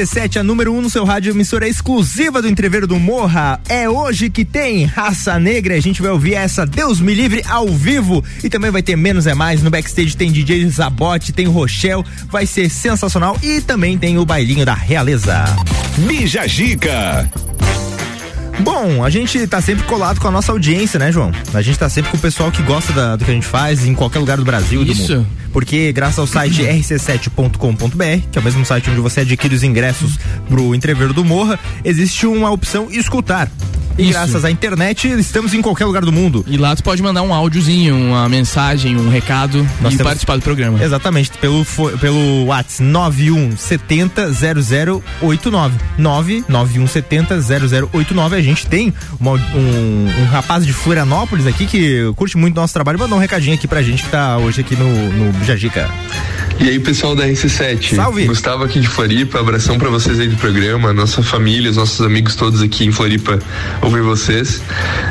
RC7, 0.00 0.38
a 0.38 0.42
número 0.42 0.72
1 0.72 0.78
um 0.78 0.82
no 0.82 0.88
seu 0.88 1.04
rádio, 1.04 1.30
emissora 1.30 1.68
exclusiva 1.68 2.40
do 2.40 2.48
Entreveiro 2.48 2.86
do 2.86 2.98
Morra. 2.98 3.60
É 3.68 3.86
hoje 3.86 4.30
que 4.30 4.46
tem 4.46 4.86
Raça 4.86 5.38
Negra. 5.38 5.74
A 5.74 5.80
gente 5.80 6.00
vai 6.00 6.10
ouvir 6.10 6.34
essa 6.34 6.64
Deus 6.64 7.00
Me 7.00 7.12
Livre 7.12 7.44
ao 7.46 7.68
vivo. 7.68 8.24
E 8.42 8.48
também 8.48 8.70
vai 8.70 8.82
ter 8.82 8.96
Menos 8.96 9.26
é 9.26 9.34
Mais. 9.34 9.62
No 9.62 9.68
backstage 9.68 10.16
tem 10.16 10.32
DJ 10.32 10.66
Zabote, 10.70 11.32
tem 11.32 11.46
Rochelle. 11.46 12.04
Vai 12.30 12.46
ser 12.46 12.70
sensacional. 12.70 13.36
E 13.42 13.60
também 13.60 13.98
tem 13.98 14.16
o 14.16 14.24
bailinho 14.24 14.64
da 14.64 14.74
Realeza. 14.74 15.44
Bija 15.98 16.46
Gica. 16.48 17.30
Bom, 18.60 19.02
a 19.04 19.08
gente 19.08 19.46
tá 19.46 19.60
sempre 19.60 19.84
colado 19.84 20.20
com 20.20 20.28
a 20.28 20.30
nossa 20.30 20.52
audiência, 20.52 20.98
né, 20.98 21.10
João? 21.10 21.32
A 21.54 21.62
gente 21.62 21.78
tá 21.78 21.88
sempre 21.88 22.10
com 22.10 22.16
o 22.16 22.20
pessoal 22.20 22.50
que 22.52 22.62
gosta 22.62 22.92
da- 22.92 23.16
do 23.16 23.24
que 23.24 23.30
a 23.30 23.34
gente 23.34 23.46
faz 23.46 23.86
em 23.86 23.94
qualquer 23.94 24.18
lugar 24.18 24.36
do 24.36 24.44
Brasil 24.44 24.82
e 24.82 24.84
do 24.86 24.92
Isso. 24.92 25.14
mundo. 25.16 25.26
Porque 25.52 25.92
graças 25.92 26.18
ao 26.18 26.26
site 26.26 26.62
rc7.com.br, 26.68 28.28
que 28.30 28.38
é 28.38 28.40
o 28.40 28.44
mesmo 28.44 28.64
site 28.64 28.90
onde 28.90 29.00
você 29.00 29.20
adquire 29.20 29.54
os 29.54 29.62
ingressos 29.62 30.18
pro 30.48 30.74
Entreveiro 30.74 31.12
do 31.14 31.24
Morra, 31.24 31.58
existe 31.84 32.26
uma 32.26 32.50
opção 32.50 32.88
escutar. 32.90 33.50
E 34.00 34.04
Isso. 34.04 34.12
graças 34.12 34.44
à 34.44 34.50
internet, 34.50 35.08
estamos 35.08 35.52
em 35.52 35.60
qualquer 35.60 35.84
lugar 35.84 36.02
do 36.04 36.10
mundo. 36.12 36.42
E 36.48 36.56
lá 36.56 36.74
tu 36.74 36.82
pode 36.82 37.02
mandar 37.02 37.20
um 37.22 37.34
áudiozinho, 37.34 37.94
uma 37.94 38.28
mensagem, 38.28 38.96
um 38.96 39.10
recado 39.10 39.58
Nós 39.80 39.92
e 39.92 39.96
temos- 39.98 40.02
participar 40.10 40.36
do 40.36 40.42
programa. 40.42 40.82
Exatamente, 40.82 41.30
pelo, 41.40 41.64
pelo 42.00 42.46
WhatsApp 42.46 42.82
9170 42.82 44.32
0089. 44.32 45.78
99170 45.98 47.40
0089. 47.40 48.36
A 48.36 48.40
gente 48.42 48.66
tem 48.66 48.92
uma- 49.20 49.32
um, 49.32 50.08
um 50.20 50.24
rapaz 50.30 50.64
de 50.64 50.72
Florianópolis 50.72 51.46
aqui 51.46 51.66
que 51.66 52.10
curte 52.16 52.36
muito 52.38 52.54
nosso 52.56 52.72
trabalho. 52.72 52.98
Mandou 52.98 53.18
um 53.18 53.20
recadinho 53.20 53.54
aqui 53.54 53.68
pra 53.68 53.82
gente 53.82 54.02
que 54.04 54.08
tá 54.10 54.38
hoje 54.38 54.60
aqui 54.62 54.74
no, 54.76 54.88
no 55.12 55.44
Jajica. 55.44 55.90
E 56.58 56.68
aí, 56.68 56.78
pessoal 56.78 57.14
da 57.16 57.26
RC7. 57.26 57.94
Salve. 57.96 58.26
Gustavo 58.26 58.64
aqui 58.64 58.80
de 58.80 58.88
Floripa, 58.88 59.40
abração 59.40 59.78
pra 59.78 59.88
vocês 59.88 60.20
aí 60.20 60.28
do 60.28 60.36
programa, 60.36 60.92
nossa 60.92 61.22
família, 61.22 61.70
os 61.70 61.76
nossos 61.78 62.00
amigos 62.02 62.34
todos 62.34 62.60
aqui 62.60 62.84
em 62.84 62.92
Floripa 62.92 63.38
ouvir 63.90 64.02
vocês. 64.02 64.62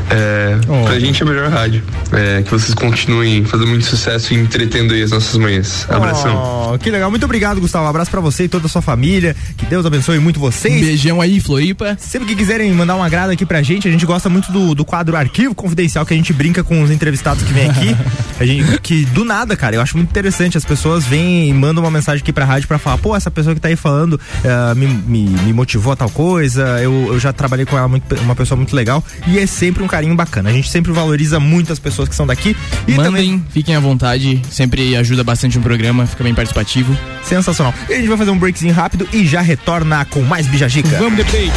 É, 0.09 0.57
Oh. 0.67 0.85
Pra 0.85 0.99
gente 0.99 1.21
é 1.21 1.25
a 1.25 1.29
melhor 1.29 1.49
rádio. 1.49 1.83
É, 2.11 2.41
que 2.41 2.51
vocês 2.51 2.73
continuem 2.73 3.43
fazendo 3.45 3.69
muito 3.69 3.85
sucesso 3.85 4.33
e 4.33 4.37
entretendo 4.37 4.93
aí 4.93 5.01
as 5.01 5.11
nossas 5.11 5.35
manhãs. 5.37 5.85
Abração. 5.89 6.73
Oh, 6.73 6.77
que 6.77 6.89
legal, 6.89 7.09
muito 7.09 7.23
obrigado, 7.25 7.59
Gustavo. 7.61 7.85
Um 7.85 7.87
abraço 7.89 8.11
pra 8.11 8.19
você 8.19 8.43
e 8.45 8.49
toda 8.49 8.65
a 8.65 8.69
sua 8.69 8.81
família. 8.81 9.35
Que 9.57 9.65
Deus 9.65 9.85
abençoe 9.85 10.19
muito 10.19 10.39
vocês. 10.39 10.81
Beijão 10.85 11.21
aí, 11.21 11.39
Floripa. 11.39 11.97
Sempre 11.99 12.27
que 12.29 12.35
quiserem 12.35 12.71
mandar 12.73 12.95
um 12.95 13.03
agrado 13.03 13.31
aqui 13.31 13.45
pra 13.45 13.61
gente, 13.61 13.87
a 13.87 13.91
gente 13.91 14.05
gosta 14.05 14.29
muito 14.29 14.51
do, 14.51 14.73
do 14.75 14.85
quadro 14.85 15.15
Arquivo 15.15 15.55
Confidencial, 15.55 16.05
que 16.05 16.13
a 16.13 16.17
gente 16.17 16.33
brinca 16.33 16.63
com 16.63 16.81
os 16.81 16.91
entrevistados 16.91 17.43
que 17.43 17.53
vêm 17.53 17.69
aqui. 17.69 17.95
A 18.39 18.45
gente, 18.45 18.79
que 18.79 19.03
do 19.07 19.25
nada, 19.25 19.53
cara, 19.57 19.75
eu 19.75 19.81
acho 19.81 19.97
muito 19.97 20.09
interessante. 20.11 20.57
As 20.57 20.63
pessoas 20.63 21.03
vêm 21.03 21.49
e 21.49 21.53
mandam 21.53 21.83
uma 21.83 21.91
mensagem 21.91 22.21
aqui 22.21 22.31
pra 22.31 22.45
rádio 22.45 22.69
pra 22.69 22.77
falar, 22.77 22.97
pô, 22.97 23.13
essa 23.13 23.29
pessoa 23.29 23.53
que 23.53 23.59
tá 23.59 23.67
aí 23.67 23.75
falando 23.75 24.17
eh, 24.45 24.75
me, 24.75 24.87
me, 24.87 25.27
me 25.27 25.51
motivou 25.51 25.91
a 25.91 25.95
tal 25.97 26.09
coisa. 26.09 26.79
Eu, 26.81 27.09
eu 27.09 27.19
já 27.19 27.33
trabalhei 27.33 27.65
com 27.65 27.77
ela, 27.77 27.89
muito, 27.89 28.15
uma 28.21 28.35
pessoa 28.37 28.55
muito 28.55 28.68
legal. 28.75 29.03
E 29.27 29.39
é 29.39 29.45
sempre 29.45 29.83
um 29.83 29.87
carinho 29.87 30.15
bacana. 30.15 30.49
A 30.49 30.53
gente 30.53 30.69
sempre 30.69 30.91
valoriza 30.91 31.39
muito 31.39 31.71
as 31.73 31.79
pessoas 31.79 32.09
que 32.09 32.15
são 32.15 32.25
daqui. 32.25 32.55
E 32.87 32.93
Mandem, 32.93 33.05
também. 33.05 33.45
fiquem 33.51 33.75
à 33.75 33.79
vontade, 33.79 34.41
sempre 34.49 34.95
ajuda 34.95 35.23
bastante 35.23 35.57
o 35.57 35.61
programa, 35.61 36.05
fica 36.05 36.23
bem 36.23 36.33
participativo. 36.33 36.97
Sensacional. 37.23 37.73
E 37.89 37.93
a 37.93 37.97
gente 37.97 38.07
vai 38.07 38.17
fazer 38.17 38.31
um 38.31 38.37
breakzinho 38.37 38.73
rápido 38.73 39.07
e 39.13 39.25
já 39.25 39.41
retorna 39.41 40.03
com 40.05 40.21
mais 40.21 40.47
Bijagica. 40.47 40.97
Vamos 40.97 41.17
de 41.17 41.23
break. 41.23 41.51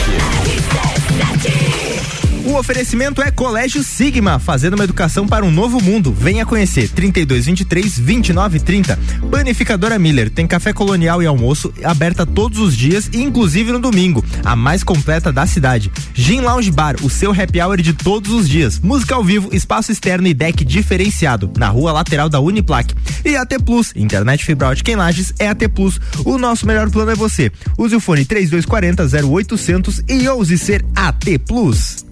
O 2.44 2.56
oferecimento 2.56 3.23
é 3.23 3.31
Colégio 3.31 3.85
Sigma, 3.85 4.40
fazendo 4.40 4.74
uma 4.74 4.82
educação 4.82 5.28
para 5.28 5.44
um 5.44 5.51
novo 5.51 5.81
mundo. 5.81 6.12
Venha 6.12 6.44
conhecer 6.44 6.89
3223 6.89 7.98
2930. 8.01 8.98
Panificadora 9.31 9.97
Miller 9.97 10.28
tem 10.28 10.44
café 10.44 10.73
colonial 10.73 11.23
e 11.23 11.27
almoço 11.27 11.73
aberta 11.85 12.27
todos 12.27 12.59
os 12.59 12.77
dias 12.77 13.09
inclusive 13.12 13.70
no 13.70 13.78
domingo, 13.78 14.24
a 14.44 14.56
mais 14.56 14.82
completa 14.82 15.32
da 15.32 15.47
cidade. 15.47 15.93
Gin 16.14 16.40
Lounge 16.40 16.73
Bar, 16.73 16.97
o 17.02 17.09
seu 17.09 17.31
happy 17.31 17.60
hour 17.60 17.81
de 17.81 17.93
todos 17.93 18.32
os 18.32 18.48
dias. 18.48 18.81
Música 18.81 19.14
ao 19.14 19.23
vivo, 19.23 19.55
espaço 19.55 19.93
externo 19.93 20.27
e 20.27 20.35
deck 20.35 20.64
diferenciado 20.64 21.48
na 21.56 21.69
rua 21.69 21.93
lateral 21.93 22.28
da 22.28 22.40
Uniplac. 22.40 22.93
E 23.24 23.36
AT 23.36 23.56
Plus, 23.64 23.93
internet 23.94 24.44
fibra 24.44 24.69
ótica 24.69 24.90
em 24.90 24.97
Lages 24.97 25.32
é 25.39 25.47
AT 25.47 25.69
Plus. 25.69 26.01
O 26.24 26.36
nosso 26.39 26.66
melhor 26.66 26.90
plano 26.90 27.12
é 27.12 27.14
você. 27.14 27.52
Use 27.78 27.94
o 27.94 28.01
fone 28.01 28.24
3240 28.24 29.28
0800 29.28 30.02
e 30.09 30.28
ouse 30.28 30.59
ser 30.59 30.85
AT 30.97 31.39
Plus. 31.47 32.11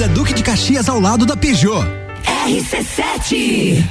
Avenida 0.00 0.08
Duque 0.08 0.32
de 0.32 0.42
Caxias, 0.42 0.88
ao 0.88 0.98
lado 0.98 1.26
da 1.26 1.36
Peugeot. 1.36 1.84
RC7. 2.46 3.84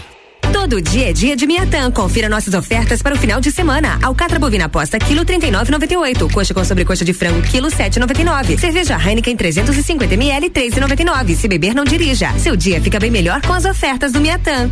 Todo 0.52 0.82
dia 0.82 1.12
é 1.12 1.14
dia 1.14 1.36
de 1.36 1.46
Miatã. 1.46 1.92
Confira 1.92 2.28
nossas 2.28 2.56
ofertas 2.56 3.04
para 3.04 3.14
o 3.14 3.18
final 3.18 3.40
de 3.40 3.52
semana. 3.52 4.00
Alcatra 4.02 4.40
bovina 4.40 4.66
aposta 4.66 4.98
quilo 4.98 5.24
39,98. 5.24 6.32
Coxa 6.32 6.54
com 6.54 6.66
sobrecoxa 6.66 7.06
de 7.06 7.14
frango 7.14 7.42
quilo 7.44 7.68
7,99. 7.68 8.58
Cerveja 8.58 8.98
Heineken 8.98 9.36
350 9.36 10.16
ml 10.16 10.50
3,99. 10.50 11.36
Se 11.36 11.48
beber 11.48 11.76
não 11.76 11.84
dirija. 11.84 12.34
Seu 12.40 12.56
dia 12.56 12.82
fica 12.82 13.00
bem 13.00 13.12
melhor 13.12 13.42
com 13.42 13.54
as 13.54 13.66
ofertas 13.66 14.12
do 14.12 14.20
Miatã. 14.20 14.72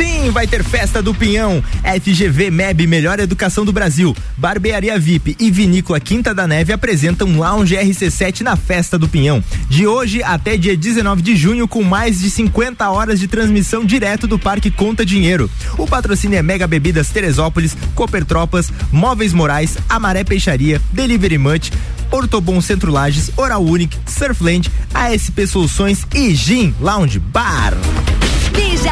Sim, 0.00 0.30
vai 0.30 0.46
ter 0.46 0.64
festa 0.64 1.02
do 1.02 1.14
Pinhão. 1.14 1.62
FGV 1.84 2.50
MEB 2.50 2.86
Melhor 2.86 3.20
Educação 3.20 3.66
do 3.66 3.72
Brasil. 3.72 4.16
Barbearia 4.34 4.98
VIP 4.98 5.36
e 5.38 5.50
Vinícola 5.50 6.00
Quinta 6.00 6.32
da 6.32 6.46
Neve 6.46 6.72
apresentam 6.72 7.36
Lounge 7.36 7.76
RC7 7.76 8.40
na 8.40 8.56
festa 8.56 8.98
do 8.98 9.06
Pinhão. 9.06 9.44
De 9.68 9.86
hoje 9.86 10.22
até 10.22 10.56
dia 10.56 10.74
19 10.74 11.20
de 11.20 11.36
junho, 11.36 11.68
com 11.68 11.82
mais 11.82 12.20
de 12.20 12.30
50 12.30 12.88
horas 12.88 13.20
de 13.20 13.28
transmissão 13.28 13.84
direto 13.84 14.26
do 14.26 14.38
Parque 14.38 14.70
Conta 14.70 15.04
Dinheiro. 15.04 15.50
O 15.76 15.86
patrocínio 15.86 16.38
é 16.38 16.42
Mega 16.42 16.66
Bebidas 16.66 17.10
Teresópolis, 17.10 17.76
Cooper 17.94 18.24
Tropas, 18.24 18.72
Móveis 18.90 19.34
Morais, 19.34 19.76
Amaré 19.86 20.24
Peixaria, 20.24 20.80
Delivery 20.94 21.36
Munch, 21.36 21.70
Ortobon 22.10 22.62
Centro 22.62 22.90
Lages, 22.90 23.30
Oral 23.36 23.62
Unique, 23.62 23.98
Surfland, 24.06 24.70
ASP 24.94 25.46
Soluções 25.46 26.06
e 26.14 26.34
Gin 26.34 26.74
Lounge 26.80 27.18
Bar. 27.18 27.74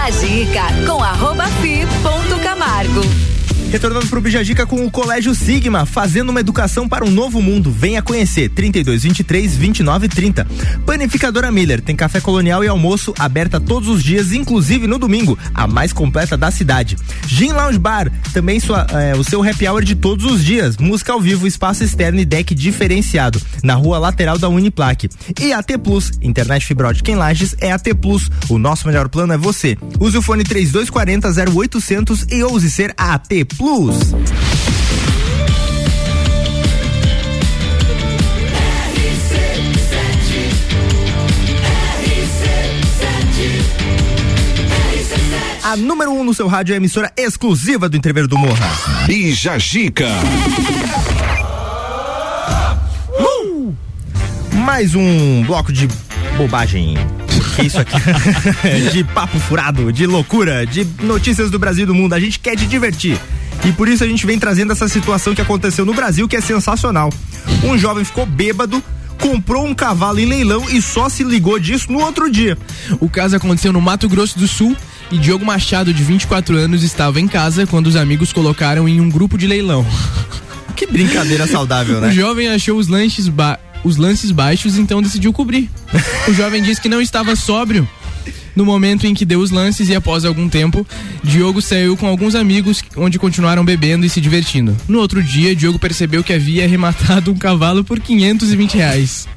Dica 0.06 0.62
com 0.86 1.02
arroba 1.04 1.44
fi 1.60 1.86
ponto 2.02 2.38
Camargo. 2.40 3.37
Retornando 3.70 4.06
pro 4.06 4.20
Bijagica 4.20 4.64
com 4.64 4.86
o 4.86 4.90
Colégio 4.90 5.34
Sigma, 5.34 5.84
fazendo 5.84 6.30
uma 6.30 6.40
educação 6.40 6.88
para 6.88 7.04
um 7.04 7.10
novo 7.10 7.42
mundo. 7.42 7.70
Venha 7.70 8.00
conhecer 8.00 8.48
32 8.48 9.02
23 9.02 9.56
29 9.56 10.08
30. 10.08 10.46
Panificadora 10.86 11.52
Miller 11.52 11.82
tem 11.82 11.94
café 11.94 12.18
colonial 12.18 12.64
e 12.64 12.68
almoço 12.68 13.12
aberta 13.18 13.60
todos 13.60 13.86
os 13.90 14.02
dias, 14.02 14.32
inclusive 14.32 14.86
no 14.86 14.98
domingo, 14.98 15.38
a 15.54 15.66
mais 15.66 15.92
completa 15.92 16.34
da 16.34 16.50
cidade. 16.50 16.96
Gin 17.26 17.52
Lounge 17.52 17.78
Bar, 17.78 18.10
também 18.32 18.58
sua, 18.58 18.86
é, 18.90 19.14
o 19.14 19.22
seu 19.22 19.42
happy 19.42 19.68
hour 19.68 19.84
de 19.84 19.94
todos 19.94 20.24
os 20.24 20.42
dias. 20.42 20.78
Música 20.78 21.12
ao 21.12 21.20
vivo, 21.20 21.46
espaço 21.46 21.84
externo 21.84 22.18
e 22.20 22.24
deck 22.24 22.54
diferenciado, 22.54 23.40
na 23.62 23.74
rua 23.74 23.98
lateral 23.98 24.38
da 24.38 24.48
Uniplaque. 24.48 25.10
E 25.38 25.52
AT 25.52 25.76
Plus, 25.84 26.12
internet 26.22 26.64
fibra 26.64 26.88
ótica 26.88 27.10
em 27.10 27.16
Lages 27.16 27.54
é 27.60 27.70
AT 27.70 27.86
Plus. 28.00 28.30
O 28.48 28.58
nosso 28.58 28.86
melhor 28.86 29.10
plano 29.10 29.34
é 29.34 29.36
você. 29.36 29.76
Use 30.00 30.16
o 30.16 30.22
fone 30.22 30.42
3240 30.42 31.28
0800 31.52 32.26
e 32.30 32.42
ouse 32.42 32.70
ser 32.70 32.94
AT 32.96 33.44
Plus. 33.58 34.14
A 45.64 45.76
número 45.76 46.12
1 46.12 46.20
um 46.20 46.24
no 46.24 46.32
seu 46.32 46.46
rádio 46.46 46.72
é 46.72 46.74
a 46.74 46.76
emissora 46.76 47.12
exclusiva 47.16 47.88
do 47.88 47.96
Entreveiro 47.96 48.28
do 48.28 48.38
Morra. 48.38 48.70
Bija 49.06 49.58
Gica. 49.58 50.08
Uh! 53.18 53.74
Mais 54.54 54.94
um 54.94 55.42
bloco 55.42 55.72
de 55.72 55.88
bobagem. 56.36 56.94
Que 57.56 57.66
isso 57.66 57.80
aqui? 57.80 57.96
de 58.92 59.02
papo 59.02 59.38
furado, 59.40 59.92
de 59.92 60.06
loucura, 60.06 60.64
de 60.64 60.86
notícias 61.02 61.50
do 61.50 61.58
Brasil 61.58 61.82
e 61.82 61.86
do 61.86 61.94
mundo. 61.94 62.12
A 62.12 62.20
gente 62.20 62.38
quer 62.38 62.56
te 62.56 62.64
divertir. 62.64 63.20
E 63.64 63.72
por 63.72 63.88
isso 63.88 64.04
a 64.04 64.06
gente 64.06 64.24
vem 64.26 64.38
trazendo 64.38 64.72
essa 64.72 64.88
situação 64.88 65.34
que 65.34 65.40
aconteceu 65.40 65.84
no 65.84 65.94
Brasil, 65.94 66.28
que 66.28 66.36
é 66.36 66.40
sensacional. 66.40 67.12
Um 67.64 67.76
jovem 67.76 68.04
ficou 68.04 68.24
bêbado, 68.24 68.82
comprou 69.20 69.66
um 69.66 69.74
cavalo 69.74 70.20
em 70.20 70.26
leilão 70.26 70.64
e 70.70 70.80
só 70.80 71.08
se 71.08 71.24
ligou 71.24 71.58
disso 71.58 71.90
no 71.92 72.00
outro 72.00 72.30
dia. 72.30 72.56
O 73.00 73.08
caso 73.08 73.36
aconteceu 73.36 73.72
no 73.72 73.80
Mato 73.80 74.08
Grosso 74.08 74.38
do 74.38 74.46
Sul 74.46 74.76
e 75.10 75.18
Diogo 75.18 75.44
Machado, 75.44 75.92
de 75.92 76.02
24 76.02 76.56
anos, 76.56 76.82
estava 76.82 77.20
em 77.20 77.26
casa 77.26 77.66
quando 77.66 77.86
os 77.86 77.96
amigos 77.96 78.32
colocaram 78.32 78.88
em 78.88 79.00
um 79.00 79.10
grupo 79.10 79.36
de 79.36 79.46
leilão. 79.46 79.86
Que 80.76 80.86
brincadeira 80.86 81.44
saudável, 81.48 82.00
né? 82.00 82.06
O 82.06 82.12
jovem 82.12 82.46
achou 82.46 82.78
os 82.78 82.86
lanches 82.86 83.26
ba 83.26 83.58
os 83.82 83.96
lances 83.96 84.30
baixos, 84.30 84.78
então 84.78 85.02
decidiu 85.02 85.32
cobrir. 85.32 85.68
O 86.28 86.32
jovem 86.32 86.62
disse 86.62 86.80
que 86.80 86.88
não 86.88 87.00
estava 87.00 87.34
sóbrio 87.34 87.88
no 88.54 88.64
momento 88.64 89.06
em 89.06 89.14
que 89.14 89.24
deu 89.24 89.40
os 89.40 89.50
lances 89.50 89.88
e 89.88 89.94
após 89.94 90.24
algum 90.24 90.48
tempo, 90.48 90.86
Diogo 91.22 91.60
saiu 91.60 91.96
com 91.96 92.06
alguns 92.06 92.34
amigos 92.34 92.82
onde 92.96 93.18
continuaram 93.18 93.64
bebendo 93.64 94.04
e 94.04 94.08
se 94.08 94.20
divertindo. 94.20 94.76
No 94.88 94.98
outro 95.00 95.22
dia, 95.22 95.54
Diogo 95.54 95.78
percebeu 95.78 96.24
que 96.24 96.32
havia 96.32 96.64
arrematado 96.64 97.30
um 97.30 97.36
cavalo 97.36 97.84
por 97.84 98.00
520 98.00 98.74
reais. 98.74 99.28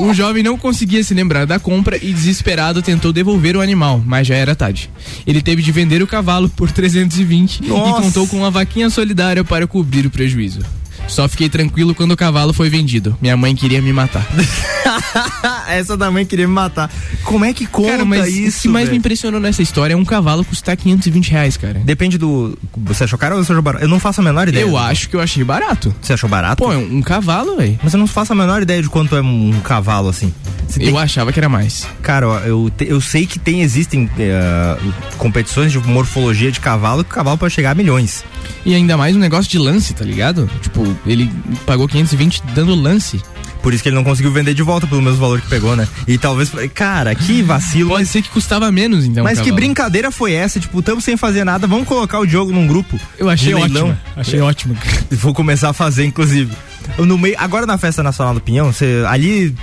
O 0.00 0.14
jovem 0.14 0.42
não 0.42 0.56
conseguia 0.56 1.02
se 1.02 1.12
lembrar 1.14 1.44
da 1.44 1.58
compra 1.58 1.96
e 1.96 2.12
desesperado 2.12 2.80
tentou 2.82 3.12
devolver 3.12 3.56
o 3.56 3.60
animal, 3.60 4.02
mas 4.04 4.26
já 4.26 4.34
era 4.36 4.54
tarde. 4.54 4.90
Ele 5.26 5.42
teve 5.42 5.62
de 5.62 5.72
vender 5.72 6.02
o 6.02 6.06
cavalo 6.06 6.48
por 6.48 6.70
320 6.70 7.64
Nossa. 7.64 8.00
e 8.00 8.02
contou 8.02 8.26
com 8.26 8.38
uma 8.38 8.50
vaquinha 8.50 8.88
solidária 8.88 9.42
para 9.42 9.66
cobrir 9.66 10.06
o 10.06 10.10
prejuízo. 10.10 10.60
Só 11.06 11.28
fiquei 11.28 11.48
tranquilo 11.48 11.94
quando 11.94 12.12
o 12.12 12.16
cavalo 12.16 12.52
foi 12.52 12.68
vendido. 12.70 13.16
Minha 13.20 13.36
mãe 13.36 13.54
queria 13.54 13.80
me 13.80 13.92
matar. 13.92 14.26
Essa 15.68 15.96
da 15.96 16.10
mãe 16.10 16.24
queria 16.24 16.46
me 16.46 16.52
matar. 16.54 16.90
Como 17.24 17.44
é 17.44 17.52
que 17.52 17.66
conta 17.66 17.90
Cara, 17.90 18.04
mas 18.04 18.28
isso? 18.34 18.58
o 18.58 18.62
que 18.62 18.68
mais 18.68 18.84
velho? 18.86 18.92
me 18.92 18.98
impressionou 18.98 19.40
nessa 19.40 19.62
história 19.62 19.94
é 19.94 19.96
um 19.96 20.04
cavalo 20.04 20.44
custar 20.44 20.76
520 20.76 21.30
reais, 21.30 21.56
cara. 21.56 21.80
Depende 21.84 22.18
do. 22.18 22.56
Você 22.76 23.04
achou 23.04 23.18
caro 23.18 23.36
ou 23.36 23.44
você 23.44 23.52
achou 23.52 23.62
barato? 23.62 23.84
Eu 23.84 23.88
não 23.88 24.00
faço 24.00 24.20
a 24.20 24.24
menor 24.24 24.48
ideia. 24.48 24.62
Eu 24.62 24.76
acho 24.76 25.08
que 25.08 25.16
eu 25.16 25.20
achei 25.20 25.42
barato. 25.44 25.94
Você 26.00 26.12
achou 26.12 26.28
barato? 26.28 26.62
Pô, 26.62 26.72
é 26.72 26.76
um, 26.76 27.00
cavalo, 27.02 27.56
velho. 27.56 27.78
Mas 27.82 27.92
eu 27.94 27.98
não 27.98 28.06
faço 28.06 28.32
a 28.32 28.36
menor 28.36 28.62
ideia 28.62 28.82
de 28.82 28.88
quanto 28.88 29.16
é 29.16 29.22
um 29.22 29.52
cavalo 29.62 30.08
assim. 30.08 30.32
Tem 30.74 30.88
Eu 30.88 30.98
achava 30.98 31.32
que 31.32 31.38
era 31.38 31.48
mais. 31.48 31.86
Cara, 32.02 32.28
ó, 32.28 32.38
eu, 32.40 32.70
te- 32.76 32.86
eu 32.88 33.00
sei 33.00 33.26
que 33.26 33.38
tem, 33.38 33.62
existem 33.62 34.10
eh, 34.18 34.76
competições 35.18 35.70
de 35.70 35.78
morfologia 35.78 36.50
de 36.50 36.58
cavalo 36.58 37.04
que 37.04 37.10
o 37.10 37.14
cavalo 37.14 37.38
pode 37.38 37.52
chegar 37.54 37.70
a 37.72 37.74
milhões. 37.74 38.24
E 38.64 38.74
ainda 38.74 38.96
mais 38.96 39.14
um 39.14 39.18
negócio 39.18 39.50
de 39.50 39.58
lance, 39.58 39.92
tá 39.94 40.04
ligado? 40.04 40.50
Tipo, 40.62 40.93
ele 41.06 41.30
pagou 41.66 41.88
520 41.88 42.42
dando 42.54 42.74
lance. 42.74 43.20
Por 43.62 43.72
isso 43.72 43.82
que 43.82 43.88
ele 43.88 43.96
não 43.96 44.04
conseguiu 44.04 44.30
vender 44.30 44.52
de 44.52 44.62
volta 44.62 44.86
pelo 44.86 45.00
mesmo 45.00 45.18
valor 45.18 45.40
que 45.40 45.48
pegou, 45.48 45.74
né? 45.74 45.88
E 46.06 46.18
talvez. 46.18 46.52
Cara, 46.74 47.14
que 47.14 47.40
vacilo. 47.42 47.88
Pode 47.88 48.02
mas, 48.02 48.10
ser 48.10 48.20
que 48.20 48.28
custava 48.28 48.70
menos, 48.70 49.06
então. 49.06 49.24
mas 49.24 49.40
que 49.40 49.50
brincadeira 49.50 50.10
foi 50.10 50.34
essa? 50.34 50.60
Tipo, 50.60 50.80
estamos 50.80 51.02
sem 51.02 51.16
fazer 51.16 51.44
nada, 51.44 51.66
vamos 51.66 51.88
colocar 51.88 52.18
o 52.18 52.26
Diogo 52.26 52.52
num 52.52 52.66
grupo. 52.66 53.00
Eu 53.18 53.30
achei 53.30 53.54
ótimo. 53.54 53.96
Achei 54.14 54.40
ótimo. 54.40 54.76
Vou 55.10 55.32
começar 55.32 55.70
a 55.70 55.72
fazer, 55.72 56.04
inclusive. 56.04 56.52
No 56.98 57.16
meio, 57.16 57.36
agora 57.38 57.64
na 57.64 57.78
Festa 57.78 58.02
Nacional 58.02 58.34
do 58.34 58.40
Pinhão, 58.40 58.70
você 58.70 59.02
ali 59.08 59.54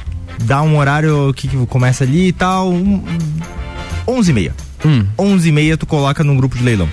dá 0.45 0.63
um 0.63 0.77
horário 0.77 1.31
que, 1.35 1.47
começa 1.67 2.03
ali 2.03 2.29
e 2.29 2.33
tal, 2.33 2.71
um, 2.73 3.03
11 4.07 4.31
e 4.31 4.33
meia. 4.33 4.55
Hum. 4.83 5.05
11 5.17 5.47
e 5.47 5.51
meia 5.51 5.77
tu 5.77 5.85
coloca 5.85 6.23
num 6.23 6.35
grupo 6.35 6.57
de 6.57 6.63
leilão. 6.63 6.89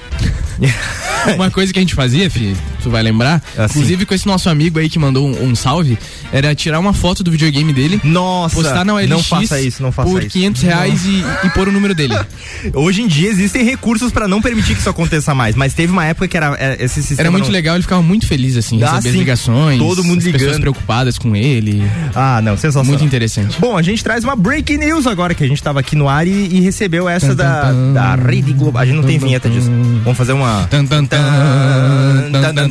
Uma 1.35 1.51
coisa 1.51 1.73
que 1.73 1.79
a 1.79 1.83
gente 1.83 1.95
fazia, 1.95 2.31
fi, 2.31 2.57
tu 2.83 2.91
vai 2.91 3.03
lembrar, 3.03 3.43
Assim. 3.57 3.79
inclusive 3.79 4.07
com 4.07 4.15
esse 4.15 4.27
nosso 4.27 4.49
amigo 4.49 4.79
aí 4.79 4.89
que 4.89 4.99
mandou 4.99 5.27
um, 5.29 5.49
um 5.51 5.55
salve, 5.55 5.99
era 6.33 6.55
tirar 6.55 6.79
uma 6.79 6.93
foto 6.93 7.23
do 7.25 7.31
videogame 7.31 7.73
dele, 7.73 8.01
Nossa, 8.05 8.55
postar 8.55 8.85
na 8.85 8.95
OLX 8.95 9.09
não 9.09 9.23
faça 9.23 9.61
isso, 9.61 9.83
não 9.83 9.93
faça 9.93 10.11
por 10.11 10.23
isso. 10.23 10.31
500 10.31 10.63
reais 10.63 11.05
e, 11.07 11.25
e 11.47 11.51
pôr 11.51 11.69
o 11.69 11.73
número 11.73 11.95
dele. 11.95 12.15
Hoje 12.75 13.03
em 13.03 13.07
dia 13.09 13.29
existem 13.31 13.65
recursos 13.65 14.11
pra 14.13 14.27
não 14.29 14.41
permitir 14.43 14.75
que 14.75 14.81
isso 14.81 14.91
aconteça 14.91 15.35
mais, 15.35 15.55
mas 15.57 15.75
teve 15.75 15.93
uma 15.93 16.05
época 16.05 16.29
que 16.29 16.37
era 16.37 16.55
é, 16.59 16.77
esse 16.85 16.97
sistema 17.03 17.21
Era 17.23 17.31
muito 17.31 17.45
não- 17.47 17.53
legal, 17.53 17.75
ele 17.77 17.83
ficava 17.83 18.03
muito 18.03 18.27
feliz 18.27 18.57
assim, 18.57 18.83
Ah, 18.83 18.93
receber 18.93 19.09
as 19.09 19.13
sim. 19.15 19.19
ligações, 19.19 19.79
Todo 19.79 20.05
mundo 20.05 20.19
as 20.19 20.25
pessoas 20.25 20.43
ligando. 20.43 20.61
preocupadas 20.61 21.19
com 21.19 21.35
ele. 21.37 21.83
Ah, 22.15 22.41
não, 22.43 22.57
sensacional. 22.57 22.85
Muito 22.87 23.05
interessante. 23.05 23.57
Bom, 23.61 23.77
a 23.77 23.83
gente 23.83 24.03
traz 24.03 24.25
uma 24.25 24.35
breaking 24.37 24.79
news 24.79 25.07
agora, 25.07 25.35
que 25.35 25.45
a 25.45 25.49
gente 25.49 25.63
tava 25.63 25.81
aqui 25.81 25.95
no 25.97 26.09
ar 26.09 26.27
e, 26.27 26.31
e 26.31 26.61
recebeu 26.61 27.09
essa 27.09 27.35
da, 27.35 27.73
da 27.93 28.15
Rede 28.15 28.53
Globo. 28.53 28.79
A 28.79 28.85
gente 28.87 28.97
não 28.97 29.03
tem 29.05 29.19
vinheta 29.19 29.49
disso. 29.49 29.71
Vamos 30.05 30.17
fazer 30.17 30.33
uma. 30.33 30.67
Tan, 30.71 30.85
tan, 30.87 31.05
tan, 31.05 31.19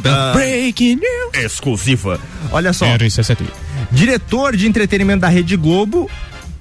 tan, 0.09 0.34
tan. 0.34 0.34
Breaking 0.34 0.95
news. 0.97 1.43
Exclusiva. 1.45 2.19
Olha 2.51 2.73
só. 2.73 2.85
RC7. 2.85 3.38
Diretor 3.91 4.55
de 4.55 4.67
entretenimento 4.67 5.21
da 5.21 5.29
Rede 5.29 5.55
Globo 5.55 6.09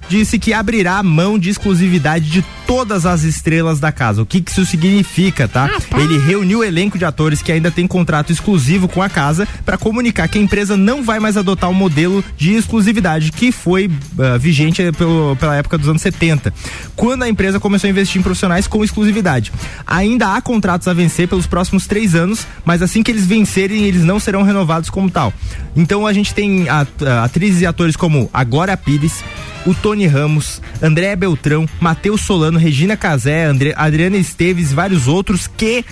disse 0.08 0.38
que 0.38 0.52
abrirá 0.52 1.02
mão 1.02 1.38
de 1.38 1.50
exclusividade 1.50 2.30
de 2.30 2.44
todas 2.66 3.06
as 3.06 3.22
estrelas 3.22 3.78
da 3.78 3.92
casa. 3.92 4.22
O 4.22 4.26
que, 4.26 4.40
que 4.40 4.50
isso 4.50 4.66
significa, 4.66 5.46
tá? 5.46 5.70
Ele 5.96 6.18
reuniu 6.18 6.60
o 6.60 6.64
elenco 6.64 6.98
de 6.98 7.04
atores 7.04 7.40
que 7.40 7.52
ainda 7.52 7.70
tem 7.70 7.86
contrato 7.86 8.32
exclusivo 8.32 8.88
com 8.88 9.00
a 9.02 9.08
casa 9.08 9.46
para 9.64 9.78
comunicar 9.78 10.26
que 10.28 10.38
a 10.38 10.40
empresa 10.42 10.76
não 10.76 11.02
vai 11.02 11.20
mais 11.20 11.36
adotar 11.36 11.70
o 11.70 11.74
modelo 11.74 12.24
de 12.36 12.54
exclusividade 12.54 13.30
que 13.30 13.52
foi 13.52 13.90
ah, 14.18 14.36
vigente 14.36 14.82
pelo, 14.92 15.36
pela 15.36 15.54
época 15.56 15.78
dos 15.78 15.88
anos 15.88 16.02
70, 16.02 16.52
quando 16.96 17.22
a 17.22 17.28
empresa 17.28 17.60
começou 17.60 17.86
a 17.86 17.90
investir 17.90 18.20
em 18.20 18.22
profissionais 18.22 18.66
com 18.66 18.82
exclusividade. 18.82 19.52
Ainda 19.86 20.34
há 20.34 20.40
contratos 20.42 20.88
a 20.88 20.92
vencer 20.92 21.28
pelos 21.28 21.46
próximos 21.46 21.86
três 21.86 22.14
anos, 22.14 22.46
mas 22.64 22.82
assim 22.82 23.02
que 23.02 23.10
eles 23.10 23.26
vencerem, 23.26 23.84
eles 23.84 24.02
não 24.02 24.18
serão 24.18 24.42
renovados 24.42 24.90
como 24.90 25.08
tal. 25.10 25.32
Então 25.76 26.06
a 26.06 26.12
gente 26.12 26.34
tem 26.34 26.68
at- 26.68 27.02
atrizes 27.24 27.60
e 27.60 27.66
atores 27.66 27.94
como 27.96 28.28
Agora 28.32 28.76
Pires, 28.76 29.22
o 29.64 29.74
Tony 29.74 29.95
Ramos, 30.04 30.60
André 30.82 31.16
Beltrão, 31.16 31.66
Matheus 31.80 32.20
Solano, 32.20 32.58
Regina 32.58 32.96
Casé, 32.96 33.44
André, 33.44 33.72
Adriana 33.76 34.18
Esteves 34.18 34.72
vários 34.72 35.08
outros 35.08 35.46
que, 35.46 35.84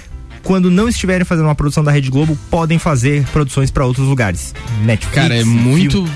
quando 0.43 0.71
não 0.71 0.89
estiverem 0.89 1.25
fazendo 1.25 1.47
uma 1.47 1.55
produção 1.55 1.83
da 1.85 1.91
Rede 1.93 2.11
Globo, 2.11 2.37
podem 2.51 2.79
fazer 2.79 3.25
produções 3.33 3.71
para 3.71 3.87
outros 3.87 4.07
lugares. 4.09 4.53
Netflix. 4.83 5.15
Cara, 5.15 5.37
é 5.37 5.43
filme. 5.43 6.11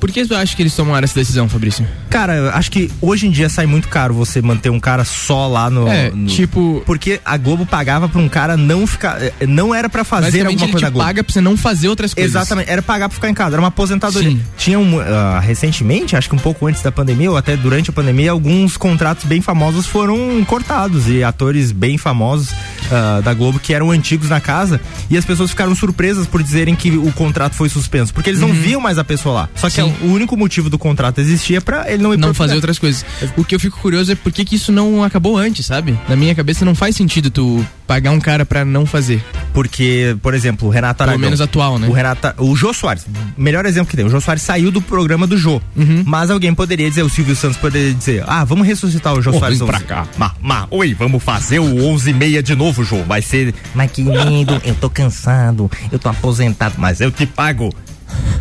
Por 0.00 0.10
que 0.12 0.24
tu 0.24 0.34
acha 0.34 0.54
que 0.54 0.62
eles 0.62 0.74
tomaram 0.74 1.04
essa 1.04 1.14
decisão, 1.18 1.48
Fabrício? 1.48 1.86
Cara, 2.08 2.34
eu 2.36 2.50
acho 2.50 2.70
que 2.70 2.90
hoje 3.00 3.26
em 3.26 3.30
dia 3.30 3.48
sai 3.48 3.66
muito 3.66 3.88
caro 3.88 4.14
você 4.14 4.40
manter 4.40 4.70
um 4.70 4.78
cara 4.80 5.04
só 5.04 5.46
lá 5.48 5.68
no. 5.68 5.88
É, 5.88 6.10
no- 6.10 6.26
tipo- 6.28 6.82
Porque 6.86 7.20
a 7.24 7.36
Globo 7.36 7.66
pagava 7.66 8.08
pra 8.08 8.20
um 8.20 8.28
cara 8.28 8.56
não 8.56 8.86
ficar. 8.86 9.20
eh, 9.22 9.32
Não 9.46 9.74
era 9.74 9.88
pra 9.88 10.04
fazer 10.04 10.46
alguma 10.46 10.50
ele 10.64 10.72
coisa 10.72 10.76
te 10.78 10.82
da 10.82 10.90
Globo. 10.90 11.04
paga 11.06 11.24
pra 11.24 11.32
você 11.32 11.40
não 11.40 11.56
fazer 11.56 11.88
outras 11.88 12.14
coisas. 12.14 12.30
Exatamente, 12.34 12.70
era 12.70 12.80
pagar 12.80 13.08
pra 13.08 13.14
ficar 13.16 13.28
em 13.28 13.34
casa, 13.34 13.54
era 13.56 13.62
uma 13.62 13.68
aposentadoria. 13.68 14.30
Sim. 14.30 14.40
Tinha 14.56 14.78
um, 14.78 15.00
ah, 15.00 15.40
recentemente, 15.40 16.14
acho 16.16 16.28
que 16.28 16.34
um 16.36 16.38
pouco 16.38 16.66
antes 16.66 16.80
da 16.82 16.92
pandemia, 16.92 17.30
ou 17.30 17.36
até 17.36 17.56
durante 17.56 17.90
a 17.90 17.92
pandemia, 17.92 18.30
alguns 18.30 18.76
contratos 18.76 19.24
bem 19.24 19.40
famosos 19.40 19.86
foram 19.86 20.44
cortados 20.46 21.08
e 21.08 21.24
atores 21.24 21.72
bem 21.72 21.98
famosos 21.98 22.50
ah, 22.90 23.20
da 23.22 23.32
Globo 23.34 23.58
que 23.58 23.72
eram 23.74 23.90
antigos 23.90 24.28
na 24.28 24.40
casa 24.40 24.80
e 25.10 25.16
as 25.16 25.24
pessoas 25.24 25.50
ficaram 25.50 25.74
surpresas 25.74 26.26
por 26.26 26.42
dizerem 26.42 26.74
que 26.74 26.90
o 26.90 27.12
contrato 27.12 27.54
foi 27.54 27.68
suspenso, 27.68 28.12
porque 28.12 28.30
eles 28.30 28.40
não 28.40 28.52
viam 28.52 28.80
mais 28.80 28.98
a 28.98 29.04
pessoa 29.04 29.34
lá. 29.34 29.48
Só 29.54 29.68
que 29.70 29.78
Uhum. 29.82 29.88
Sim. 30.00 30.06
o 30.08 30.12
único 30.12 30.36
motivo 30.36 30.68
do 30.68 30.76
contrato 30.78 31.20
existia 31.20 31.60
pra 31.60 31.90
ele 31.90 32.02
não 32.02 32.12
ir 32.12 32.16
não 32.16 32.34
fazer 32.34 32.54
outras 32.56 32.78
coisas. 32.78 33.04
O 33.36 33.44
que 33.44 33.54
eu 33.54 33.60
fico 33.60 33.78
curioso 33.80 34.10
é 34.12 34.14
por 34.14 34.32
que, 34.32 34.44
que 34.44 34.56
isso 34.56 34.72
não 34.72 35.02
acabou 35.04 35.36
antes, 35.38 35.64
sabe? 35.66 35.96
Na 36.08 36.16
minha 36.16 36.34
cabeça 36.34 36.64
não 36.64 36.74
faz 36.74 36.96
sentido 36.96 37.30
tu 37.30 37.64
pagar 37.86 38.10
um 38.10 38.18
cara 38.20 38.44
pra 38.44 38.64
não 38.64 38.84
fazer. 38.84 39.22
Porque, 39.52 40.16
por 40.22 40.34
exemplo, 40.34 40.68
o 40.68 40.70
Renato 40.70 40.98
Pelo 40.98 41.10
Aragão. 41.10 41.24
menos 41.26 41.40
atual, 41.40 41.78
né? 41.78 41.88
O 41.88 41.92
Renato, 41.92 42.32
o 42.42 42.54
Jô 42.54 42.72
Soares, 42.72 43.06
melhor 43.36 43.64
exemplo 43.66 43.90
que 43.90 43.96
tem. 43.96 44.04
O 44.06 44.10
Jô 44.10 44.20
Soares 44.20 44.42
saiu 44.42 44.70
do 44.70 44.80
programa 44.82 45.26
do 45.26 45.36
Jô. 45.36 45.60
Uhum. 45.76 46.02
Mas 46.06 46.30
alguém 46.30 46.54
poderia 46.54 46.88
dizer, 46.88 47.02
o 47.02 47.08
Silvio 47.08 47.34
Santos 47.34 47.56
poderia 47.56 47.92
dizer, 47.94 48.24
ah, 48.26 48.44
vamos 48.44 48.66
ressuscitar 48.66 49.14
o 49.14 49.22
Jô 49.22 49.30
Ô, 49.30 49.38
Soares. 49.38 49.58
vem 49.58 49.66
pra 49.66 49.76
11. 49.78 49.84
cá. 49.86 50.06
Ma, 50.16 50.32
ma, 50.40 50.66
oi, 50.70 50.94
vamos 50.94 51.22
fazer 51.22 51.58
o 51.60 51.84
11 51.86 52.10
e 52.10 52.14
meia 52.14 52.42
de 52.42 52.54
novo, 52.54 52.77
Jô. 52.84 53.02
Vai 53.04 53.22
ser, 53.22 53.54
mas 53.74 53.90
que 53.90 54.02
lindo, 54.02 54.60
eu 54.64 54.74
tô 54.74 54.88
cansado, 54.90 55.70
eu 55.90 55.98
tô 55.98 56.08
aposentado, 56.08 56.74
mas 56.78 57.00
eu 57.00 57.10
te 57.10 57.26
pago. 57.26 57.72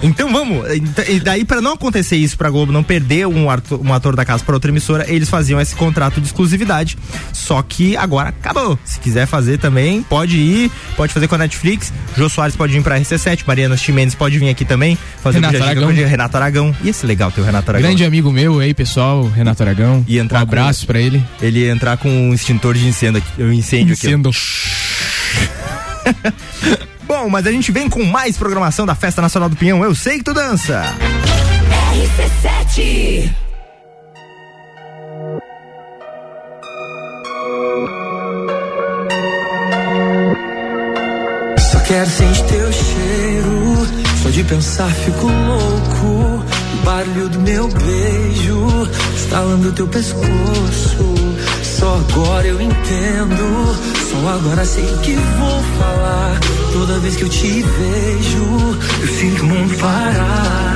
Então 0.04 0.32
vamos, 0.32 0.70
Ent- 0.72 1.10
e 1.10 1.20
daí 1.20 1.44
pra 1.44 1.60
não 1.62 1.74
acontecer 1.74 2.16
isso 2.18 2.38
pra 2.38 2.50
Globo 2.50 2.72
não 2.72 2.84
perder 2.84 3.26
um 3.28 3.50
ator, 3.50 3.82
um 3.84 3.92
ator 3.94 4.16
da 4.16 4.24
casa 4.24 4.44
pra 4.44 4.54
outra 4.56 4.70
emissora, 4.70 5.06
eles 5.12 5.28
faziam 5.30 5.60
esse 5.60 5.76
contrato 5.76 6.22
de 6.22 6.28
exclusividade. 6.28 6.98
Só 7.34 7.62
que 7.64 7.98
agora 7.98 8.30
acabou. 8.30 8.78
Se 8.86 9.00
quiser 9.00 9.26
fazer 9.26 9.58
também, 9.58 10.04
pode 10.04 10.38
ir, 10.38 10.72
pode 10.96 11.12
fazer 11.14 11.28
com 11.28 11.36
a 11.36 11.40
Netflix. 11.40 11.92
Jô 12.16 12.30
Soares 12.30 12.56
pode 12.56 12.74
vir 12.74 12.84
pra 12.84 13.00
RC7, 13.00 13.42
Mariana 13.48 13.76
Chimenez 13.76 14.14
pode 14.14 14.38
vir 14.38 14.50
aqui 14.50 14.66
também, 14.66 14.98
fazer 15.24 15.40
Renato 15.40 15.64
Aragão. 15.64 15.88
Renato 15.90 16.38
Aragão. 16.38 16.76
Ia 16.84 16.94
ser 16.94 17.08
legal 17.08 17.32
ter 17.32 17.42
o 17.42 17.44
Renato 17.44 17.72
Aragão. 17.72 17.88
Grande 17.90 18.06
amigo 18.06 18.32
meu 18.32 18.60
aí, 18.60 18.74
pessoal, 18.74 19.28
Renato 19.28 19.64
Aragão. 19.64 20.06
E 20.08 20.20
entrar 20.20 20.40
um 20.40 20.44
abraço 20.44 20.86
pra 20.86 21.00
ele. 21.00 21.24
Ele 21.42 21.60
ia 21.60 21.72
entrar 21.72 21.98
com 21.98 22.10
um 22.10 22.34
extintor 22.34 22.76
de 22.76 22.88
incêndio 22.88 23.22
aqui, 23.26 23.44
um 23.44 23.52
incêndio 23.52 23.94
aqui. 23.94 24.08
Bom, 27.08 27.30
mas 27.30 27.48
a 27.48 27.52
gente 27.52 27.72
vem 27.72 27.90
com 27.90 28.04
mais 28.04 28.38
programação 28.38 28.86
da 28.86 28.94
Festa 28.94 29.22
Nacional 29.22 29.48
do 29.48 29.56
Pinhão. 29.56 29.82
Eu 29.82 29.96
sei 29.96 30.18
que 30.18 30.26
tu 30.26 30.34
dança. 30.34 30.84
RC7 31.94 33.30
Só 41.58 41.80
quero 41.80 42.10
sentir 42.10 42.44
teu 42.44 42.74
cheiro. 42.74 43.88
Só 44.22 44.30
de 44.30 44.44
pensar 44.44 44.90
fico 44.92 45.28
louco. 45.28 46.44
O 46.74 46.86
barulho 46.86 47.30
do 47.30 47.40
meu 47.40 47.68
beijo, 47.70 48.90
estalando 49.16 49.72
teu 49.72 49.88
pescoço. 49.88 51.27
Só 51.78 51.96
agora 51.96 52.48
eu 52.48 52.60
entendo. 52.60 53.76
Só 54.10 54.30
agora 54.30 54.66
sei 54.66 54.86
que 55.04 55.14
vou 55.14 55.64
falar. 55.80 56.40
Toda 56.74 57.00
vez 57.00 57.16
que 57.16 57.24
eu 57.24 57.30
te 57.30 57.62
vejo, 57.62 58.80
eu 59.02 59.08
sinto 59.08 59.44
o 59.44 59.46
mundo 59.46 59.78
parar. 59.78 60.68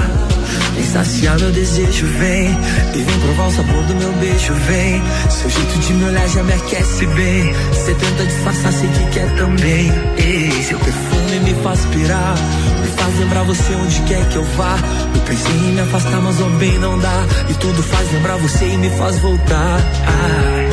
Meu 1.42 1.52
desejo, 1.52 2.06
vem. 2.20 2.50
E 2.94 3.02
vem 3.02 3.20
provar 3.20 3.48
o 3.48 3.52
sabor 3.52 3.84
do 3.86 3.96
meu 3.96 4.12
beijo, 4.14 4.54
vem. 4.54 5.02
Seu 5.30 5.50
jeito 5.50 5.80
de 5.80 5.94
me 5.94 6.04
olhar 6.06 6.28
já 6.28 6.44
me 6.44 6.54
aquece 6.54 7.08
bem. 7.08 7.54
Cê 7.74 7.94
tenta 7.96 8.26
disfarçar, 8.26 8.72
sei 8.72 8.90
que 8.90 9.06
quer 9.12 9.36
também. 9.36 9.92
Ei, 10.18 10.64
seu 10.64 10.78
perfume 10.78 11.40
me 11.44 11.54
faz 11.64 11.86
pirar. 11.86 12.36
Me 12.80 12.88
faz 12.88 13.20
lembrar 13.20 13.44
você 13.44 13.74
onde 13.74 14.02
quer 14.04 14.30
que 14.30 14.36
eu 14.36 14.44
vá. 14.56 14.78
Eu 15.16 15.22
pensei 15.22 15.56
em 15.56 15.74
me 15.74 15.82
afastar, 15.82 16.22
mas 16.22 16.40
o 16.40 16.46
bem 16.52 16.78
não 16.80 17.00
dá. 17.00 17.26
E 17.50 17.54
tudo 17.56 17.82
faz 17.82 18.12
lembrar 18.14 18.38
você 18.38 18.66
e 18.66 18.78
me 18.78 18.90
faz 18.92 19.18
voltar. 19.20 19.80
Ai. 20.06 20.71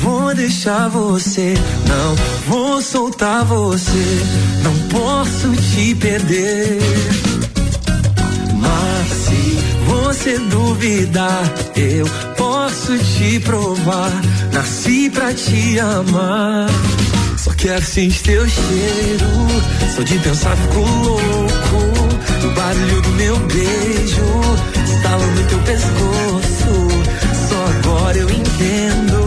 Vou 0.00 0.34
deixar 0.34 0.88
você, 0.88 1.54
não 1.88 2.14
vou 2.48 2.82
soltar 2.82 3.44
você, 3.44 4.22
não 4.62 4.72
posso 4.88 5.52
te 5.56 5.94
perder. 5.94 6.78
Mas 8.54 9.08
se 9.08 9.58
você 9.86 10.38
duvidar, 10.38 11.52
eu 11.74 12.06
posso 12.36 12.96
te 12.98 13.40
provar. 13.40 14.12
Nasci 14.52 15.10
pra 15.10 15.32
te 15.32 15.78
amar. 15.78 16.68
Só 17.36 17.50
quero 17.52 17.84
sentir 17.84 18.22
teu 18.22 18.48
cheiro. 18.48 19.26
Só 19.94 20.02
de 20.02 20.18
pensar 20.18 20.56
fico 20.56 20.80
louco. 20.80 21.26
O 22.44 22.54
barulho 22.54 23.02
do 23.02 23.10
meu 23.10 23.38
beijo, 23.38 24.22
estalando 24.84 25.42
teu 25.48 25.58
pescoço. 25.60 26.88
Só 27.48 27.88
agora 27.88 28.18
eu 28.18 28.30
entendo. 28.30 29.25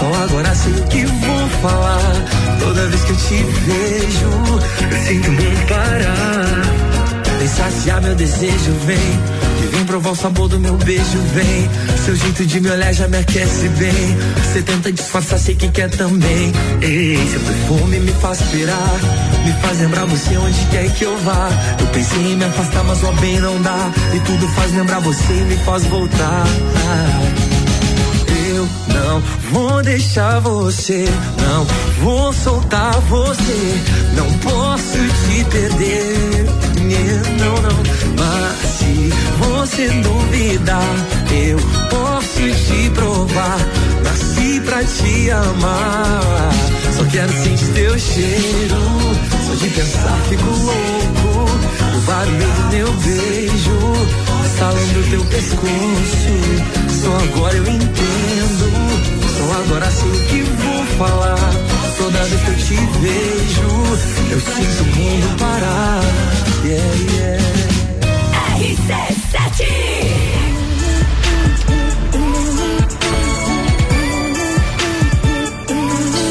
Só 0.00 0.06
agora 0.06 0.54
sei 0.54 0.72
o 0.72 0.82
que 0.86 1.04
vou 1.04 1.48
falar. 1.60 2.24
Toda 2.58 2.86
vez 2.86 3.04
que 3.04 3.10
eu 3.10 3.16
te 3.16 3.34
vejo, 3.66 5.06
sinto 5.06 5.30
mundo 5.30 5.66
parar. 5.68 7.38
Vem 7.38 7.48
saciar 7.48 8.00
meu 8.00 8.14
desejo, 8.14 8.72
vem. 8.86 8.96
E 9.62 9.66
vem 9.66 9.84
provar 9.84 10.12
o 10.12 10.16
sabor 10.16 10.48
do 10.48 10.58
meu 10.58 10.74
beijo, 10.78 11.18
vem. 11.34 11.70
Seu 12.02 12.16
jeito 12.16 12.46
de 12.46 12.60
me 12.62 12.70
olhar 12.70 12.94
já 12.94 13.08
me 13.08 13.18
aquece 13.18 13.68
bem. 13.68 14.16
Você 14.42 14.62
tenta 14.62 14.90
disfarçar, 14.90 15.38
sei 15.38 15.54
que 15.54 15.68
quer 15.68 15.90
também. 15.90 16.50
Ei, 16.80 17.18
seu 17.30 17.40
perfume 17.40 18.00
me 18.00 18.12
faz 18.22 18.40
pirar. 18.40 19.00
Me 19.44 19.52
faz 19.60 19.80
lembrar 19.80 20.06
você 20.06 20.34
onde 20.38 20.64
quer 20.70 20.90
que 20.94 21.04
eu 21.04 21.18
vá. 21.18 21.50
Eu 21.78 21.86
pensei 21.88 22.32
em 22.32 22.36
me 22.36 22.44
afastar, 22.44 22.84
mas 22.84 23.02
o 23.02 23.12
bem 23.20 23.38
não 23.38 23.60
dá. 23.60 23.90
E 24.14 24.20
tudo 24.20 24.48
faz 24.48 24.74
lembrar 24.74 25.00
você 25.00 25.32
e 25.34 25.44
me 25.44 25.56
faz 25.58 25.84
voltar. 25.84 26.46
Eu 28.60 28.68
não 28.88 29.22
vou 29.52 29.82
deixar 29.82 30.38
você, 30.40 31.06
não 31.40 31.64
vou 32.02 32.30
soltar 32.30 33.00
você. 33.08 33.80
Não 34.14 34.30
posso 34.38 34.98
te 34.98 35.44
perder, 35.44 36.44
não, 37.38 37.54
não. 37.62 37.82
Mas 38.18 38.70
se 38.76 39.10
você 39.38 39.88
duvidar, 40.02 40.94
eu 41.32 41.56
posso 41.88 42.66
te 42.66 42.90
provar. 42.90 43.58
Nasci 44.04 44.60
pra 44.60 44.84
te 44.84 45.30
amar. 45.30 46.50
Só 46.98 47.04
quero 47.04 47.32
sentir 47.32 47.66
teu 47.72 47.98
cheiro. 47.98 48.76
Só 49.46 49.54
de 49.54 49.70
pensar 49.70 50.18
fico 50.28 50.44
louco. 50.44 51.50
O 51.96 52.00
barulho 52.02 52.46
do 52.46 52.76
meu 52.76 52.92
beijo. 52.92 54.29
Estalando 54.60 55.02
teu 55.08 55.24
pescoço. 55.24 56.34
Só 57.02 57.16
agora 57.16 57.56
eu 57.56 57.62
entendo. 57.62 58.66
Só 59.38 59.44
agora 59.54 59.90
sei 59.90 60.10
o 60.10 60.26
que 60.26 60.42
vou 60.42 60.84
falar. 60.98 61.50
Toda 61.96 62.18
vez 62.24 62.42
que 62.42 62.50
eu 62.50 62.56
te 62.56 62.74
vejo, 62.98 63.62
eu 64.30 64.38
sinto 64.38 64.82
o 64.82 64.86
mundo 64.98 65.38
parar. 65.38 66.02
Yeah, 66.62 66.94
yeah. 67.10 67.40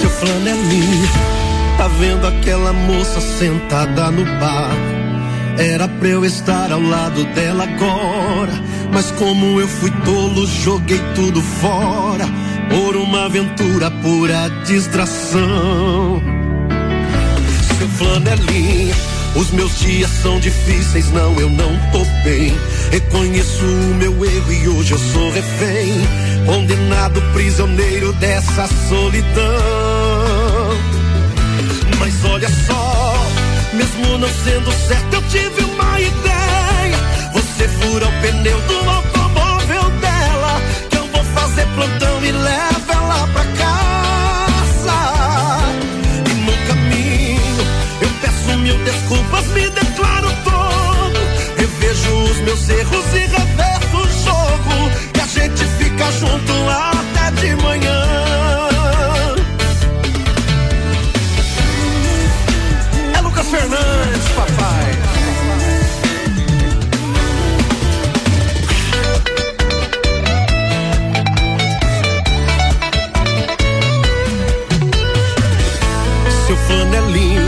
Seu 0.01 0.09
flanelinho, 0.11 1.09
tá 1.79 1.87
vendo 1.99 2.27
aquela 2.27 2.73
moça 2.73 3.19
sentada 3.21 4.11
no 4.11 4.23
bar? 4.39 4.98
Era 5.59 5.89
pra 5.89 6.07
eu 6.07 6.23
estar 6.23 6.71
ao 6.71 6.81
lado 6.81 7.21
dela 7.35 7.65
agora. 7.65 8.53
Mas 8.93 9.11
como 9.11 9.59
eu 9.59 9.67
fui 9.67 9.91
tolo, 10.05 10.47
joguei 10.47 11.01
tudo 11.15 11.41
fora. 11.41 12.25
Por 12.69 12.95
uma 12.95 13.25
aventura 13.25 13.91
pura 13.91 14.47
distração. 14.65 16.23
Seu 17.77 17.89
flanelinha, 17.89 18.95
os 19.35 19.51
meus 19.51 19.77
dias 19.79 20.09
são 20.21 20.39
difíceis, 20.39 21.11
não, 21.11 21.37
eu 21.37 21.49
não 21.49 21.77
tô 21.91 22.05
bem. 22.23 22.55
Reconheço 22.89 23.65
o 23.65 23.95
meu 23.95 24.13
erro 24.23 24.53
e 24.53 24.67
hoje 24.69 24.93
eu 24.93 24.97
sou 24.97 25.29
refém. 25.29 25.93
Condenado 26.45 27.21
prisioneiro 27.33 28.13
dessa 28.13 28.65
solidão. 28.87 29.19
Mas 31.99 32.23
olha 32.23 32.49
só, 32.65 32.78
mesmo 33.79 34.17
não 34.17 34.27
sendo 34.27 34.71
certo, 34.87 35.13
eu 35.13 35.21
tive 35.29 35.63
uma 35.63 35.99
ideia. 36.01 36.97
Você 37.31 37.67
fura 37.67 38.07
o 38.07 38.11
pneu 38.21 38.59
do 38.61 38.89
automóvel 38.89 39.89
dela. 40.01 40.61
Que 40.89 40.97
eu 40.97 41.07
vou 41.07 41.23
fazer 41.23 41.65
plantão 41.75 42.25
e 42.25 42.31
levo 42.31 42.91
ela 42.91 43.27
pra 43.27 43.45
casa. 43.63 44.99
E 46.29 46.33
no 46.45 46.67
caminho, 46.67 47.65
eu 48.01 48.09
peço 48.21 48.57
mil 48.57 48.77
desculpas, 48.83 49.45
me 49.47 49.69
declaro 49.69 50.29
todo. 50.43 51.19
Revejo 51.57 52.23
os 52.31 52.37
meus 52.41 52.69
erros 52.69 53.05
e 53.13 53.19
reverto 53.19 53.97
o 53.97 54.09
jogo. 54.25 54.91
E 55.15 55.21
a 55.21 55.25
gente 55.25 55.63
fica 55.77 56.11
junto 56.19 56.53
até 56.69 57.31
de 57.41 57.55
manhã. 57.63 58.28
Fernandes, 63.49 64.27
papai. 64.35 64.91
Seu 76.45 76.55
flanelinho, 76.57 77.41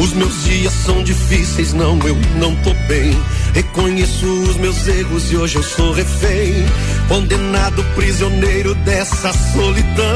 os 0.00 0.12
meus 0.14 0.44
dias 0.44 0.72
são 0.72 1.04
difíceis, 1.04 1.72
não, 1.72 1.96
eu 2.00 2.16
não 2.40 2.56
tô 2.56 2.74
bem. 2.88 3.16
Reconheço 3.54 4.26
os 4.26 4.56
meus 4.56 4.86
erros 4.88 5.30
e 5.30 5.36
hoje 5.36 5.56
eu 5.56 5.62
sou 5.62 5.92
refém. 5.92 6.66
Condenado 7.08 7.84
prisioneiro 7.94 8.74
dessa 8.74 9.32
solidão. 9.32 10.06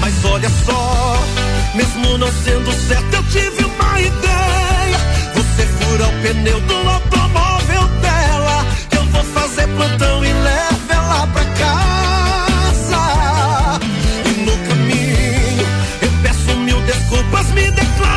Mas 0.00 0.24
olha 0.24 0.50
só, 0.66 1.11
mesmo 2.12 2.18
não 2.18 2.32
sendo 2.32 2.72
certo, 2.72 3.14
eu 3.14 3.22
tive 3.24 3.64
uma 3.64 4.00
ideia. 4.00 4.98
Você 5.34 5.66
fura 5.66 6.08
o 6.08 6.22
pneu 6.22 6.60
do 6.60 6.74
automóvel 6.88 7.88
dela. 8.00 8.66
Eu 8.94 9.04
vou 9.06 9.24
fazer 9.24 9.66
plantão 9.68 10.24
e 10.24 10.32
levo 10.32 10.92
ela 10.92 11.26
pra 11.28 11.44
casa. 11.44 13.00
E 14.26 14.30
no 14.42 14.56
caminho, 14.68 15.66
eu 16.02 16.12
peço 16.22 16.56
mil 16.58 16.80
desculpas, 16.82 17.50
me 17.50 17.70
declaro 17.70 18.11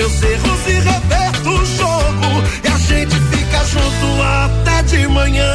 meus 0.00 0.22
erros 0.22 0.66
e 0.66 0.72
reverto 0.72 1.50
o 1.50 1.66
jogo. 1.66 2.42
E 2.64 2.68
a 2.68 2.78
gente 2.78 3.14
fica 3.30 3.64
junto 3.66 4.22
até 4.22 4.82
de 4.84 5.06
manhã. 5.08 5.54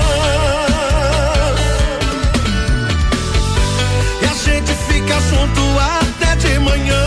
E 4.21 4.25
a 4.25 4.33
gente 4.45 4.71
fica 4.87 5.19
junto 5.31 5.61
até 5.79 6.35
de 6.35 6.59
manhã. 6.59 7.04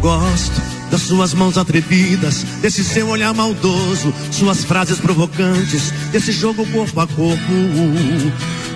Gosto 0.00 0.60
das 0.90 1.02
suas 1.02 1.32
mãos 1.34 1.56
atrevidas, 1.56 2.42
desse 2.60 2.82
seu 2.82 3.08
olhar 3.08 3.32
maldoso, 3.32 4.12
suas 4.32 4.64
frases 4.64 4.98
provocantes, 4.98 5.92
desse 6.10 6.32
jogo 6.32 6.66
corpo 6.66 7.00
a 7.00 7.06
corpo. 7.06 7.52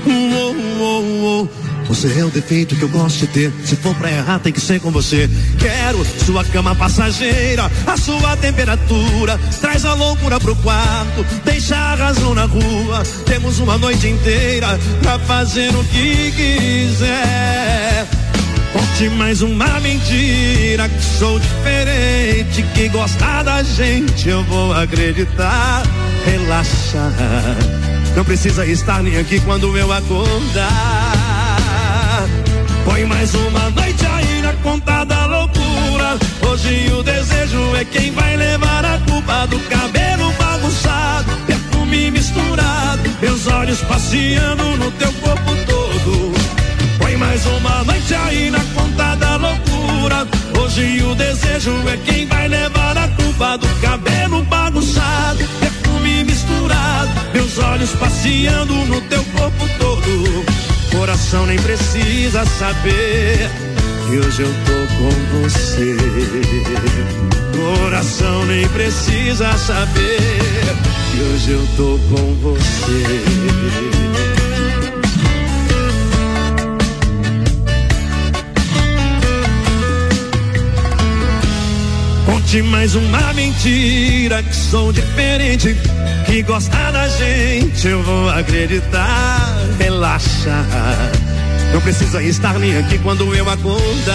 Uh, 0.06 0.10
uh, 0.10 1.42
uh. 1.42 1.48
Você 1.88 2.18
é 2.18 2.24
o 2.24 2.30
defeito 2.30 2.74
que 2.76 2.82
eu 2.82 2.88
gosto 2.88 3.18
de 3.20 3.26
ter. 3.26 3.52
Se 3.64 3.76
for 3.76 3.94
pra 3.94 4.10
errar, 4.10 4.38
tem 4.38 4.52
que 4.52 4.60
ser 4.60 4.80
com 4.80 4.90
você. 4.90 5.28
Quero 5.59 6.05
sua 6.24 6.44
cama 6.44 6.74
passageira, 6.74 7.70
a 7.86 7.96
sua 7.96 8.36
temperatura. 8.36 9.38
Traz 9.60 9.84
a 9.84 9.94
loucura 9.94 10.40
pro 10.40 10.56
quarto, 10.56 11.24
deixa 11.44 11.76
a 11.76 11.94
razão 11.94 12.34
na 12.34 12.46
rua. 12.46 13.02
Temos 13.26 13.59
uma 13.59 13.76
noite 13.76 14.09
inteira 14.09 14.78
pra 15.02 15.18
fazer 15.20 15.74
o 15.74 15.84
que 15.84 16.32
quiser. 16.32 17.93
Conte 18.74 19.09
mais 19.10 19.40
uma 19.40 19.78
mentira 19.78 20.88
que 20.88 21.01
sou 21.01 21.38
diferente, 21.38 22.60
que 22.74 22.88
gostar 22.88 23.44
da 23.44 23.62
gente 23.62 24.28
eu 24.28 24.42
vou 24.42 24.72
acreditar. 24.72 25.84
Relaxa, 26.24 27.12
não 28.16 28.24
precisa 28.24 28.66
estar 28.66 29.01
nem 29.01 29.16
aqui 29.16 29.38
quando 29.42 29.78
eu 29.78 29.92
acordar. 29.92 30.64
Põe 32.84 33.05
mais 33.05 33.32
uma 33.32 33.70
noite 33.70 34.05
aí 34.06 34.42
na 34.42 34.52
conta 34.55 35.05
da 35.05 35.24
loucura. 35.26 36.18
Hoje 36.51 36.92
o 36.92 37.02
desejo 37.05 37.76
é 37.76 37.84
quem 37.84 38.10
vai 38.10 38.36
levar 38.36 38.84
a 38.84 38.98
culpa 39.09 39.46
do 39.46 39.60
cabelo 39.68 40.32
bagunçado, 40.32 41.30
perfume 41.46 42.10
misturado, 42.10 43.09
meus 43.22 43.46
olhos 43.46 43.80
passeando 43.82 44.64
no 44.76 44.90
teu 44.90 45.12
corpo 45.12 45.55
todo. 45.64 45.73
Mais 47.35 47.47
uma 47.47 47.82
noite 47.82 48.15
aí 48.15 48.48
na 48.48 48.61
conta 48.77 49.16
da 49.16 49.35
loucura. 49.35 50.24
Hoje 50.56 51.02
o 51.02 51.16
desejo 51.16 51.73
é 51.89 51.97
quem 51.97 52.27
vai 52.27 52.47
levar 52.47 52.97
a 52.97 53.09
culpa 53.09 53.59
do 53.59 53.66
cabelo 53.81 54.44
bagunçado, 54.44 55.44
perfume 55.59 56.23
misturado, 56.23 57.11
meus 57.32 57.59
olhos 57.59 57.90
passeando 57.97 58.73
no 58.86 59.01
teu 59.09 59.24
corpo 59.36 59.69
todo. 59.81 60.44
Coração 60.97 61.44
nem 61.47 61.59
precisa 61.59 62.47
saber 62.47 63.51
que 64.06 64.16
hoje 64.16 64.43
eu 64.43 64.55
tô 64.65 64.86
com 64.94 65.11
você. 65.43 65.97
Coração 67.59 68.47
nem 68.47 68.69
precisa 68.69 69.59
saber 69.59 70.20
que 71.11 71.20
hoje 71.20 71.51
eu 71.51 71.66
tô 71.77 71.98
com 72.15 72.32
você. 72.35 73.24
Conte 82.55 82.62
mais 82.70 82.94
uma 82.94 83.32
mentira 83.32 84.40
que 84.40 84.55
sou 84.55 84.93
diferente. 84.93 85.76
Que 86.24 86.40
gosta 86.44 86.93
da 86.93 87.09
gente, 87.09 87.89
eu 87.89 88.01
vou 88.01 88.28
acreditar. 88.28 89.59
Relaxa, 89.76 90.64
não 91.72 91.81
precisa 91.81 92.22
estar 92.22 92.56
nem 92.60 92.78
aqui 92.78 92.97
quando 92.98 93.35
eu 93.35 93.51
acordar. 93.51 94.14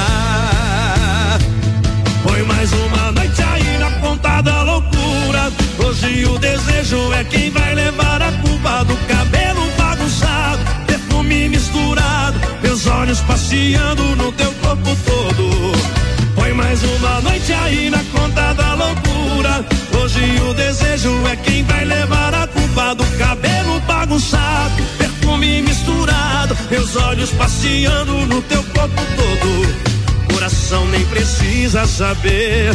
Foi 2.24 2.42
mais 2.44 2.72
uma 2.72 3.12
noite 3.12 3.42
aí 3.42 3.78
na 3.78 3.92
ponta 4.00 4.42
da 4.42 4.64
loucura. 4.64 5.52
Hoje 5.86 6.24
o 6.24 6.40
desejo 6.40 7.12
é 7.12 7.26
quem 7.26 7.50
vai 7.50 7.76
levar 7.76 8.22
a 8.22 8.32
culpa 8.32 8.86
do 8.86 8.96
cabelo 9.06 9.70
bagunçado, 9.78 10.64
perfume 10.88 11.50
misturado, 11.50 12.40
meus 12.64 12.88
olhos 12.88 13.20
passeando 13.20 14.16
no 14.16 14.32
teu 14.32 14.54
corpo 14.62 14.96
todo. 15.06 15.99
Foi 16.36 16.54
mais 16.54 16.82
uma 16.84 17.22
noite 17.22 17.52
aí 17.54 17.90
na 17.90 18.04
conta 18.12 18.54
da 18.54 18.74
loucura. 18.76 19.66
Hoje 20.02 20.42
o 20.50 20.54
desejo 20.54 21.28
é 21.28 21.36
quem 21.38 21.64
vai 21.64 21.86
levar 21.86 22.34
a 22.34 22.48
culpa 22.48 22.96
do 22.96 23.06
cabelo 23.18 23.80
bagunçado, 23.82 24.84
perfume 24.98 25.62
misturado, 25.62 26.56
meus 26.70 26.96
olhos 26.96 27.32
passeando 27.32 28.14
no 28.28 28.42
teu 28.44 28.64
corpo 28.64 29.02
todo. 29.16 30.34
Coração 30.34 30.86
nem 30.88 31.06
precisa 31.06 31.86
saber 31.86 32.74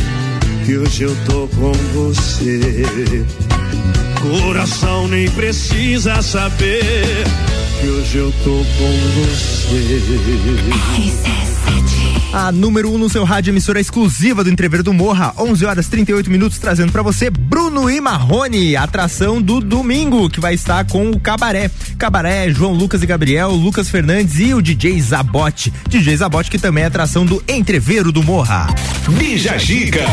que 0.64 0.76
hoje 0.76 1.04
eu 1.04 1.16
tô 1.26 1.48
com 1.48 1.72
você. 1.94 3.24
Coração 4.20 5.08
nem 5.08 5.28
precisa 5.30 6.22
saber 6.22 7.24
que 7.80 7.86
hoje 7.86 8.18
eu 8.18 8.32
tô 8.42 8.50
com 8.50 8.92
você. 9.20 9.54
A 12.34 12.50
número 12.50 12.90
1 12.90 12.94
um 12.96 12.98
no 12.98 13.08
seu 13.08 13.22
rádio, 13.22 13.52
emissora 13.52 13.78
exclusiva 13.78 14.42
do 14.42 14.50
Entrever 14.50 14.82
do 14.82 14.92
Morra, 14.92 15.32
11 15.38 15.64
horas 15.66 15.86
38 15.86 16.28
minutos, 16.28 16.58
trazendo 16.58 16.90
pra 16.90 17.00
você 17.00 17.30
Bruno 17.30 17.88
e 17.88 18.00
Marrone, 18.00 18.74
atração 18.74 19.40
do 19.40 19.60
domingo, 19.60 20.28
que 20.28 20.40
vai 20.40 20.52
estar 20.52 20.84
com 20.84 21.10
o 21.10 21.20
Cabaré. 21.20 21.70
Cabaré, 21.96 22.50
João 22.50 22.72
Lucas 22.72 23.04
e 23.04 23.06
Gabriel, 23.06 23.52
Lucas 23.52 23.88
Fernandes 23.88 24.40
e 24.40 24.52
o 24.52 24.60
DJ 24.60 25.00
Zabote. 25.00 25.72
DJ 25.88 26.16
Zabote, 26.16 26.50
que 26.50 26.58
também 26.58 26.82
é 26.82 26.88
atração 26.88 27.24
do 27.24 27.40
Entreveiro 27.46 28.10
do 28.10 28.20
Morra. 28.20 28.66
Bija 29.16 29.56
Gica. 29.56 30.04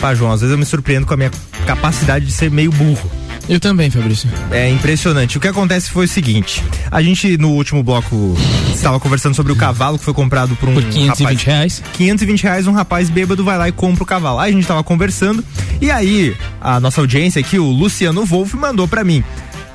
Pá, 0.00 0.16
João, 0.16 0.32
às 0.32 0.40
vezes 0.40 0.52
eu 0.52 0.58
me 0.58 0.66
surpreendo 0.66 1.06
com 1.06 1.14
a 1.14 1.16
minha 1.16 1.30
capacidade 1.64 2.26
de 2.26 2.32
ser 2.32 2.50
meio 2.50 2.72
burro. 2.72 3.08
Eu 3.48 3.60
também, 3.60 3.90
Fabrício. 3.90 4.28
É 4.50 4.68
impressionante. 4.68 5.38
O 5.38 5.40
que 5.40 5.46
acontece 5.46 5.90
foi 5.90 6.06
o 6.06 6.08
seguinte: 6.08 6.64
a 6.90 7.00
gente 7.00 7.38
no 7.38 7.50
último 7.50 7.82
bloco 7.82 8.36
estava 8.74 8.98
conversando 8.98 9.34
sobre 9.34 9.52
o 9.52 9.56
cavalo 9.56 9.98
que 9.98 10.04
foi 10.04 10.14
comprado 10.14 10.56
por 10.56 10.68
um 10.68 10.74
Por 10.74 10.82
520 10.82 11.18
rapaz, 11.20 11.42
reais. 11.42 11.82
520 11.92 12.42
reais, 12.42 12.66
um 12.66 12.72
rapaz 12.72 13.08
bêbado 13.08 13.44
vai 13.44 13.56
lá 13.56 13.68
e 13.68 13.72
compra 13.72 14.02
o 14.02 14.06
cavalo. 14.06 14.40
Aí 14.40 14.50
a 14.50 14.54
gente 14.54 14.66
tava 14.66 14.82
conversando 14.82 15.44
e 15.80 15.90
aí 15.90 16.36
a 16.60 16.80
nossa 16.80 17.00
audiência 17.00 17.40
aqui, 17.40 17.58
o 17.58 17.66
Luciano 17.66 18.24
Wolff, 18.24 18.56
mandou 18.56 18.88
pra 18.88 19.04
mim. 19.04 19.22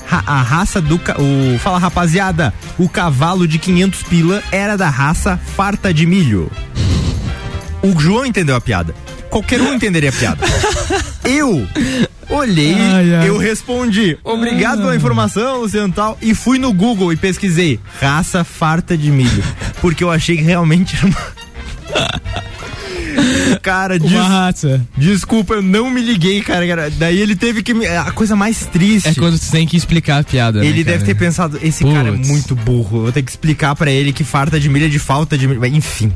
A 0.09 0.41
raça 0.41 0.81
do. 0.81 0.95
O, 0.95 1.57
fala 1.59 1.77
rapaziada, 1.77 2.53
o 2.77 2.89
cavalo 2.89 3.47
de 3.47 3.57
500 3.57 4.03
pila 4.03 4.43
era 4.51 4.75
da 4.75 4.89
raça 4.89 5.39
farta 5.55 5.93
de 5.93 6.05
milho. 6.05 6.51
O 7.81 7.97
João 7.97 8.25
entendeu 8.25 8.55
a 8.55 8.59
piada. 8.59 8.93
Qualquer 9.29 9.61
um 9.61 9.73
entenderia 9.73 10.09
a 10.09 10.13
piada. 10.13 10.43
Eu 11.23 11.67
olhei, 12.29 12.73
Ai, 12.73 13.13
ai. 13.15 13.29
eu 13.29 13.37
respondi, 13.37 14.17
obrigado 14.23 14.79
Ah. 14.79 14.83
pela 14.83 14.95
informação, 14.95 15.61
Luciano 15.61 15.93
tal, 15.93 16.17
e 16.21 16.33
fui 16.33 16.57
no 16.57 16.73
Google 16.73 17.11
e 17.13 17.15
pesquisei 17.17 17.79
raça 17.99 18.43
farta 18.43 18.97
de 18.97 19.11
milho, 19.11 19.43
porque 19.81 20.03
eu 20.03 20.09
achei 20.09 20.37
que 20.37 20.43
realmente 20.43 20.95
era 20.95 21.07
uma... 21.07 21.17
Cara, 23.61 23.99
des- 23.99 24.11
raça. 24.11 24.81
desculpa, 24.97 25.55
eu 25.55 25.61
não 25.61 25.89
me 25.91 26.01
liguei, 26.01 26.41
cara. 26.41 26.89
Daí 26.97 27.19
ele 27.19 27.35
teve 27.35 27.61
que 27.61 27.73
me... 27.73 27.85
A 27.85 28.09
coisa 28.11 28.35
mais 28.35 28.65
triste... 28.65 29.09
É 29.09 29.13
quando 29.13 29.37
você 29.37 29.51
tem 29.51 29.67
que 29.67 29.75
explicar 29.77 30.21
a 30.21 30.23
piada. 30.23 30.61
né, 30.61 30.65
Ele 30.65 30.83
deve 30.83 30.99
cara? 30.99 31.05
ter 31.07 31.15
pensado, 31.15 31.59
esse 31.61 31.83
cara 31.83 32.07
é 32.07 32.11
muito 32.11 32.55
burro. 32.55 32.97
Eu 32.99 33.01
vou 33.03 33.11
ter 33.11 33.21
que 33.21 33.29
explicar 33.29 33.75
pra 33.75 33.91
ele 33.91 34.13
que 34.13 34.23
farta 34.23 34.57
de 34.59 34.69
milho 34.69 34.85
é 34.85 34.89
de 34.89 34.97
falta 34.97 35.37
de 35.37 35.47
milho. 35.47 35.63
Enfim. 35.65 36.11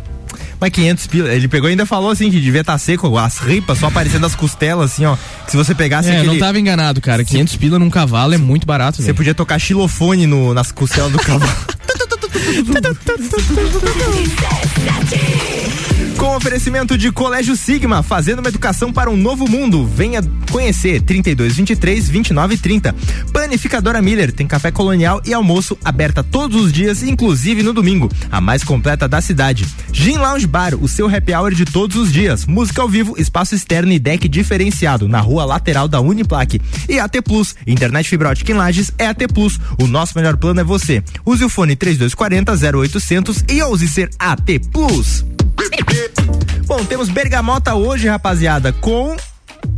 Mas 0.59 0.69
500 0.71 1.07
pila. 1.07 1.29
Ele 1.33 1.47
pegou 1.47 1.69
e 1.69 1.71
ainda 1.71 1.85
falou 1.85 2.09
assim 2.09 2.31
que 2.31 2.39
devia 2.39 2.61
estar 2.61 2.77
seco, 2.77 3.17
as 3.17 3.37
ripas 3.39 3.77
só 3.79 3.87
aparecendo 3.87 4.25
as 4.25 4.35
costelas, 4.35 4.93
assim, 4.93 5.05
ó. 5.05 5.17
Se 5.47 5.57
você 5.57 5.75
pegasse 5.75 6.09
É, 6.09 6.13
aquele. 6.17 6.27
não 6.27 6.39
tava 6.39 6.59
enganado, 6.59 7.01
cara. 7.01 7.23
500 7.23 7.55
pila 7.57 7.77
num 7.79 7.89
cavalo 7.89 8.33
é 8.33 8.37
muito 8.37 8.65
barato, 8.65 9.01
Você 9.01 9.13
podia 9.13 9.33
tocar 9.35 9.59
xilofone 9.59 10.25
no, 10.25 10.53
nas 10.53 10.71
costelas 10.71 11.11
do 11.11 11.19
cavalo. 11.19 11.51
Com 16.17 16.35
oferecimento 16.35 16.97
de 16.97 17.11
Colégio 17.11 17.55
Sigma, 17.55 18.01
fazendo 18.01 18.39
uma 18.39 18.49
educação 18.49 18.91
para 18.91 19.09
um 19.09 19.15
novo 19.15 19.49
mundo. 19.49 19.85
Venha 19.85 20.21
conhecer 20.51 21.01
32 21.01 21.55
23 21.55 22.09
29 22.09 22.57
30. 22.57 22.95
Panificadora 23.31 24.01
Miller 24.01 24.31
tem 24.31 24.47
café 24.47 24.71
colonial 24.71 25.21
e 25.25 25.33
almoço 25.33 25.77
aberta 25.83 26.23
todos 26.23 26.61
os 26.61 26.73
dias, 26.73 27.03
inclusive 27.03 27.63
no 27.63 27.73
domingo. 27.73 28.09
A 28.31 28.41
mais 28.41 28.63
completa 28.63 29.07
da 29.07 29.21
cidade. 29.21 29.65
Gin 29.91 30.17
Lounge 30.17 30.47
Bar, 30.47 30.75
o 30.75 30.87
seu 30.87 31.07
happy 31.07 31.33
hour 31.33 31.53
de 31.53 31.63
todos 31.63 31.95
os 31.95 32.11
dias. 32.11 32.45
Música 32.45 32.81
ao 32.81 32.89
vivo, 32.89 33.15
espaço 33.17 33.55
externo 33.55 33.91
e 33.91 33.99
deck 33.99 34.27
diferenciado 34.27 35.07
na 35.07 35.19
rua 35.19 35.45
lateral 35.45 35.87
da 35.87 36.01
Uniplaque. 36.01 36.61
E 36.89 36.99
AT 36.99 37.21
Plus, 37.23 37.55
internet 37.65 38.09
fibra 38.09 38.29
ótica 38.29 38.51
em 38.51 38.55
Lages 38.55 38.91
é 38.97 39.07
AT 39.07 39.27
Plus. 39.33 39.59
O 39.81 39.87
nosso 39.87 40.17
melhor 40.17 40.37
plano 40.37 40.59
é 40.59 40.63
você. 40.63 41.03
Use 41.25 41.43
o 41.43 41.49
fone 41.49 41.75
3240 41.75 42.24
0800 42.31 43.43
e 43.49 43.61
ouse 43.61 43.87
ser 43.87 44.09
AT 44.19 44.59
Plus. 44.71 45.25
Bom, 46.65 46.83
temos 46.83 47.09
Bergamota 47.09 47.75
hoje, 47.75 48.07
rapaziada, 48.07 48.73
com 48.73 49.15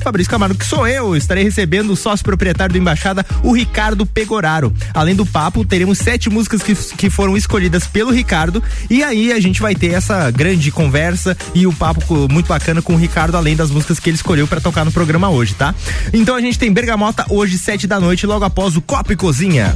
Fabrício 0.02 0.30
Camargo, 0.30 0.56
que 0.58 0.66
sou 0.66 0.88
eu, 0.88 1.16
estarei 1.16 1.44
recebendo 1.44 1.92
o 1.92 1.96
sócio 1.96 2.24
proprietário 2.24 2.74
do 2.74 2.78
Embaixada, 2.78 3.26
o 3.44 3.52
Ricardo 3.54 4.06
Pegoraro. 4.06 4.74
Além 4.94 5.16
do 5.16 5.26
papo, 5.26 5.66
teremos 5.66 5.98
sete 5.98 6.30
músicas 6.30 6.62
que, 6.62 6.76
que 6.76 7.10
foram 7.10 7.36
escolhidas 7.36 7.88
pelo 7.88 8.12
Ricardo 8.12 8.62
e 8.90 9.04
aí 9.04 9.32
a 9.32 9.40
gente 9.40 9.62
vai 9.62 9.76
ter 9.76 9.94
essa 9.94 10.30
grande 10.32 10.72
conversa 10.72 11.36
e 11.54 11.66
o 11.68 11.74
papo 11.74 12.06
co- 12.06 12.28
muito 12.30 12.48
bacana 12.48 12.82
com 12.82 12.94
o 12.94 12.98
Ricardo, 12.98 13.36
além 13.36 13.56
das 13.56 13.72
músicas 13.72 14.00
que 14.00 14.10
ele 14.10 14.16
escolheu 14.18 14.48
pra 14.48 14.62
tocar 14.62 14.86
no 14.86 14.92
programa 14.92 15.30
hoje, 15.30 15.54
tá? 15.56 15.74
Então 16.14 16.36
a 16.36 16.42
gente 16.42 16.58
tem 16.60 16.72
Bergamota 16.72 17.26
hoje, 17.30 17.58
sete 17.58 17.88
da 17.88 18.00
noite, 18.00 18.26
logo 18.26 18.46
após 18.46 18.76
o 18.76 18.82
Copa 18.82 19.14
e 19.14 19.16
Cozinha. 19.16 19.76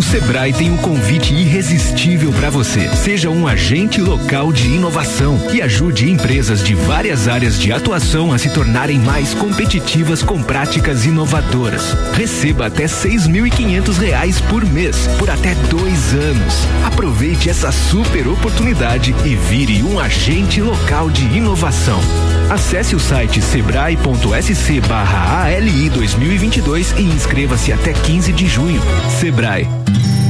O 0.00 0.02
Sebrae 0.02 0.50
tem 0.50 0.70
um 0.70 0.78
convite 0.78 1.34
irresistível 1.34 2.32
para 2.32 2.48
você. 2.48 2.88
Seja 2.96 3.28
um 3.28 3.46
agente 3.46 4.00
local 4.00 4.50
de 4.50 4.66
inovação 4.66 5.38
e 5.52 5.60
ajude 5.60 6.10
empresas 6.10 6.64
de 6.64 6.74
várias 6.74 7.28
áreas 7.28 7.60
de 7.60 7.70
atuação 7.70 8.32
a 8.32 8.38
se 8.38 8.48
tornarem 8.48 8.98
mais 8.98 9.34
competitivas 9.34 10.22
com 10.22 10.42
práticas 10.42 11.04
inovadoras. 11.04 11.94
Receba 12.14 12.68
até 12.68 12.88
seis 12.88 13.26
mil 13.26 13.46
e 13.46 13.50
quinhentos 13.50 13.98
reais 13.98 14.40
por 14.40 14.64
mês, 14.64 15.06
por 15.18 15.28
até 15.28 15.54
dois 15.68 16.14
anos. 16.14 16.66
Aproveite 16.82 17.50
essa 17.50 17.70
super 17.70 18.26
oportunidade 18.26 19.14
e 19.22 19.36
vire 19.36 19.82
um 19.82 20.00
agente 20.00 20.62
local 20.62 21.10
de 21.10 21.24
inovação. 21.24 22.00
Acesse 22.48 22.96
o 22.96 22.98
site 22.98 23.42
sebrae.sc 23.42 24.80
barra 24.88 25.44
ALI 25.44 25.90
2022 25.90 26.94
e 26.96 27.02
inscreva-se 27.02 27.70
até 27.70 27.92
15 27.92 28.32
de 28.32 28.46
junho. 28.48 28.80
Sebrae. 29.20 29.68
Thank 29.92 30.24
you. 30.24 30.29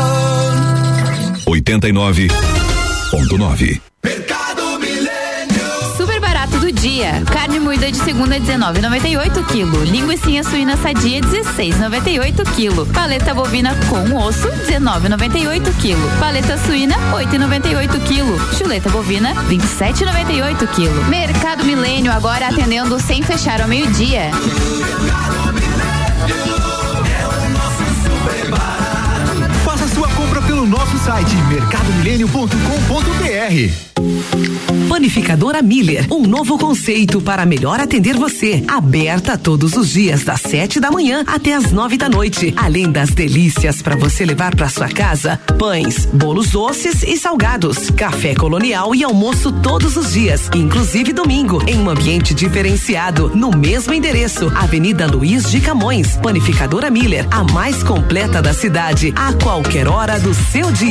89.9. 1.47 3.81
Super 5.97 6.19
barato 6.19 6.59
do 6.59 6.71
dia. 6.71 7.23
Carne 7.31 7.59
moída 7.59 7.91
de 7.91 7.97
segunda 7.97 8.39
19,98 8.39 9.43
kg. 9.45 9.83
Linguiça 9.91 10.43
suína 10.49 10.77
sadia 10.77 11.19
16,98 11.21 12.43
kg. 12.55 12.85
Paleta 12.93 13.33
bovina 13.33 13.75
com 13.89 14.15
osso 14.17 14.47
19,98 14.47 15.61
kg. 15.81 15.97
Paleta 16.19 16.57
suína 16.57 16.95
8,98 17.11 17.99
kg. 18.07 18.57
Chuleta 18.57 18.89
bovina 18.89 19.33
27,98 19.49 20.67
kg. 20.67 21.09
Mercado 21.09 21.63
Milênio 21.63 22.11
agora 22.11 22.47
atendendo 22.47 22.99
sem 22.99 23.21
fechar 23.21 23.61
ao 23.61 23.67
meio-dia. 23.67 24.31
Site 31.03 31.35
mercadomilênio.com.br. 31.49 33.91
Panificadora 34.87 35.61
Miller, 35.61 36.07
um 36.11 36.25
novo 36.27 36.57
conceito 36.57 37.21
para 37.21 37.45
melhor 37.45 37.79
atender 37.79 38.17
você. 38.17 38.63
Aberta 38.67 39.37
todos 39.37 39.77
os 39.77 39.89
dias 39.89 40.23
das 40.23 40.41
sete 40.41 40.79
da 40.79 40.89
manhã 40.91 41.23
até 41.25 41.53
as 41.53 41.71
nove 41.71 41.97
da 41.97 42.09
noite. 42.09 42.53
Além 42.57 42.91
das 42.91 43.11
delícias 43.11 43.81
para 43.81 43.95
você 43.95 44.25
levar 44.25 44.55
para 44.55 44.69
sua 44.69 44.89
casa, 44.89 45.39
pães, 45.57 46.05
bolos 46.05 46.49
doces 46.49 47.01
e 47.03 47.17
salgados, 47.17 47.89
café 47.91 48.35
colonial 48.35 48.93
e 48.93 49.01
almoço 49.03 49.51
todos 49.51 49.97
os 49.97 50.13
dias, 50.13 50.49
inclusive 50.53 51.13
domingo, 51.13 51.63
em 51.67 51.79
um 51.79 51.89
ambiente 51.89 52.33
diferenciado, 52.33 53.31
no 53.35 53.49
mesmo 53.49 53.93
endereço, 53.93 54.51
Avenida 54.55 55.07
Luiz 55.07 55.49
de 55.49 55.61
Camões. 55.61 56.17
Panificadora 56.17 56.91
Miller, 56.91 57.25
a 57.31 57.43
mais 57.43 57.81
completa 57.81 58.41
da 58.41 58.53
cidade, 58.53 59.13
a 59.15 59.31
qualquer 59.33 59.87
hora 59.87 60.19
do 60.19 60.33
seu 60.33 60.69
dia 60.71 60.90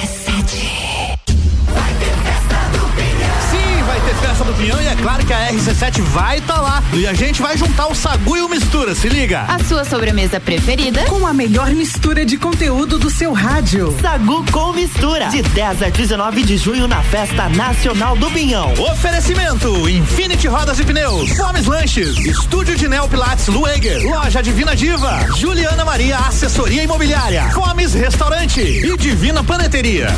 Que 5.31 5.33
a 5.33 5.49
RC7 5.49 6.01
vai 6.01 6.39
estar 6.39 6.59
lá. 6.59 6.83
E 6.91 7.07
a 7.07 7.13
gente 7.13 7.41
vai 7.41 7.55
juntar 7.55 7.87
o 7.87 7.95
Sagu 7.95 8.35
e 8.35 8.41
o 8.41 8.49
Mistura, 8.49 8.93
se 8.93 9.07
liga. 9.07 9.43
A 9.47 9.63
sua 9.63 9.85
sobremesa 9.85 10.41
preferida? 10.41 11.05
Com 11.05 11.25
a 11.25 11.33
melhor 11.33 11.69
mistura 11.69 12.25
de 12.25 12.37
conteúdo 12.37 12.99
do 12.99 13.09
seu 13.09 13.31
rádio. 13.31 13.95
Sagu 14.01 14.43
com 14.51 14.73
mistura. 14.73 15.29
De 15.29 15.41
10 15.41 15.83
a 15.83 15.89
19 15.89 16.43
de 16.43 16.57
junho 16.57 16.85
na 16.85 17.01
Festa 17.01 17.47
Nacional 17.47 18.17
do 18.17 18.29
Pinhão. 18.29 18.73
Oferecimento: 18.73 19.87
Infinity 19.87 20.49
Rodas 20.49 20.79
e 20.79 20.83
Pneus, 20.83 21.29
Fomes 21.37 21.65
Lanches, 21.65 22.17
Estúdio 22.17 22.75
de 22.75 22.89
Neo 22.89 23.07
Pilates 23.07 23.47
Lueger, 23.47 24.03
Loja 24.03 24.43
Divina 24.43 24.75
Diva, 24.75 25.25
Juliana 25.37 25.85
Maria 25.85 26.17
Assessoria 26.17 26.83
Imobiliária, 26.83 27.49
Fomes 27.51 27.93
Restaurante 27.93 28.59
e 28.59 28.97
Divina 28.97 29.41
Paneteria. 29.41 30.09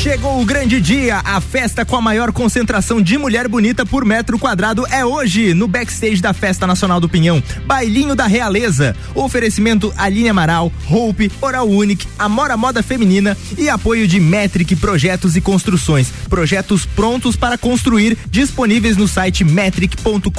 Chegou 0.00 0.40
o 0.40 0.44
grande 0.44 0.80
dia, 0.80 1.20
a 1.24 1.40
festa 1.40 1.84
com 1.84 1.96
a 1.96 2.00
maior 2.00 2.32
concentração 2.32 3.02
de 3.02 3.18
mulher 3.18 3.48
bonita 3.48 3.84
por 3.84 4.04
metro 4.04 4.38
quadrado 4.38 4.86
é 4.90 5.04
hoje, 5.04 5.52
no 5.52 5.66
backstage 5.66 6.22
da 6.22 6.32
Festa 6.32 6.66
Nacional 6.66 7.00
do 7.00 7.08
Pinhão. 7.08 7.42
Bailinho 7.66 8.14
da 8.14 8.26
Realeza. 8.26 8.94
Oferecimento 9.14 9.92
Aline 9.96 10.28
Amaral, 10.28 10.72
Hope, 10.88 11.30
Oral 11.40 11.68
Unique, 11.68 12.06
Amora 12.18 12.56
Moda 12.56 12.82
Feminina 12.82 13.36
e 13.56 13.68
apoio 13.68 14.06
de 14.06 14.20
Metric 14.20 14.76
Projetos 14.76 15.34
e 15.34 15.40
Construções. 15.40 16.12
Projetos 16.28 16.86
prontos 16.86 17.34
para 17.34 17.58
construir, 17.58 18.16
disponíveis 18.30 18.96
no 18.96 19.08
site 19.08 19.44
metric.com.br. 19.44 20.30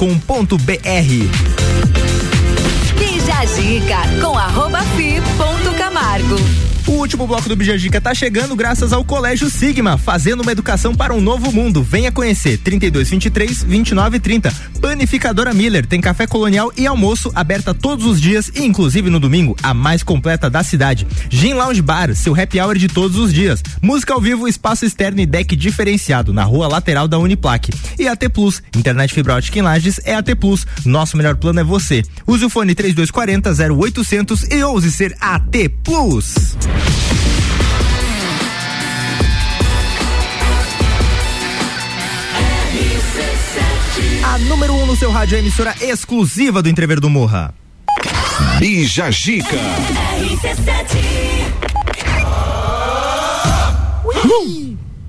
Bija 2.98 3.38
a 3.38 3.44
dica 3.44 4.26
com 4.26 4.38
arroba 4.38 4.80
fi 4.96 5.20
ponto 5.36 5.76
Camargo. 5.76 6.69
O 6.90 6.94
último 6.94 7.24
bloco 7.24 7.48
do 7.48 7.54
Bijagica 7.54 8.00
tá 8.00 8.12
chegando 8.12 8.56
graças 8.56 8.92
ao 8.92 9.04
Colégio 9.04 9.48
Sigma, 9.48 9.96
fazendo 9.96 10.40
uma 10.40 10.50
educação 10.50 10.92
para 10.92 11.14
um 11.14 11.20
novo 11.20 11.52
mundo. 11.52 11.84
Venha 11.84 12.10
conhecer 12.10 12.58
3223 12.58 13.62
2930. 13.62 14.52
Panificadora 14.80 15.54
Miller 15.54 15.86
tem 15.86 16.00
café 16.00 16.26
colonial 16.26 16.72
e 16.76 16.88
almoço 16.88 17.30
aberta 17.32 17.72
todos 17.72 18.04
os 18.04 18.20
dias 18.20 18.50
inclusive 18.56 19.08
no 19.08 19.20
domingo, 19.20 19.56
a 19.62 19.72
mais 19.72 20.02
completa 20.02 20.50
da 20.50 20.64
cidade. 20.64 21.06
Gin 21.28 21.54
Lounge 21.54 21.80
Bar, 21.80 22.12
seu 22.16 22.34
happy 22.34 22.60
hour 22.60 22.76
de 22.76 22.88
todos 22.88 23.16
os 23.16 23.32
dias. 23.32 23.62
Música 23.80 24.12
ao 24.12 24.20
vivo, 24.20 24.48
espaço 24.48 24.84
externo 24.84 25.20
e 25.20 25.26
deck 25.26 25.54
diferenciado 25.54 26.32
na 26.32 26.42
rua 26.42 26.66
lateral 26.66 27.06
da 27.06 27.20
Uniplaque. 27.20 27.72
E 28.00 28.08
AT 28.08 28.28
Plus, 28.32 28.64
internet 28.76 29.14
fibra 29.14 29.36
ótica 29.36 29.60
em 29.60 29.62
Lages 29.62 30.00
é 30.04 30.16
AT 30.16 30.34
Plus. 30.34 30.66
Nosso 30.84 31.16
melhor 31.16 31.36
plano 31.36 31.60
é 31.60 31.64
você. 31.64 32.02
Use 32.26 32.44
o 32.44 32.50
fone 32.50 32.74
3240 32.74 33.72
0800 33.72 34.42
e 34.50 34.60
ouse 34.64 34.90
ser 34.90 35.16
AT 35.20 35.68
Plus. 35.84 36.56
A 44.24 44.38
número 44.38 44.72
1 44.74 44.82
um 44.82 44.86
no 44.86 44.96
seu 44.96 45.10
rádio 45.10 45.34
é 45.34 45.38
a 45.38 45.40
emissora 45.40 45.74
exclusiva 45.80 46.62
do 46.62 46.68
Entrever 46.68 47.00
do 47.00 47.10
Morra. 47.10 47.52
Bija 48.58 49.10
Gica. 49.10 49.56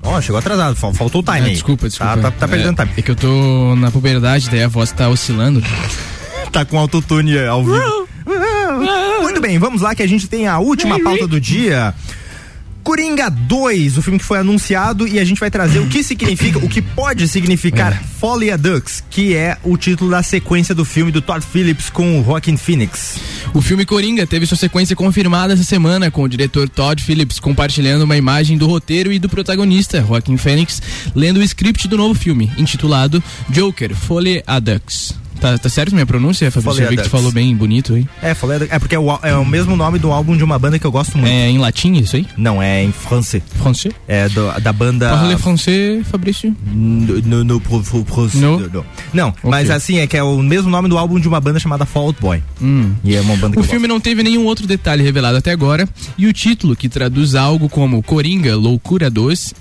Ó, 0.02 0.20
chegou 0.20 0.38
atrasado, 0.38 0.74
fal- 0.74 0.92
faltou 0.92 1.20
o 1.20 1.24
time 1.24 1.38
Ah, 1.38 1.48
desculpa, 1.50 1.88
desculpa. 1.88 2.16
Tá, 2.16 2.22
tá, 2.22 2.30
tá 2.32 2.48
perdendo 2.48 2.80
é, 2.80 2.84
time. 2.84 2.94
É 2.98 3.02
que 3.02 3.10
eu 3.10 3.16
tô 3.16 3.76
na 3.76 3.90
puberdade, 3.90 4.50
daí 4.50 4.62
a 4.62 4.68
voz 4.68 4.90
tá 4.92 5.08
oscilando. 5.08 5.62
Tá 6.50 6.66
com 6.66 6.78
autotune 6.78 7.38
ao 7.46 7.64
vivo. 7.64 8.06
Muito 9.22 9.40
bem, 9.40 9.58
vamos 9.58 9.82
lá 9.82 9.94
que 9.94 10.02
a 10.02 10.06
gente 10.06 10.28
tem 10.28 10.46
a 10.46 10.58
última 10.58 10.98
pauta 11.00 11.26
do 11.26 11.40
dia. 11.40 11.94
Coringa 12.82 13.30
2, 13.30 13.96
o 13.96 14.02
filme 14.02 14.18
que 14.18 14.24
foi 14.24 14.38
anunciado 14.38 15.06
e 15.06 15.20
a 15.20 15.24
gente 15.24 15.38
vai 15.38 15.50
trazer 15.50 15.78
o 15.78 15.86
que 15.86 16.02
significa, 16.02 16.58
o 16.58 16.68
que 16.68 16.82
pode 16.82 17.28
significar 17.28 18.02
Folly 18.18 18.50
a 18.50 18.56
Ducks, 18.56 19.04
que 19.08 19.36
é 19.36 19.56
o 19.62 19.76
título 19.76 20.10
da 20.10 20.22
sequência 20.22 20.74
do 20.74 20.84
filme 20.84 21.12
do 21.12 21.22
Todd 21.22 21.44
Phillips 21.46 21.88
com 21.88 22.20
o 22.20 22.24
Joaquin 22.24 22.56
Phoenix. 22.56 23.20
O 23.54 23.62
filme 23.62 23.84
Coringa 23.84 24.26
teve 24.26 24.46
sua 24.46 24.56
sequência 24.56 24.96
confirmada 24.96 25.54
essa 25.54 25.62
semana, 25.62 26.10
com 26.10 26.22
o 26.24 26.28
diretor 26.28 26.68
Todd 26.68 27.00
Phillips 27.00 27.38
compartilhando 27.38 28.04
uma 28.04 28.16
imagem 28.16 28.58
do 28.58 28.66
roteiro 28.66 29.12
e 29.12 29.18
do 29.18 29.28
protagonista, 29.28 30.04
Joaquin 30.04 30.36
Phoenix, 30.36 30.82
lendo 31.14 31.38
o 31.38 31.42
script 31.42 31.86
do 31.86 31.96
novo 31.96 32.14
filme, 32.14 32.50
intitulado 32.58 33.22
Joker, 33.48 33.94
Folly 33.94 34.42
a 34.44 34.58
Ducks. 34.58 35.21
Tá, 35.42 35.58
tá 35.58 35.68
certo 35.68 35.92
minha 35.92 36.06
pronúncia, 36.06 36.50
Fabrício? 36.52 36.84
Eu 36.84 36.88
vi 36.90 36.96
que 36.96 37.02
tu 37.02 37.10
falou 37.10 37.32
bem 37.32 37.54
bonito 37.56 37.94
aí. 37.94 38.06
É, 38.22 38.32
falei, 38.32 38.68
é 38.70 38.78
porque 38.78 38.94
é 38.94 38.98
o, 38.98 39.18
é 39.24 39.34
o 39.36 39.44
mesmo 39.44 39.74
nome 39.74 39.98
do 39.98 40.12
álbum 40.12 40.36
de 40.36 40.44
uma 40.44 40.56
banda 40.56 40.78
que 40.78 40.86
eu 40.86 40.92
gosto 40.92 41.18
muito. 41.18 41.30
É 41.32 41.50
em 41.50 41.58
latim 41.58 41.94
isso 41.94 42.14
aí? 42.14 42.24
Não, 42.36 42.62
é 42.62 42.84
em 42.84 42.92
francês. 42.92 43.42
Francês? 43.56 43.92
É 44.06 44.28
do- 44.28 44.60
da 44.60 44.72
banda. 44.72 45.10
Parle 45.10 45.36
français, 45.36 46.06
Fabrício? 46.06 46.56
No, 46.64 47.20
no, 47.20 47.44
No? 47.44 48.60
no. 48.70 48.86
Não, 49.12 49.34
mas 49.42 49.68
assim, 49.68 49.98
é 49.98 50.06
que 50.06 50.16
é 50.16 50.22
o 50.22 50.38
mesmo 50.40 50.70
nome 50.70 50.88
do 50.88 50.96
álbum 50.96 51.18
de 51.18 51.26
uma 51.26 51.40
banda 51.40 51.58
chamada 51.58 51.84
Fault 51.84 52.20
Boy. 52.20 52.42
Hum. 52.60 52.92
E 53.02 53.16
é 53.16 53.20
uma 53.20 53.36
banda 53.36 53.56
que 53.56 53.60
O 53.60 53.64
filme 53.64 53.88
não 53.88 53.98
teve 54.00 54.22
nenhum 54.22 54.44
outro 54.44 54.64
detalhe 54.66 55.02
revelado 55.02 55.36
até 55.38 55.50
agora, 55.50 55.88
e 56.16 56.26
o 56.28 56.32
título, 56.32 56.76
que 56.76 56.88
traduz 56.88 57.34
algo 57.34 57.68
como 57.68 58.00
Coringa, 58.02 58.54
Loucura 58.56 59.10
2, 59.10 59.52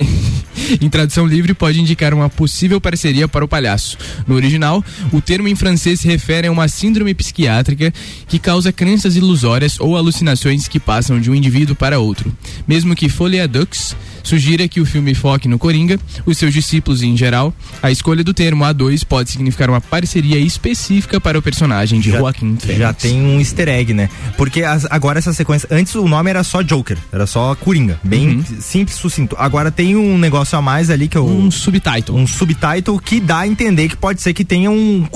em 0.80 0.88
tradução 0.88 1.26
livre, 1.26 1.54
pode 1.54 1.80
indicar 1.80 2.12
uma 2.14 2.28
possível 2.28 2.80
parceria 2.80 3.26
para 3.28 3.44
o 3.44 3.48
palhaço. 3.48 3.96
No 4.26 4.34
original, 4.34 4.84
o 5.12 5.20
termo 5.20 5.48
em 5.48 5.54
francês 5.54 6.00
se 6.00 6.08
refere 6.08 6.46
a 6.48 6.52
uma 6.52 6.68
síndrome 6.68 7.14
psiquiátrica 7.14 7.92
que 8.28 8.38
causa 8.38 8.72
crenças 8.72 9.16
ilusórias 9.16 9.78
ou 9.80 9.96
alucinações 9.96 10.68
que 10.68 10.78
passam 10.80 11.20
de 11.20 11.30
um 11.30 11.34
indivíduo 11.34 11.74
para 11.76 11.98
outro. 11.98 12.32
Mesmo 12.66 12.94
que 12.94 13.08
Folia 13.08 13.46
Dux 13.48 13.96
sugira 14.22 14.68
que 14.68 14.80
o 14.80 14.86
filme 14.86 15.14
foque 15.14 15.48
no 15.48 15.58
Coringa, 15.58 15.98
os 16.26 16.36
seus 16.36 16.52
discípulos 16.52 17.02
em 17.02 17.16
geral, 17.16 17.54
a 17.82 17.90
escolha 17.90 18.22
do 18.22 18.34
termo 18.34 18.64
A2 18.64 19.02
pode 19.04 19.30
significar 19.30 19.70
uma 19.70 19.80
parceria 19.80 20.38
específica 20.38 21.18
para 21.18 21.38
o 21.38 21.42
personagem 21.42 21.98
de 22.00 22.10
Joaquim 22.10 22.54
Fênix. 22.56 22.78
Já 22.78 22.92
tem 22.92 23.18
um 23.20 23.38
easter 23.40 23.68
egg, 23.68 23.94
né? 23.94 24.10
Porque 24.36 24.62
as- 24.62 24.86
agora 24.90 25.18
essa 25.18 25.32
sequência. 25.32 25.66
Antes 25.70 25.94
o 25.94 26.06
nome 26.06 26.28
era 26.28 26.44
só 26.44 26.60
Joker, 26.62 26.98
era 27.10 27.26
só 27.26 27.54
Coringa. 27.54 27.98
Bem 28.04 28.28
Uhum. 28.36 28.44
simples, 28.60 28.98
sucinto. 28.98 29.34
Agora 29.38 29.70
tem 29.70 29.89
um 29.96 30.18
negócio 30.18 30.56
a 30.58 30.62
mais 30.62 30.90
ali 30.90 31.08
que 31.08 31.16
é 31.16 31.20
o. 31.20 31.24
Um 31.24 31.50
subtitle. 31.50 32.14
Um 32.16 32.26
subtitle 32.26 32.98
que 32.98 33.20
dá 33.20 33.40
a 33.40 33.46
entender 33.48 33.88
que 33.88 33.96
pode 33.96 34.20
ser 34.22 34.32
que 34.32 34.44
tenha 34.44 34.70
um 34.70 35.06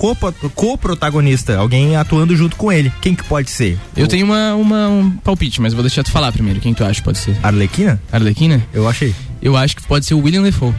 co-protagonista, 0.54 1.56
alguém 1.56 1.96
atuando 1.96 2.34
junto 2.36 2.56
com 2.56 2.72
ele. 2.72 2.92
Quem 3.00 3.14
que 3.14 3.24
pode 3.24 3.50
ser? 3.50 3.78
Eu 3.96 4.06
tenho 4.06 4.24
uma, 4.26 4.54
uma- 4.54 4.88
um 4.88 5.10
palpite, 5.10 5.60
mas 5.60 5.72
vou 5.72 5.82
deixar 5.82 6.02
tu 6.02 6.10
falar 6.10 6.32
primeiro. 6.32 6.60
Quem 6.60 6.74
tu 6.74 6.84
acha 6.84 7.00
que 7.00 7.04
pode 7.04 7.18
ser? 7.18 7.36
Arlequina? 7.42 8.00
Arlequina? 8.10 8.62
Eu 8.72 8.88
achei. 8.88 9.14
Eu 9.42 9.56
acho 9.56 9.76
que 9.76 9.82
pode 9.82 10.06
ser 10.06 10.14
o 10.14 10.18
William 10.20 10.42
Defoe. 10.42 10.72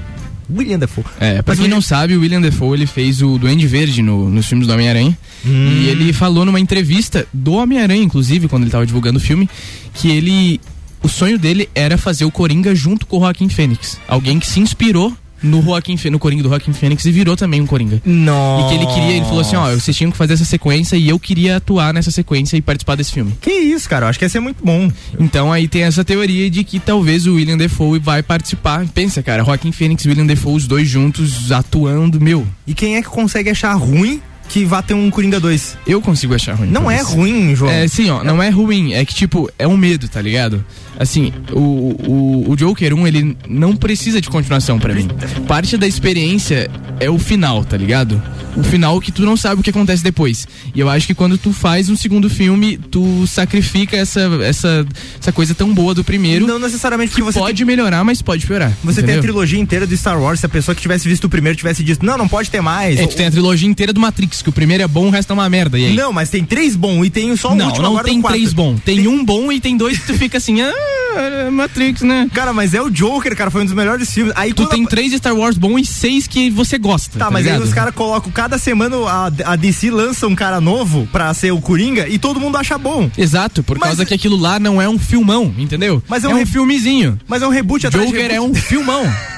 William 0.49 0.77
Defoe. 0.77 1.03
É, 1.19 1.41
pra 1.41 1.53
Mas 1.53 1.59
quem 1.59 1.67
o- 1.67 1.71
não 1.71 1.81
sabe, 1.81 2.15
o 2.15 2.21
William 2.21 2.41
Defoe 2.41 2.77
ele 2.77 2.85
fez 2.85 3.21
o 3.21 3.37
Duende 3.37 3.65
Verde 3.67 4.01
no- 4.01 4.29
nos 4.29 4.45
filmes 4.45 4.67
do 4.67 4.73
Homem-Aranha. 4.73 5.17
Hum. 5.45 5.69
E 5.71 5.87
ele 5.89 6.13
falou 6.13 6.45
numa 6.45 6.59
entrevista 6.59 7.27
do 7.33 7.53
Homem-Aranha, 7.53 8.03
inclusive, 8.03 8.47
quando 8.47 8.63
ele 8.63 8.71
tava 8.71 8.85
divulgando 8.85 9.17
o 9.17 9.21
filme, 9.21 9.49
que 9.93 10.09
ele. 10.11 10.59
O 11.05 11.07
sonho 11.07 11.37
dele 11.37 11.69
era 11.75 11.99
fazer 11.99 12.25
o 12.25 12.31
Coringa 12.31 12.73
junto 12.73 13.05
com 13.05 13.17
o 13.17 13.19
Joaquim 13.19 13.47
Fênix. 13.47 14.01
Alguém 14.07 14.39
que 14.39 14.47
se 14.47 14.59
inspirou 14.59 15.13
no 15.43 15.61
Joaquim 15.61 15.95
no 16.09 16.17
Coringa 16.17 16.41
do 16.41 16.49
Joaquim 16.49 16.73
Fênix 16.73 17.05
e 17.05 17.11
virou 17.11 17.35
também 17.37 17.61
um 17.61 17.67
Coringa. 17.67 18.01
Nossa. 18.03 18.65
E 18.65 18.69
que 18.69 18.83
ele 18.83 18.91
queria, 18.91 19.17
ele 19.17 19.25
falou 19.25 19.41
assim, 19.41 19.55
ó, 19.55 19.69
vocês 19.69 19.95
tinham 19.95 20.09
que 20.09 20.17
fazer 20.17 20.33
essa 20.33 20.45
sequência 20.45 20.95
e 20.95 21.07
eu 21.07 21.19
queria 21.19 21.57
atuar 21.57 21.93
nessa 21.93 22.09
sequência 22.09 22.57
e 22.57 22.61
participar 22.61 22.95
desse 22.95 23.11
filme. 23.11 23.31
Que 23.39 23.51
isso, 23.51 23.87
cara, 23.87 24.07
eu 24.07 24.09
acho 24.09 24.17
que 24.17 24.25
ia 24.25 24.29
ser 24.29 24.39
muito 24.39 24.65
bom. 24.65 24.91
Então 25.19 25.53
aí 25.53 25.67
tem 25.67 25.83
essa 25.83 26.03
teoria 26.03 26.49
de 26.49 26.63
que 26.63 26.79
talvez 26.79 27.27
o 27.27 27.35
William 27.35 27.55
Defoe 27.55 27.99
vai 27.99 28.23
participar. 28.23 28.83
Pensa, 28.87 29.21
cara, 29.21 29.43
Joaquim 29.43 29.71
Fênix 29.71 30.03
e 30.05 30.09
William 30.09 30.25
Defoe, 30.25 30.55
os 30.55 30.65
dois 30.65 30.89
juntos 30.89 31.51
atuando, 31.51 32.19
meu. 32.19 32.47
E 32.65 32.73
quem 32.73 32.95
é 32.95 33.03
que 33.03 33.09
consegue 33.09 33.51
achar 33.51 33.75
ruim 33.75 34.19
que 34.49 34.65
vá 34.65 34.81
ter 34.81 34.93
um 34.93 35.09
Coringa 35.09 35.39
2? 35.39 35.77
Eu 35.87 36.01
consigo 36.01 36.33
achar 36.33 36.55
ruim. 36.55 36.69
Não 36.69 36.89
é 36.89 36.97
Fabrício. 36.97 37.17
ruim, 37.17 37.55
João. 37.55 37.71
É, 37.71 37.87
sim, 37.87 38.09
ó, 38.09 38.23
não 38.23 38.41
é 38.41 38.49
ruim, 38.49 38.93
é 38.93 39.03
que 39.05 39.13
tipo, 39.13 39.49
é 39.57 39.67
um 39.67 39.77
medo, 39.77 40.07
tá 40.07 40.21
ligado? 40.21 40.63
Assim, 40.97 41.33
o, 41.51 41.59
o, 41.59 42.51
o 42.51 42.55
Joker 42.55 42.93
1, 42.93 43.07
ele 43.07 43.37
não 43.49 43.75
precisa 43.75 44.21
de 44.21 44.29
continuação 44.29 44.79
pra 44.79 44.93
mim. 44.93 45.09
Parte 45.47 45.75
da 45.77 45.85
experiência 45.85 46.69
é 47.01 47.09
o 47.09 47.19
final, 47.19 47.65
tá 47.65 47.75
ligado? 47.75 48.21
O 48.55 48.63
final 48.63 49.01
que 49.01 49.11
tu 49.11 49.23
não 49.23 49.35
sabe 49.35 49.59
o 49.59 49.63
que 49.63 49.69
acontece 49.69 50.01
depois. 50.01 50.47
E 50.73 50.79
eu 50.79 50.89
acho 50.89 51.05
que 51.05 51.13
quando 51.13 51.37
tu 51.37 51.51
faz 51.51 51.89
um 51.89 51.97
segundo 51.97 52.29
filme, 52.29 52.77
tu 52.77 53.27
sacrifica 53.27 53.97
essa, 53.97 54.21
essa, 54.41 54.87
essa 55.19 55.31
coisa 55.33 55.53
tão 55.53 55.73
boa 55.73 55.93
do 55.93 56.05
primeiro. 56.05 56.47
Não 56.47 56.57
necessariamente 56.57 57.13
que 57.13 57.21
você 57.21 57.37
pode 57.37 57.65
melhorar, 57.65 58.01
mas 58.05 58.21
pode 58.21 58.47
piorar. 58.47 58.71
Você 58.81 59.01
tem 59.01 59.15
a 59.15 59.17
entendeu? 59.17 59.21
trilogia 59.23 59.59
inteira 59.59 59.85
do 59.85 59.97
Star 59.97 60.17
Wars, 60.21 60.39
se 60.39 60.45
a 60.45 60.49
pessoa 60.49 60.73
que 60.73 60.81
tivesse 60.81 61.09
visto 61.09 61.25
o 61.25 61.29
primeiro 61.29 61.57
tivesse 61.57 61.83
dito, 61.83 62.05
não, 62.05 62.17
não 62.17 62.29
pode 62.29 62.49
ter 62.49 62.61
mais. 62.61 62.97
É, 62.97 63.05
tu 63.05 63.17
tem 63.17 63.25
a 63.27 63.31
trilogia 63.31 63.67
inteira 63.67 63.91
do 63.91 63.99
Matrix, 63.99 64.34
que 64.43 64.49
o 64.49 64.51
primeiro 64.53 64.83
é 64.83 64.87
bom, 64.87 65.07
o 65.07 65.09
resto 65.09 65.31
é 65.31 65.33
uma 65.33 65.49
merda. 65.49 65.77
E 65.79 65.85
aí? 65.85 65.95
Não, 65.95 66.11
mas 66.13 66.29
tem 66.29 66.43
três 66.43 66.75
bom 66.75 67.03
e 67.05 67.09
tem 67.09 67.35
só 67.35 67.51
um 67.51 67.55
não, 67.55 67.65
último 67.67 67.83
não 67.83 67.91
agora 67.91 68.05
tem 68.05 68.21
três 68.21 68.53
bom. 68.53 68.75
Tem, 68.77 69.07
um 69.07 69.23
bom 69.23 69.51
e 69.51 69.59
tem 69.59 69.75
dois 69.77 69.97
que 69.99 70.05
tu 70.07 70.13
fica 70.13 70.37
assim, 70.37 70.61
ah, 70.61 70.73
é 71.15 71.49
Matrix, 71.49 72.01
né? 72.01 72.29
Cara, 72.33 72.51
mas 72.53 72.73
é 72.73 72.81
o 72.81 72.89
Joker, 72.89 73.35
cara, 73.35 73.49
foi 73.51 73.61
um 73.61 73.65
dos 73.65 73.73
melhores 73.73 74.11
filmes. 74.13 74.33
Aí 74.35 74.53
Tu 74.53 74.65
tem 74.67 74.83
a- 74.85 74.87
três 74.87 75.13
Star 75.13 75.35
Wars 75.35 75.57
bons 75.57 75.79
e 75.81 75.85
seis 75.85 76.27
que 76.27 76.49
você 76.49 76.77
gosta. 76.77 77.17
Tá, 77.19 77.25
Tá, 77.25 77.31
mas 77.31 77.45
aí 77.45 77.53
ligado? 77.53 77.67
os 77.67 77.73
caras 77.73 77.93
colocam 77.95 78.31
cada 78.31 78.57
semana 78.57 78.95
a, 79.07 79.31
a 79.53 79.55
DC 79.55 79.89
lança 79.91 80.27
um 80.27 80.35
cara 80.35 80.59
novo 80.61 81.07
pra 81.11 81.33
ser 81.33 81.51
o 81.51 81.61
Coringa 81.61 82.07
e 82.07 82.17
todo 82.19 82.39
mundo 82.39 82.57
acha 82.57 82.77
bom. 82.77 83.09
Exato, 83.17 83.63
por 83.63 83.77
Mas- 83.79 83.89
causa 83.89 84.05
que 84.05 84.13
aquilo 84.13 84.35
lá 84.37 84.59
não 84.59 84.81
é 84.81 84.87
um 84.89 84.99
filmão, 84.99 85.53
entendeu? 85.57 86.01
Mas 86.07 86.23
é 86.23 86.27
é 86.27 86.29
um 86.29 86.33
um, 86.33 86.37
re- 86.37 86.45
filmezinho. 86.45 87.17
Mas 87.27 87.41
é 87.41 87.47
um 87.47 87.51
reboot 87.51 87.87
atrás 87.87 88.05
de 88.07 88.11
Joker 88.13 88.29
é 88.29 88.33
reboot. 88.33 88.51
um 88.51 88.55
filmão. 88.55 89.03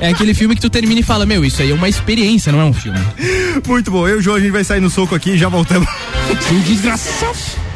é 0.00 0.08
aquele 0.08 0.34
filme 0.34 0.54
que 0.54 0.60
tu 0.60 0.70
termina 0.70 1.00
e 1.00 1.02
fala, 1.02 1.26
meu, 1.26 1.44
isso 1.44 1.62
aí 1.62 1.70
é 1.70 1.74
uma 1.74 1.88
experiência, 1.88 2.52
não 2.52 2.60
é 2.60 2.64
um 2.64 2.72
filme. 2.72 2.98
Muito 3.66 3.90
bom, 3.90 4.06
eu 4.08 4.16
e 4.16 4.18
o 4.18 4.22
João, 4.22 4.36
a 4.36 4.40
gente 4.40 4.50
vai 4.50 4.64
sair 4.64 4.80
no 4.80 4.90
soco 4.90 5.14
aqui 5.14 5.30
e 5.30 5.38
já 5.38 5.48
voltamos. 5.48 5.88
Que 6.48 6.54
desgraçado. 6.60 7.69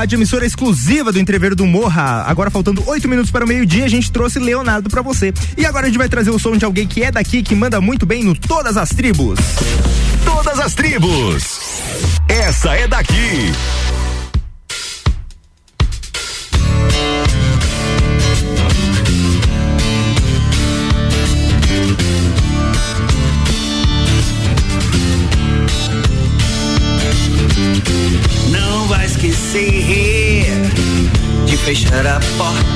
Rádio, 0.00 0.16
emissora 0.16 0.46
exclusiva 0.46 1.12
do 1.12 1.20
Entreveiro 1.20 1.54
do 1.54 1.66
Morra. 1.66 2.24
Agora 2.26 2.50
faltando 2.50 2.82
oito 2.88 3.06
minutos 3.06 3.30
para 3.30 3.44
o 3.44 3.48
meio-dia, 3.48 3.84
a 3.84 3.88
gente 3.88 4.10
trouxe 4.10 4.38
Leonardo 4.38 4.88
para 4.88 5.02
você. 5.02 5.30
E 5.58 5.66
agora 5.66 5.84
a 5.84 5.88
gente 5.90 5.98
vai 5.98 6.08
trazer 6.08 6.30
o 6.30 6.38
som 6.38 6.56
de 6.56 6.64
alguém 6.64 6.86
que 6.86 7.02
é 7.02 7.12
daqui, 7.12 7.42
que 7.42 7.54
manda 7.54 7.82
muito 7.82 8.06
bem 8.06 8.24
no 8.24 8.34
Todas 8.34 8.78
as 8.78 8.88
Tribos. 8.88 9.38
Todas 10.24 10.58
as 10.58 10.72
tribos. 10.72 11.60
Essa 12.28 12.74
é 12.76 12.88
daqui. 12.88 13.52
that 31.90 32.06
I 32.06 32.20
fought. 32.38 32.69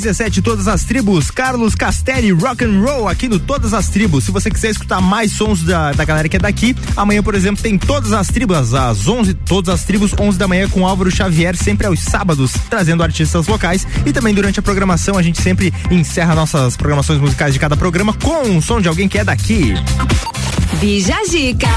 RC7 0.00 0.42
Todas 0.42 0.66
as 0.66 0.82
Tribos, 0.84 1.30
Carlos 1.30 1.74
Castelli, 1.74 2.32
Rock 2.32 2.64
and 2.64 2.80
Roll 2.80 3.06
aqui 3.06 3.28
no 3.28 3.38
Todas 3.38 3.74
as 3.74 3.88
Tribos. 3.88 4.24
Se 4.24 4.30
você 4.30 4.50
quiser 4.50 4.70
escutar 4.70 5.00
mais 5.00 5.32
sons 5.32 5.62
da, 5.62 5.92
da 5.92 6.04
galera 6.04 6.28
que 6.28 6.36
é 6.36 6.40
daqui, 6.40 6.74
amanhã, 6.96 7.22
por 7.22 7.34
exemplo, 7.34 7.62
tem 7.62 7.76
Todas 7.76 8.12
as 8.12 8.28
Tribos, 8.28 8.74
às 8.74 9.06
11, 9.06 9.34
Todas 9.34 9.74
as 9.74 9.84
Tribos, 9.84 10.14
11 10.18 10.38
da 10.38 10.48
manhã 10.48 10.68
com 10.68 10.86
Álvaro 10.86 11.10
Xavier, 11.10 11.56
sempre 11.56 11.86
aos 11.86 12.00
sábados, 12.00 12.52
trazendo 12.70 13.02
artistas 13.02 13.46
locais. 13.46 13.86
E 14.06 14.12
também 14.12 14.34
durante 14.34 14.58
a 14.58 14.62
programação, 14.62 15.18
a 15.18 15.22
gente 15.22 15.40
sempre 15.42 15.72
encerra 15.90 16.34
nossas 16.34 16.76
programações 16.76 17.20
musicais 17.20 17.52
de 17.52 17.60
cada 17.60 17.76
programa 17.76 18.14
com 18.14 18.48
um 18.48 18.60
som 18.62 18.80
de 18.80 18.88
alguém 18.88 19.08
que 19.08 19.18
é 19.18 19.24
daqui. 19.24 19.74
Bija 20.80 21.16
Zica. 21.28 21.68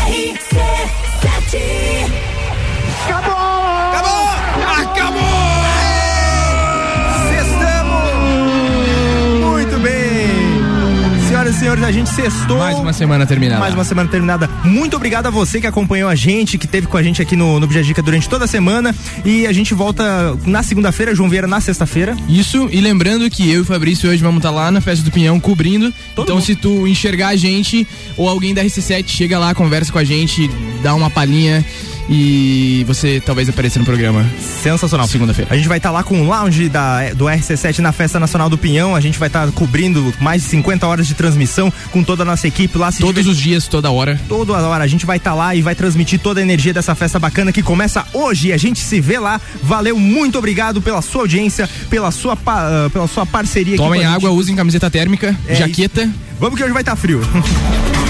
Senhoras 11.54 11.56
e 11.56 11.60
senhores, 11.60 11.84
a 11.84 11.92
gente 11.92 12.10
sextou. 12.10 12.58
Mais 12.58 12.78
uma 12.80 12.94
semana 12.94 13.26
terminada. 13.26 13.60
Mais 13.60 13.74
uma 13.74 13.84
semana 13.84 14.10
terminada. 14.10 14.50
Muito 14.64 14.96
obrigado 14.96 15.28
a 15.28 15.30
você 15.30 15.60
que 15.62 15.68
acompanhou 15.68 16.10
a 16.10 16.16
gente, 16.16 16.58
que 16.58 16.68
teve 16.68 16.88
com 16.88 16.98
a 16.98 17.04
gente 17.04 17.22
aqui 17.22 17.36
no, 17.36 17.60
no 17.60 17.68
Bijajica 17.68 18.02
durante 18.02 18.28
toda 18.28 18.46
a 18.46 18.48
semana. 18.48 18.96
E 19.24 19.46
a 19.46 19.54
gente 19.54 19.74
volta 19.74 20.38
na 20.46 20.64
segunda-feira, 20.64 21.14
João 21.14 21.30
Vieira 21.30 21.48
na 21.48 21.62
sexta-feira. 21.62 22.16
Isso, 22.28 22.70
e 22.72 22.80
lembrando 22.82 23.30
que 23.30 23.50
eu 23.50 23.58
e 23.58 23.62
o 23.62 23.66
Fabrício 23.66 24.10
hoje 24.10 24.22
vamos 24.22 24.38
estar 24.38 24.52
lá 24.52 24.72
na 24.72 24.82
festa 24.82 25.04
do 25.04 25.12
Pinhão 25.12 25.40
cobrindo. 25.40 25.94
então, 26.18 26.42
se 26.42 26.56
tu 26.56 26.88
enxergar 26.88 27.30
a 27.30 27.36
gente 27.36 27.88
ou 28.18 28.28
alguém 28.28 28.54
da 28.54 28.64
RC7, 28.64 29.08
chega 29.08 29.38
lá, 29.38 29.54
conversa 29.54 29.92
com 29.92 30.00
a 30.00 30.04
gente, 30.04 30.50
dá 30.82 30.96
uma 30.96 31.10
palhinha 31.10 31.64
e 32.10 32.84
você 32.86 33.22
talvez 33.26 33.50
apareça 33.50 33.80
no 33.80 33.86
programa. 33.86 34.26
Sensacional. 34.62 35.08
Segunda-feira. 35.08 35.54
A 35.54 35.56
gente 35.56 35.68
vai 35.68 35.78
estar 35.78 35.92
lá 35.92 36.04
com 36.04 36.22
o 36.22 36.28
lounge 36.28 36.70
da, 36.70 37.10
do 37.14 37.26
RC7 37.26 37.80
na 37.80 37.92
Festa 37.92 38.20
Nacional 38.20 38.50
do 38.50 38.58
Pinhão. 38.58 38.96
A 38.96 39.00
gente 39.00 39.18
vai 39.18 39.28
estar 39.28 39.52
cobrindo 39.52 40.14
mais 40.20 40.44
de 40.44 40.50
50 40.50 40.86
horas 40.88 41.08
de 41.08 41.14
transmissão 41.14 41.72
com 41.92 42.04
toda 42.04 42.24
a 42.24 42.26
nossa 42.26 42.48
equipe 42.48 42.78
lá. 42.78 42.92
Todos 42.92 43.28
os 43.28 43.38
dias, 43.38 43.68
toda 43.68 43.92
hora. 43.92 44.20
Toda 44.28 44.54
hora. 44.54 44.84
A 44.84 44.88
gente 44.88 45.06
vai 45.06 45.18
estar 45.18 45.34
lá 45.34 45.56
e 45.56 45.62
vai 45.62 45.76
transmitir 45.76 46.20
toda 46.20 46.40
a 46.40 46.44
energia 46.44 46.74
dessa 46.74 46.96
festa 46.96 47.20
bacana 47.20 47.52
que 47.52 47.64
começa 47.64 48.06
hoje. 48.14 48.52
A 48.52 48.58
gente 48.58 48.80
se 48.80 49.00
vê 49.00 49.20
lá. 49.20 49.40
Valeu, 49.62 49.98
muito 50.00 50.38
obrigado 50.38 50.82
pela 50.82 51.02
sua 51.02 51.22
audiência, 51.22 51.70
pela 51.90 52.12
sua, 52.12 52.38
ah, 52.46 52.90
pela 52.92 53.08
sua 53.08 53.26
parceria 53.26 53.78
Tomem 53.78 54.06
água, 54.06 54.30
usem 54.32 54.56
camiseta 54.56 54.90
térmica, 54.90 55.36
É 55.48 55.56
jaqueta. 55.56 56.10
Vamos 56.40 56.58
que 56.58 56.64
hoje 56.64 56.74
vai 56.74 56.82
estar 56.82 56.96
frio. 56.96 57.22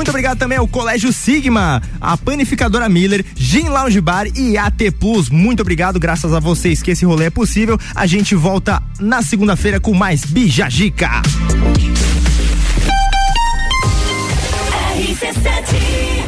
Muito 0.00 0.08
obrigado 0.08 0.38
também 0.38 0.56
ao 0.56 0.66
Colégio 0.66 1.12
Sigma, 1.12 1.82
a 2.00 2.16
Panificadora 2.16 2.88
Miller, 2.88 3.22
Gin 3.36 3.68
Lounge 3.68 4.00
Bar 4.00 4.26
e 4.34 4.56
AT 4.56 4.90
Plus. 4.98 5.28
Muito 5.28 5.60
obrigado, 5.60 6.00
graças 6.00 6.32
a 6.32 6.40
vocês 6.40 6.80
que 6.80 6.90
esse 6.90 7.04
rolê 7.04 7.26
é 7.26 7.30
possível. 7.30 7.78
A 7.94 8.06
gente 8.06 8.34
volta 8.34 8.82
na 8.98 9.20
segunda-feira 9.20 9.78
com 9.78 9.92
mais 9.92 10.24
Bijagica. 10.24 11.20
RC7 14.96 16.19